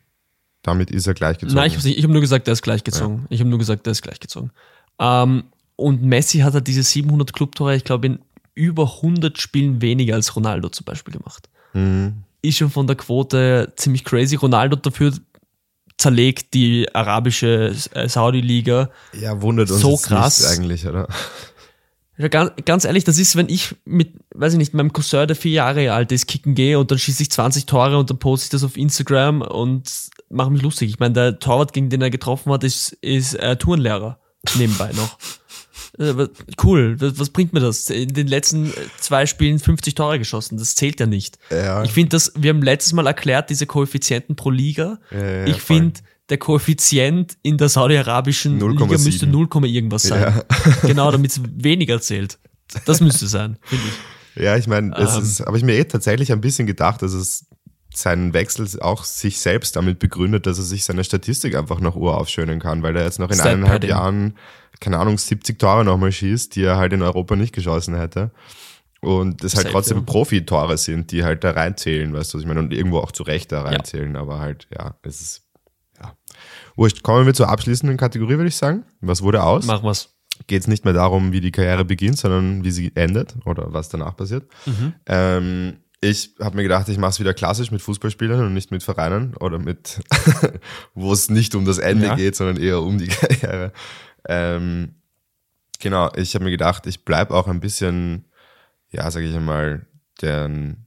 Damit 0.67 0.91
ist 0.91 1.07
er 1.07 1.13
gleichgezogen. 1.13 1.55
Nein, 1.55 1.71
ich 1.71 1.77
habe 1.77 2.03
hab 2.03 2.09
nur 2.11 2.19
gesagt, 2.19 2.45
er 2.49 2.51
ist 2.51 2.61
gleichgezogen. 2.61 3.19
Ja. 3.19 3.25
Ich 3.29 3.39
habe 3.39 3.49
nur 3.49 3.57
gesagt, 3.57 3.87
er 3.87 3.91
ist 3.91 4.01
gleichgezogen. 4.01 4.51
Ähm, 4.99 5.45
und 5.77 6.03
Messi 6.03 6.39
hat 6.39 6.55
halt 6.55 6.67
diese 6.67 6.83
700 6.83 7.31
Clubtore, 7.31 7.77
ich 7.77 7.85
glaube, 7.85 8.07
in 8.07 8.19
über 8.53 8.95
100 8.97 9.39
Spielen 9.39 9.81
weniger 9.81 10.15
als 10.15 10.35
Ronaldo 10.35 10.67
zum 10.67 10.83
Beispiel 10.83 11.13
gemacht. 11.13 11.47
Mhm. 11.71 12.23
Ist 12.41 12.57
schon 12.57 12.69
von 12.69 12.85
der 12.85 12.97
Quote 12.97 13.71
ziemlich 13.77 14.03
crazy. 14.03 14.35
Ronaldo 14.35 14.75
dafür 14.75 15.13
zerlegt 15.97 16.53
die 16.53 16.93
arabische 16.93 17.73
äh, 17.93 18.09
Saudi-Liga. 18.09 18.89
Ja, 19.13 19.41
wundert 19.41 19.71
uns 19.71 19.79
so 19.79 19.95
krass. 19.95 20.45
eigentlich, 20.45 20.85
oder? 20.85 21.07
Ja, 22.17 22.27
ganz, 22.29 22.51
ganz 22.65 22.85
ehrlich, 22.85 23.03
das 23.03 23.19
ist, 23.19 23.35
wenn 23.35 23.47
ich 23.47 23.75
mit, 23.85 24.13
weiß 24.33 24.53
ich 24.53 24.57
nicht, 24.57 24.73
meinem 24.73 24.91
Cousin, 24.91 25.27
der 25.27 25.35
vier 25.35 25.51
Jahre 25.51 25.91
alt 25.93 26.11
ist, 26.11 26.27
kicken 26.27 26.55
gehe 26.55 26.79
und 26.79 26.89
dann 26.89 26.97
schieße 26.97 27.21
ich 27.21 27.29
20 27.31 27.67
Tore 27.67 27.97
und 27.97 28.09
dann 28.09 28.17
poste 28.17 28.45
ich 28.45 28.49
das 28.49 28.63
auf 28.63 28.75
Instagram 28.75 29.41
und 29.41 29.91
mache 30.29 30.49
mich 30.49 30.63
lustig. 30.63 30.89
Ich 30.89 30.99
meine, 30.99 31.13
der 31.13 31.39
Torwart, 31.39 31.73
gegen 31.73 31.89
den 31.89 32.01
er 32.01 32.09
getroffen 32.09 32.51
hat, 32.51 32.63
ist, 32.63 32.93
ist 33.01 33.35
äh, 33.35 33.55
Turnlehrer 33.55 34.19
nebenbei 34.57 34.91
noch. 34.93 35.17
Äh, 35.99 36.27
cool, 36.63 36.95
was, 36.99 37.29
bringt 37.31 37.53
mir 37.53 37.59
das? 37.59 37.89
In 37.89 38.13
den 38.13 38.27
letzten 38.27 38.71
zwei 38.99 39.25
Spielen 39.25 39.57
50 39.57 39.95
Tore 39.95 40.19
geschossen, 40.19 40.57
das 40.57 40.75
zählt 40.75 40.99
ja 40.99 41.07
nicht. 41.07 41.39
Ja. 41.49 41.83
Ich 41.83 41.91
finde 41.91 42.09
das, 42.09 42.33
wir 42.35 42.51
haben 42.51 42.61
letztes 42.61 42.93
Mal 42.93 43.07
erklärt, 43.07 43.49
diese 43.49 43.65
Koeffizienten 43.65 44.35
pro 44.35 44.51
Liga. 44.51 44.99
Ja, 45.09 45.25
ja, 45.25 45.45
ich 45.45 45.59
finde, 45.59 46.01
der 46.29 46.37
Koeffizient 46.37 47.37
in 47.41 47.57
der 47.57 47.69
saudi-arabischen 47.69 48.59
Liga 48.59 48.83
0,7. 48.85 49.03
müsste 49.03 49.27
0, 49.27 49.47
irgendwas 49.65 50.03
sein. 50.03 50.21
Ja. 50.21 50.43
Genau, 50.87 51.11
damit 51.11 51.31
es 51.31 51.41
weniger 51.43 52.01
zählt. 52.01 52.37
Das 52.85 52.99
müsste 52.99 53.27
sein, 53.27 53.57
finde 53.63 53.85
ich. 53.87 54.43
Ja, 54.43 54.55
ich 54.57 54.67
meine, 54.67 54.91
das 54.91 55.15
Ähm. 55.15 55.23
ist, 55.23 55.39
habe 55.45 55.57
ich 55.57 55.63
mir 55.63 55.75
eh 55.75 55.85
tatsächlich 55.85 56.31
ein 56.31 56.41
bisschen 56.41 56.67
gedacht, 56.67 57.01
dass 57.01 57.13
es 57.13 57.47
seinen 57.93 58.33
Wechsel 58.33 58.67
auch 58.81 59.03
sich 59.03 59.39
selbst 59.39 59.75
damit 59.75 59.99
begründet, 59.99 60.45
dass 60.45 60.59
er 60.59 60.63
sich 60.63 60.83
seine 60.85 61.03
Statistik 61.03 61.55
einfach 61.55 61.79
noch 61.79 61.95
uraufschönen 61.95 62.59
kann, 62.59 62.83
weil 62.83 62.95
er 62.95 63.03
jetzt 63.05 63.19
noch 63.19 63.31
in 63.31 63.39
eineinhalb. 63.39 63.83
Jahren, 63.85 64.37
keine 64.79 64.99
Ahnung, 64.99 65.17
70 65.17 65.57
Tore 65.57 65.83
nochmal 65.83 66.11
schießt, 66.11 66.55
die 66.55 66.63
er 66.63 66.77
halt 66.77 66.93
in 66.93 67.01
Europa 67.01 67.35
nicht 67.35 67.53
geschossen 67.55 67.95
hätte. 67.95 68.31
Und 68.99 69.43
das 69.43 69.55
halt 69.55 69.69
trotzdem 69.71 69.97
ja. 69.99 70.03
Profitore 70.03 70.77
sind, 70.77 71.11
die 71.11 71.23
halt 71.23 71.43
da 71.43 71.51
reinzählen, 71.51 72.13
weißt 72.13 72.33
du, 72.33 72.37
was 72.37 72.41
ich 72.43 72.47
meine, 72.47 72.59
und 72.59 72.73
irgendwo 72.73 72.99
auch 72.99 73.11
zu 73.11 73.23
Recht 73.23 73.51
da 73.51 73.61
reinzählen, 73.61 74.15
aber 74.15 74.39
halt, 74.39 74.67
ja, 74.75 74.95
es 75.03 75.21
ist, 75.21 75.37
ja. 75.37 75.46
Wurscht, 76.77 77.03
kommen 77.03 77.25
wir 77.25 77.33
zur 77.33 77.49
abschließenden 77.49 77.97
Kategorie, 77.97 78.37
würde 78.37 78.47
ich 78.47 78.55
sagen. 78.55 78.85
Was 79.01 79.21
wurde 79.21 79.43
aus? 79.43 79.65
Machen 79.65 79.83
wir's. 79.83 80.13
geht 80.47 80.61
es 80.61 80.67
nicht 80.67 80.85
mehr 80.85 80.93
darum, 80.93 81.31
wie 81.33 81.41
die 81.41 81.51
Karriere 81.51 81.83
beginnt, 81.83 82.17
sondern 82.17 82.63
wie 82.63 82.71
sie 82.71 82.91
endet 82.95 83.35
oder 83.45 83.73
was 83.73 83.89
danach 83.89 84.15
passiert. 84.15 84.47
Ähm, 85.07 85.77
ich 85.99 86.35
habe 86.39 86.55
mir 86.55 86.63
gedacht, 86.63 86.87
ich 86.89 86.99
mache 86.99 87.09
es 87.09 87.19
wieder 87.19 87.33
klassisch 87.33 87.71
mit 87.71 87.81
Fußballspielern 87.81 88.45
und 88.45 88.53
nicht 88.53 88.69
mit 88.69 88.83
Vereinen 88.83 89.35
oder 89.37 89.57
mit, 89.57 89.99
wo 90.93 91.11
es 91.11 91.29
nicht 91.31 91.55
um 91.55 91.65
das 91.65 91.79
Ende 91.79 92.05
Ja. 92.05 92.15
geht, 92.15 92.35
sondern 92.35 92.57
eher 92.57 92.81
um 92.83 92.99
die 92.99 93.07
Karriere. 93.41 93.73
Ähm, 94.29 94.93
genau, 95.79 96.11
ich 96.15 96.35
habe 96.35 96.45
mir 96.45 96.51
gedacht, 96.51 96.85
ich 96.85 97.03
bleib 97.03 97.31
auch 97.31 97.47
ein 97.47 97.59
bisschen, 97.59 98.25
ja, 98.91 99.09
sage 99.09 99.25
ich 99.27 99.35
einmal, 99.35 99.87
den 100.21 100.85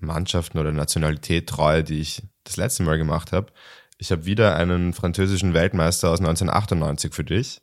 Mannschaften 0.00 0.58
oder 0.58 0.72
Nationalität 0.72 1.48
treu, 1.48 1.82
die 1.84 2.00
ich 2.00 2.22
das 2.42 2.56
letzte 2.56 2.82
Mal 2.82 2.98
gemacht 2.98 3.30
habe. 3.32 3.52
Ich 3.98 4.10
habe 4.12 4.24
wieder 4.24 4.56
einen 4.56 4.92
französischen 4.92 5.54
Weltmeister 5.54 6.10
aus 6.10 6.20
1998 6.20 7.12
für 7.12 7.24
dich. 7.24 7.60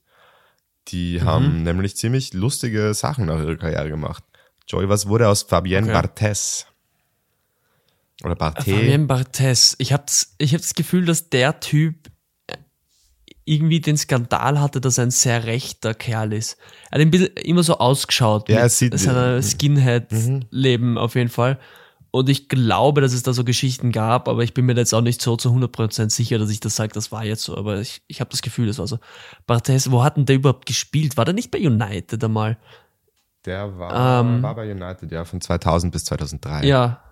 Die 0.89 1.21
haben 1.23 1.63
nämlich 1.63 1.95
ziemlich 1.97 2.33
lustige 2.33 2.93
Sachen 2.93 3.25
nach 3.25 3.39
ihrer 3.39 3.55
Karriere 3.55 3.89
gemacht. 3.89 4.23
Joey, 4.67 4.87
was 4.89 5.07
wurde 5.07 5.27
aus 5.29 5.43
Fabienne 5.43 5.87
Okay. 5.87 5.93
Barthez? 5.93 6.67
Oder 8.23 8.35
Barthez? 8.35 8.65
Fabien 8.65 9.07
Barthez. 9.07 9.75
Ich 9.79 9.93
habe 9.93 10.03
das, 10.05 10.35
ich 10.37 10.53
hab 10.53 10.61
das 10.61 10.73
Gefühl, 10.75 11.05
dass 11.05 11.29
der 11.29 11.59
Typ 11.59 12.07
äh, 12.47 12.57
irgendwie 13.45 13.79
den 13.81 13.97
Skandal 13.97 14.59
hatte, 14.59 14.79
dass 14.81 14.97
er 14.97 15.05
ein 15.05 15.11
sehr 15.11 15.45
rechter 15.45 15.93
Kerl 15.93 16.33
ist. 16.33 16.57
Er 16.91 16.95
hat 16.95 17.01
ein 17.01 17.11
bisschen 17.11 17.33
immer 17.37 17.63
so 17.63 17.77
ausgeschaut 17.77 18.49
Ja, 18.49 18.65
es 18.65 18.77
sieht- 18.77 18.97
seiner 18.99 19.41
Skinhead-Leben 19.41 20.97
auf 20.97 21.15
jeden 21.15 21.29
Fall. 21.29 21.59
Und 22.15 22.29
ich 22.29 22.47
glaube, 22.47 23.01
dass 23.01 23.11
es 23.11 23.23
da 23.23 23.33
so 23.33 23.43
Geschichten 23.43 23.91
gab, 23.91 24.29
aber 24.29 24.41
ich 24.41 24.53
bin 24.53 24.65
mir 24.65 24.73
jetzt 24.73 24.93
auch 24.93 25.01
nicht 25.01 25.21
so 25.21 25.35
zu 25.35 25.49
100% 25.49 26.09
sicher, 26.11 26.39
dass 26.39 26.49
ich 26.49 26.61
das 26.61 26.77
sage, 26.77 26.93
das 26.93 27.11
war 27.11 27.25
jetzt 27.25 27.43
so. 27.43 27.57
Aber 27.57 27.81
ich, 27.81 28.03
ich 28.07 28.21
habe 28.21 28.29
das 28.29 28.41
Gefühl, 28.41 28.67
das 28.67 28.77
war 28.77 28.87
so. 28.87 28.99
Barthez, 29.47 29.91
wo 29.91 30.01
hat 30.01 30.15
denn 30.15 30.25
der 30.25 30.37
überhaupt 30.37 30.65
gespielt? 30.65 31.17
War 31.17 31.25
der 31.25 31.33
nicht 31.33 31.51
bei 31.51 31.59
United 31.59 32.23
einmal? 32.23 32.57
Der 33.43 33.77
war, 33.77 34.21
Ähm, 34.21 34.41
war 34.41 34.55
bei 34.55 34.71
United, 34.71 35.11
ja, 35.11 35.25
von 35.25 35.41
2000 35.41 35.91
bis 35.91 36.05
2003. 36.05 36.65
Ja. 36.65 37.03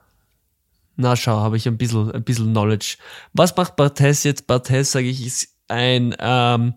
Na 0.96 1.18
schau, 1.18 1.36
habe 1.42 1.58
ich 1.58 1.68
ein 1.68 1.78
bisschen, 1.78 2.10
ein 2.10 2.24
bisschen 2.24 2.52
Knowledge. 2.52 2.96
Was 3.34 3.58
macht 3.58 3.76
Barthez 3.76 4.24
jetzt? 4.24 4.48
Barthez, 4.48 4.94
sage 4.94 5.08
ich, 5.08 5.28
ist 5.28 5.50
ein 5.68 6.16
ähm, 6.18 6.76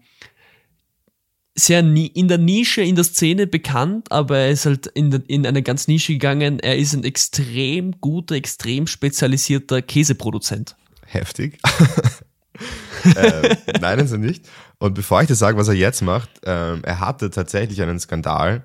sehr 1.59 1.81
in 1.81 2.29
der 2.29 2.38
Nische, 2.38 2.83
in 2.83 2.97
der 2.97 3.05
Szene 3.05 3.47
bekannt, 3.47 4.12
aber 4.12 4.38
er 4.38 4.51
ist 4.51 4.66
halt 4.66 4.87
in, 4.88 5.11
in 5.12 5.47
eine 5.47 5.62
ganz 5.62 5.88
Nische 5.88 6.12
gegangen. 6.12 6.59
Er 6.61 6.77
ist 6.77 6.92
ein 6.95 7.05
extrem 7.05 7.99
guter, 8.01 8.35
extrem 8.35 8.87
spezialisierter 8.87 9.81
Käseproduzent. 9.81 10.77
Heftig. 11.07 11.59
äh, 13.16 13.57
nein, 13.81 13.99
ist 14.01 14.12
er 14.12 14.19
nicht. 14.19 14.45
Und 14.79 14.95
bevor 14.95 15.23
ich 15.23 15.29
dir 15.29 15.35
sage, 15.35 15.57
was 15.57 15.69
er 15.69 15.75
jetzt 15.75 16.03
macht, 16.03 16.29
ähm, 16.45 16.81
er 16.85 17.01
hatte 17.01 17.31
tatsächlich 17.31 17.81
einen 17.81 17.99
Skandal. 18.01 18.64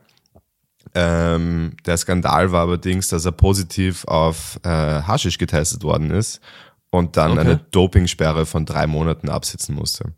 Ähm, 0.93 1.77
der 1.85 1.95
Skandal 1.95 2.51
war 2.51 2.67
allerdings, 2.67 3.07
dass 3.07 3.23
er 3.25 3.31
positiv 3.31 4.03
auf 4.05 4.59
äh, 4.63 4.69
Haschisch 4.69 5.37
getestet 5.37 5.83
worden 5.83 6.11
ist 6.11 6.41
und 6.89 7.15
dann 7.15 7.31
Okay. 7.31 7.41
eine 7.41 7.57
Dopingsperre 7.71 8.45
von 8.45 8.65
drei 8.65 8.87
Monaten 8.87 9.29
absitzen 9.29 9.75
musste. 9.75 10.11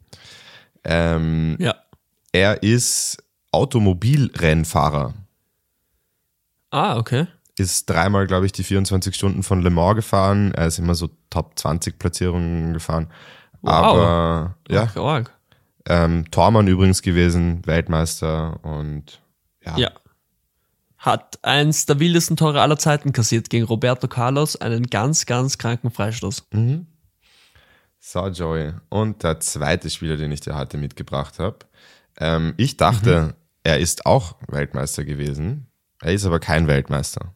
Ähm, 0.83 1.55
Ja. 1.59 1.75
Er 2.33 2.61
ist 2.63 3.23
Automobilrennfahrer. 3.51 5.13
Ah, 6.71 6.97
okay. 6.97 7.27
Ist 7.57 7.87
dreimal, 7.89 8.25
glaube 8.25 8.47
ich, 8.47 8.51
die 8.51 8.63
24 8.63 9.15
Stunden 9.15 9.43
von 9.43 9.61
Le 9.61 9.69
Mans 9.69 9.95
gefahren. 9.95 10.51
Er 10.55 10.67
ist 10.67 10.79
immer 10.79 10.95
so 10.95 11.09
Top 11.29 11.57
20 11.57 11.99
Platzierungen 11.99 12.73
gefahren. 12.73 13.07
Wow. 13.61 13.71
Aber 13.71 14.57
ja, 14.67 14.89
arg. 14.95 15.31
ähm, 15.87 16.29
Tormann 16.31 16.67
übrigens 16.67 17.03
gewesen, 17.03 17.65
Weltmeister 17.65 18.59
und 18.63 19.21
ja. 19.63 19.77
Ja. 19.77 19.91
Hat 20.97 21.37
eins 21.43 21.85
der 21.85 21.99
wildesten 21.99 22.37
Tore 22.37 22.61
aller 22.61 22.77
Zeiten 22.77 23.13
kassiert 23.13 23.49
gegen 23.49 23.65
Roberto 23.65 24.07
Carlos, 24.07 24.55
einen 24.55 24.87
ganz, 24.87 25.25
ganz 25.25 25.57
kranken 25.57 25.91
Freistoß. 25.91 26.47
So, 27.99 28.27
Joey. 28.27 28.73
Und 28.89 29.21
der 29.23 29.39
zweite 29.41 29.89
Spieler, 29.89 30.17
den 30.17 30.31
ich 30.31 30.41
dir 30.41 30.55
heute 30.55 30.77
mitgebracht 30.77 31.39
habe. 31.39 31.59
Ähm, 32.23 32.53
ich 32.55 32.77
dachte, 32.77 33.35
er 33.63 33.79
ist 33.79 34.05
auch 34.05 34.37
Weltmeister 34.47 35.03
gewesen. 35.03 35.67
Er 36.01 36.13
ist 36.13 36.25
aber 36.25 36.39
kein 36.39 36.67
Weltmeister. 36.67 37.33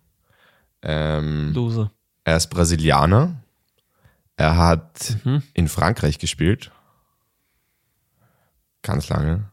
Ähm, 0.82 1.52
Loser. 1.54 1.92
er 2.24 2.38
ist 2.38 2.48
Brasilianer. 2.48 3.36
Er 4.38 4.58
hat 4.58 5.18
in 5.54 5.68
Frankreich 5.68 6.20
gespielt. 6.20 6.72
Ganz 8.82 9.10
lange. 9.10 9.50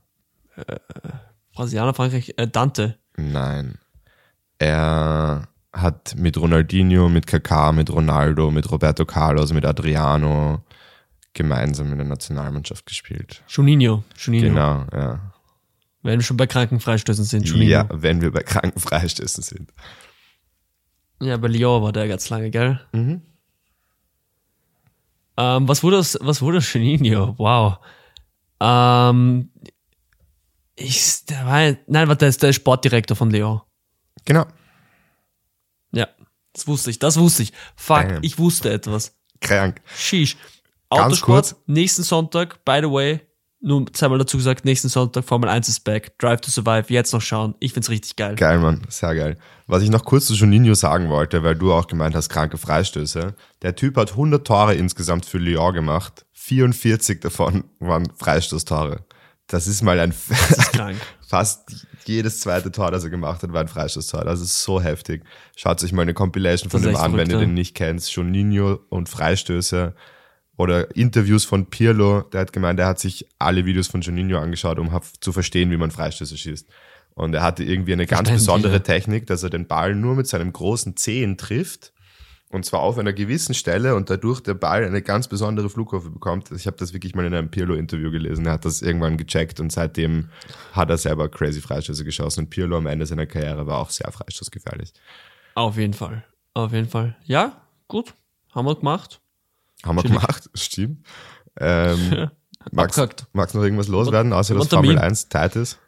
Brasilianer, 1.53 1.95
Frankreich, 1.95 2.35
äh, 2.37 2.47
Dante. 2.47 2.99
Nein. 3.17 3.79
Er 4.59 5.49
hat 5.73 6.15
mit 6.17 6.37
Ronaldinho, 6.37 7.09
mit 7.09 7.27
Kaká, 7.27 7.73
mit 7.73 7.91
Ronaldo, 7.91 8.53
mit 8.53 8.71
Roberto 8.71 9.05
Carlos, 9.05 9.53
mit 9.53 9.65
Adriano 9.65 10.63
gemeinsam 11.35 11.91
in 11.93 11.99
der 11.99 12.07
Nationalmannschaft 12.07 12.87
gespielt. 12.87 13.43
Juninho. 13.49 14.05
Juninho. 14.17 14.49
Genau, 14.49 14.87
ja. 14.93 15.33
Wenn 16.03 16.19
wir 16.19 16.25
schon 16.25 16.37
bei 16.37 16.47
kranken 16.47 16.81
Freistößen 16.81 17.25
sind, 17.25 17.47
Juninho. 17.49 17.71
Ja, 17.71 17.89
wenn 17.91 18.21
wir 18.21 18.31
bei 18.31 18.43
Krankenfreistößen 18.43 19.43
sind. 19.43 19.73
Ja, 21.21 21.37
bei 21.37 21.49
Lyon 21.49 21.83
war 21.83 21.93
der 21.93 22.09
ganz 22.09 22.29
lange, 22.29 22.51
gell? 22.51 22.81
Mhm. 22.93 23.23
Ähm, 25.37 25.69
was 25.69 25.83
wurde 25.83 25.97
das, 25.97 26.19
was 26.21 26.43
wurde 26.43 26.59
das 26.59 26.73
Juninho? 26.73 27.35
Wow. 27.39 27.79
Ähm, 28.61 29.51
ich, 30.77 31.25
der 31.27 31.47
war, 31.47 31.77
nein, 31.87 32.09
warte, 32.09 32.19
der 32.21 32.29
ist 32.29 32.43
der 32.43 32.53
Sportdirektor 32.53 33.17
von 33.17 33.31
Lyon. 33.31 33.63
Genau. 34.25 34.47
Ja, 35.93 36.09
das 36.53 36.67
wusste 36.67 36.91
ich, 36.91 36.99
das 36.99 37.19
wusste 37.19 37.45
ich. 37.45 37.53
Fuck, 37.77 38.09
Bam. 38.09 38.19
ich 38.23 38.39
wusste 38.39 38.73
etwas. 38.73 39.17
Krank. 39.41 39.81
Sheesh. 39.97 40.37
Ganz 40.95 41.07
Autosport, 41.07 41.51
kurz. 41.51 41.57
nächsten 41.67 42.03
Sonntag, 42.03 42.65
by 42.65 42.79
the 42.83 42.91
way, 42.91 43.21
nur 43.65 43.91
zweimal 43.95 44.19
dazu 44.19 44.37
gesagt, 44.37 44.67
nächsten 44.67 44.91
Sonntag 44.91 45.25
Formel 45.25 45.49
1 45.49 45.69
ist 45.69 45.81
back. 45.81 46.19
Drive 46.19 46.43
to 46.43 46.51
Survive, 46.51 46.85
jetzt 46.93 47.15
noch 47.15 47.23
schauen. 47.23 47.55
Ich 47.61 47.73
find's 47.73 47.89
richtig 47.89 48.15
geil. 48.15 48.35
Geil, 48.35 48.59
Mann. 48.59 48.83
Sehr 48.91 49.15
geil. 49.15 49.39
Was 49.67 49.83
ich 49.83 49.89
noch 49.89 50.05
kurz 50.05 50.27
zu 50.27 50.35
Juninho 50.35 50.75
sagen 50.75 51.09
wollte, 51.09 51.43
weil 51.43 51.55
du 51.55 51.73
auch 51.73 51.87
gemeint 51.87 52.15
hast, 52.15 52.29
kranke 52.29 52.59
Freistöße. 52.59 53.35
Der 53.63 53.75
Typ 53.75 53.97
hat 53.97 54.11
100 54.11 54.47
Tore 54.47 54.75
insgesamt 54.75 55.25
für 55.25 55.39
Lyon 55.39 55.73
gemacht. 55.73 56.27
44 56.33 57.21
davon 57.21 57.65
waren 57.81 58.13
Freistoßtore. 58.15 59.01
Das 59.47 59.67
ist 59.67 59.81
mal 59.83 59.99
ein 59.99 60.13
Das 60.29 60.51
ist 60.51 60.73
krank. 60.73 60.99
fast 61.27 61.87
jedes 62.05 62.41
zweite 62.41 62.71
Tor, 62.71 62.91
das 62.91 63.05
er 63.05 63.11
gemacht 63.11 63.43
hat, 63.43 63.53
war 63.55 63.63
ein 63.63 63.69
Freistoßtor. 63.69 64.25
Das 64.25 64.43
ist 64.43 64.63
so 64.63 64.79
heftig. 64.79 65.25
Schaut 65.57 65.83
euch 65.83 65.93
mal 65.93 66.03
eine 66.03 66.13
Compilation 66.13 66.71
von 66.71 66.83
Das 66.83 66.93
dem 66.93 67.01
an, 67.01 67.17
wenn 67.17 67.31
ihr 67.31 67.37
ja. 67.37 67.41
den 67.41 67.55
nicht 67.55 67.75
kennt. 67.75 68.07
Juninho 68.07 68.81
und 68.91 69.09
Freistöße 69.09 69.95
oder 70.57 70.95
Interviews 70.97 71.45
von 71.45 71.67
Pirlo. 71.67 72.23
Der 72.23 72.43
hat 72.43 72.53
gemeint, 72.53 72.79
er 72.81 72.87
hat 72.87 73.01
sich 73.01 73.27
alle 73.39 73.65
Videos 73.65 73.89
von 73.89 74.01
Juninho 74.01 74.39
angeschaut, 74.39 74.79
um 74.79 74.91
zu 75.21 75.33
verstehen, 75.33 75.71
wie 75.71 75.77
man 75.77 75.91
Freistöße 75.91 76.37
schießt. 76.37 76.69
Und 77.15 77.35
er 77.35 77.43
hatte 77.43 77.63
irgendwie 77.63 77.93
eine 77.93 78.07
ganz 78.07 78.31
besondere. 78.31 78.83
Technik, 78.83 79.27
dass 79.27 79.43
er 79.43 79.51
den 79.51 79.67
Ball 79.67 79.95
nur 79.95 80.17
mit 80.17 80.27
seinem 80.27 80.53
großen 80.53 80.97
Zehen 80.97 81.37
trifft 81.37 81.95
und 82.55 82.65
zwar 82.65 82.81
auf 82.81 82.99
einer 82.99 83.13
gewissen 83.13 83.53
Stelle 83.53 83.97
und 83.97 84.11
dadurch 84.11 84.41
der 84.41 84.55
Ball 84.55 84.85
eine 84.85 85.03
ganz 85.03 85.27
besondere 85.27 85.69
Flugkurve 85.69 86.11
bekommt. 86.11 86.53
Ich 86.53 86.69
habe 86.69 86.77
das 86.77 86.93
wirklich 86.93 87.17
mal 87.17 87.27
in 87.27 87.35
einem 87.35 87.51
Pirlo-Interview 87.51 88.13
gelesen. 88.13 88.47
Er 88.47 88.53
hat 88.53 88.65
das 88.65 88.81
irgendwann 88.81 89.17
gecheckt 89.17 89.59
und 89.59 89.73
seitdem 89.73 90.29
hat 90.73 90.89
er 90.89 90.97
selber 90.97 91.29
crazy 91.29 91.61
Freistöße 91.61 92.05
geschossen. 92.05 92.45
Und 92.45 92.51
Pirlo 92.51 92.77
am 92.77 92.87
Ende 92.87 93.07
seiner 93.07 93.27
Karriere 93.27 93.67
war 93.67 93.79
auch 93.79 93.91
sehr 93.91 94.11
freistoßgefährlich. 94.13 94.93
Auf 95.57 95.77
jeden 95.77 95.95
Fall. 95.95 96.25
Auf 96.55 96.73
jeden 96.73 96.89
Fall. 96.89 97.17
Ja, 97.25 97.61
gut. 97.89 98.15
Haben 98.53 98.67
wir 98.67 98.77
gemacht. 98.77 99.21
Haben 99.85 99.97
wir 99.97 100.03
Chillig. 100.03 100.19
gemacht, 100.21 100.51
stimmt. 100.55 101.07
Ähm, 101.59 102.31
magst, 102.73 103.27
magst 103.33 103.55
noch 103.55 103.63
irgendwas 103.63 103.89
loswerden, 103.89 104.33
außer 104.33 104.55
dass 104.55 104.69
Formel 104.69 104.91
Meme. 104.95 105.03
1 105.03 105.29
tight 105.29 105.57
ist? 105.57 105.79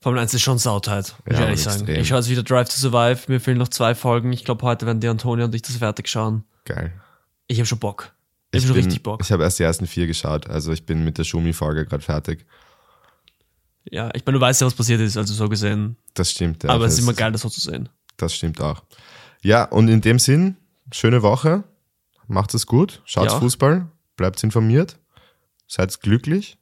Formel 0.00 0.20
1 0.20 0.34
ist 0.34 0.42
schon 0.42 0.58
sautight, 0.58 1.16
muss 1.24 1.32
Ja, 1.32 1.32
ich 1.34 1.40
ehrlich 1.40 1.62
sagen. 1.62 1.80
extrem. 1.80 2.00
Ich 2.00 2.08
schaue 2.08 2.18
jetzt 2.18 2.28
wieder 2.28 2.42
Drive 2.42 2.68
to 2.68 2.76
Survive. 2.76 3.20
Mir 3.28 3.40
fehlen 3.40 3.58
noch 3.58 3.68
zwei 3.68 3.94
Folgen. 3.94 4.32
Ich 4.32 4.44
glaube, 4.44 4.64
heute 4.64 4.86
werden 4.86 5.00
die 5.00 5.08
Antonia 5.08 5.44
und 5.46 5.54
ich 5.54 5.62
das 5.62 5.76
fertig 5.76 6.08
schauen. 6.08 6.44
Geil. 6.64 6.92
Ich 7.48 7.58
habe 7.58 7.66
schon 7.66 7.78
Bock. 7.78 8.12
Ich, 8.52 8.58
Ich, 8.58 8.64
habe 8.64 8.74
schon 8.74 8.84
richtig 8.84 9.02
Bock. 9.02 9.20
ich 9.22 9.32
habe 9.32 9.42
erst 9.42 9.58
die 9.58 9.62
ersten 9.64 9.86
vier 9.86 10.06
geschaut, 10.06 10.48
also 10.48 10.72
ich 10.72 10.86
bin 10.86 11.04
mit 11.04 11.18
der 11.18 11.24
Schumi-Folge 11.24 11.86
gerade 11.86 12.02
fertig. 12.04 12.46
ja, 13.90 14.10
ich 14.14 14.24
meine, 14.24 14.38
du 14.38 14.40
weißt 14.40 14.60
ja, 14.60 14.66
was 14.66 14.74
passiert 14.74 15.00
ist, 15.00 15.16
also 15.16 15.32
so 15.34 15.48
gesehen. 15.48 15.96
Das 16.14 16.30
stimmt. 16.30 16.62
Ja, 16.64 16.70
Aber 16.70 16.84
es 16.86 16.94
ist 16.94 17.00
immer 17.00 17.12
geil, 17.14 17.32
das 17.32 17.40
so 17.42 17.48
zu 17.48 17.60
sehen. 17.60 17.88
Das 18.16 18.34
stimmt 18.34 18.60
auch. 18.60 18.82
Ja, 19.42 19.64
und 19.64 19.88
in 19.88 20.00
dem 20.00 20.18
Sinn, 20.18 20.56
schöne 20.92 21.22
Woche. 21.22 21.64
Macht 22.28 22.54
es 22.54 22.66
gut. 22.66 23.02
Schaut 23.04 23.26
Ja. 23.30 23.38
Fußball. 23.38 23.86
Bleibt 24.16 24.42
informiert. 24.42 24.98
Seid 25.66 26.00
glücklich. 26.00 26.58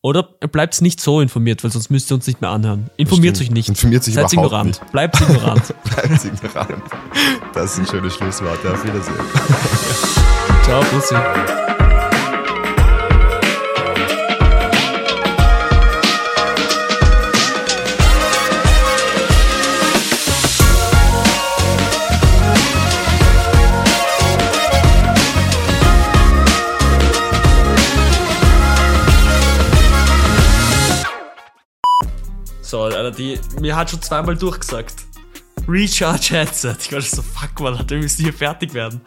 Oder 0.00 0.22
bleibt 0.22 0.80
nicht 0.80 1.00
so 1.00 1.20
informiert, 1.20 1.64
weil 1.64 1.72
sonst 1.72 1.90
müsst 1.90 2.10
ihr 2.10 2.14
uns 2.14 2.26
nicht 2.26 2.40
mehr 2.40 2.50
anhören. 2.50 2.88
Informiert 2.96 3.40
euch 3.40 3.50
nicht. 3.50 3.68
Informiert 3.68 4.04
sich 4.04 4.14
Seid 4.14 4.32
überhaupt 4.32 4.46
ignorant. 4.54 4.80
nicht. 4.80 4.92
Bleibt 4.92 5.20
ignorant. 5.20 5.74
Bleibt 5.84 6.24
ignorant. 6.24 6.82
Das 7.52 7.72
ist 7.72 7.78
ein 7.80 7.86
schönes 7.86 8.14
Schlusswort. 8.14 8.64
Auf 8.64 8.84
Wiedersehen. 8.84 9.14
Ciao, 10.62 10.82
Bussi. 10.92 11.16
Alter, 33.08 33.16
die, 33.16 33.40
mir 33.60 33.76
hat 33.76 33.90
schon 33.90 34.02
zweimal 34.02 34.36
durchgesagt. 34.36 34.94
Recharge 35.66 36.30
Headset. 36.30 36.76
Ich 36.80 36.92
war 36.92 37.00
so, 37.00 37.22
fuck, 37.22 37.60
man, 37.60 37.88
wir 37.88 37.98
müssen 37.98 38.22
hier 38.22 38.32
fertig 38.32 38.74
werden. 38.74 39.00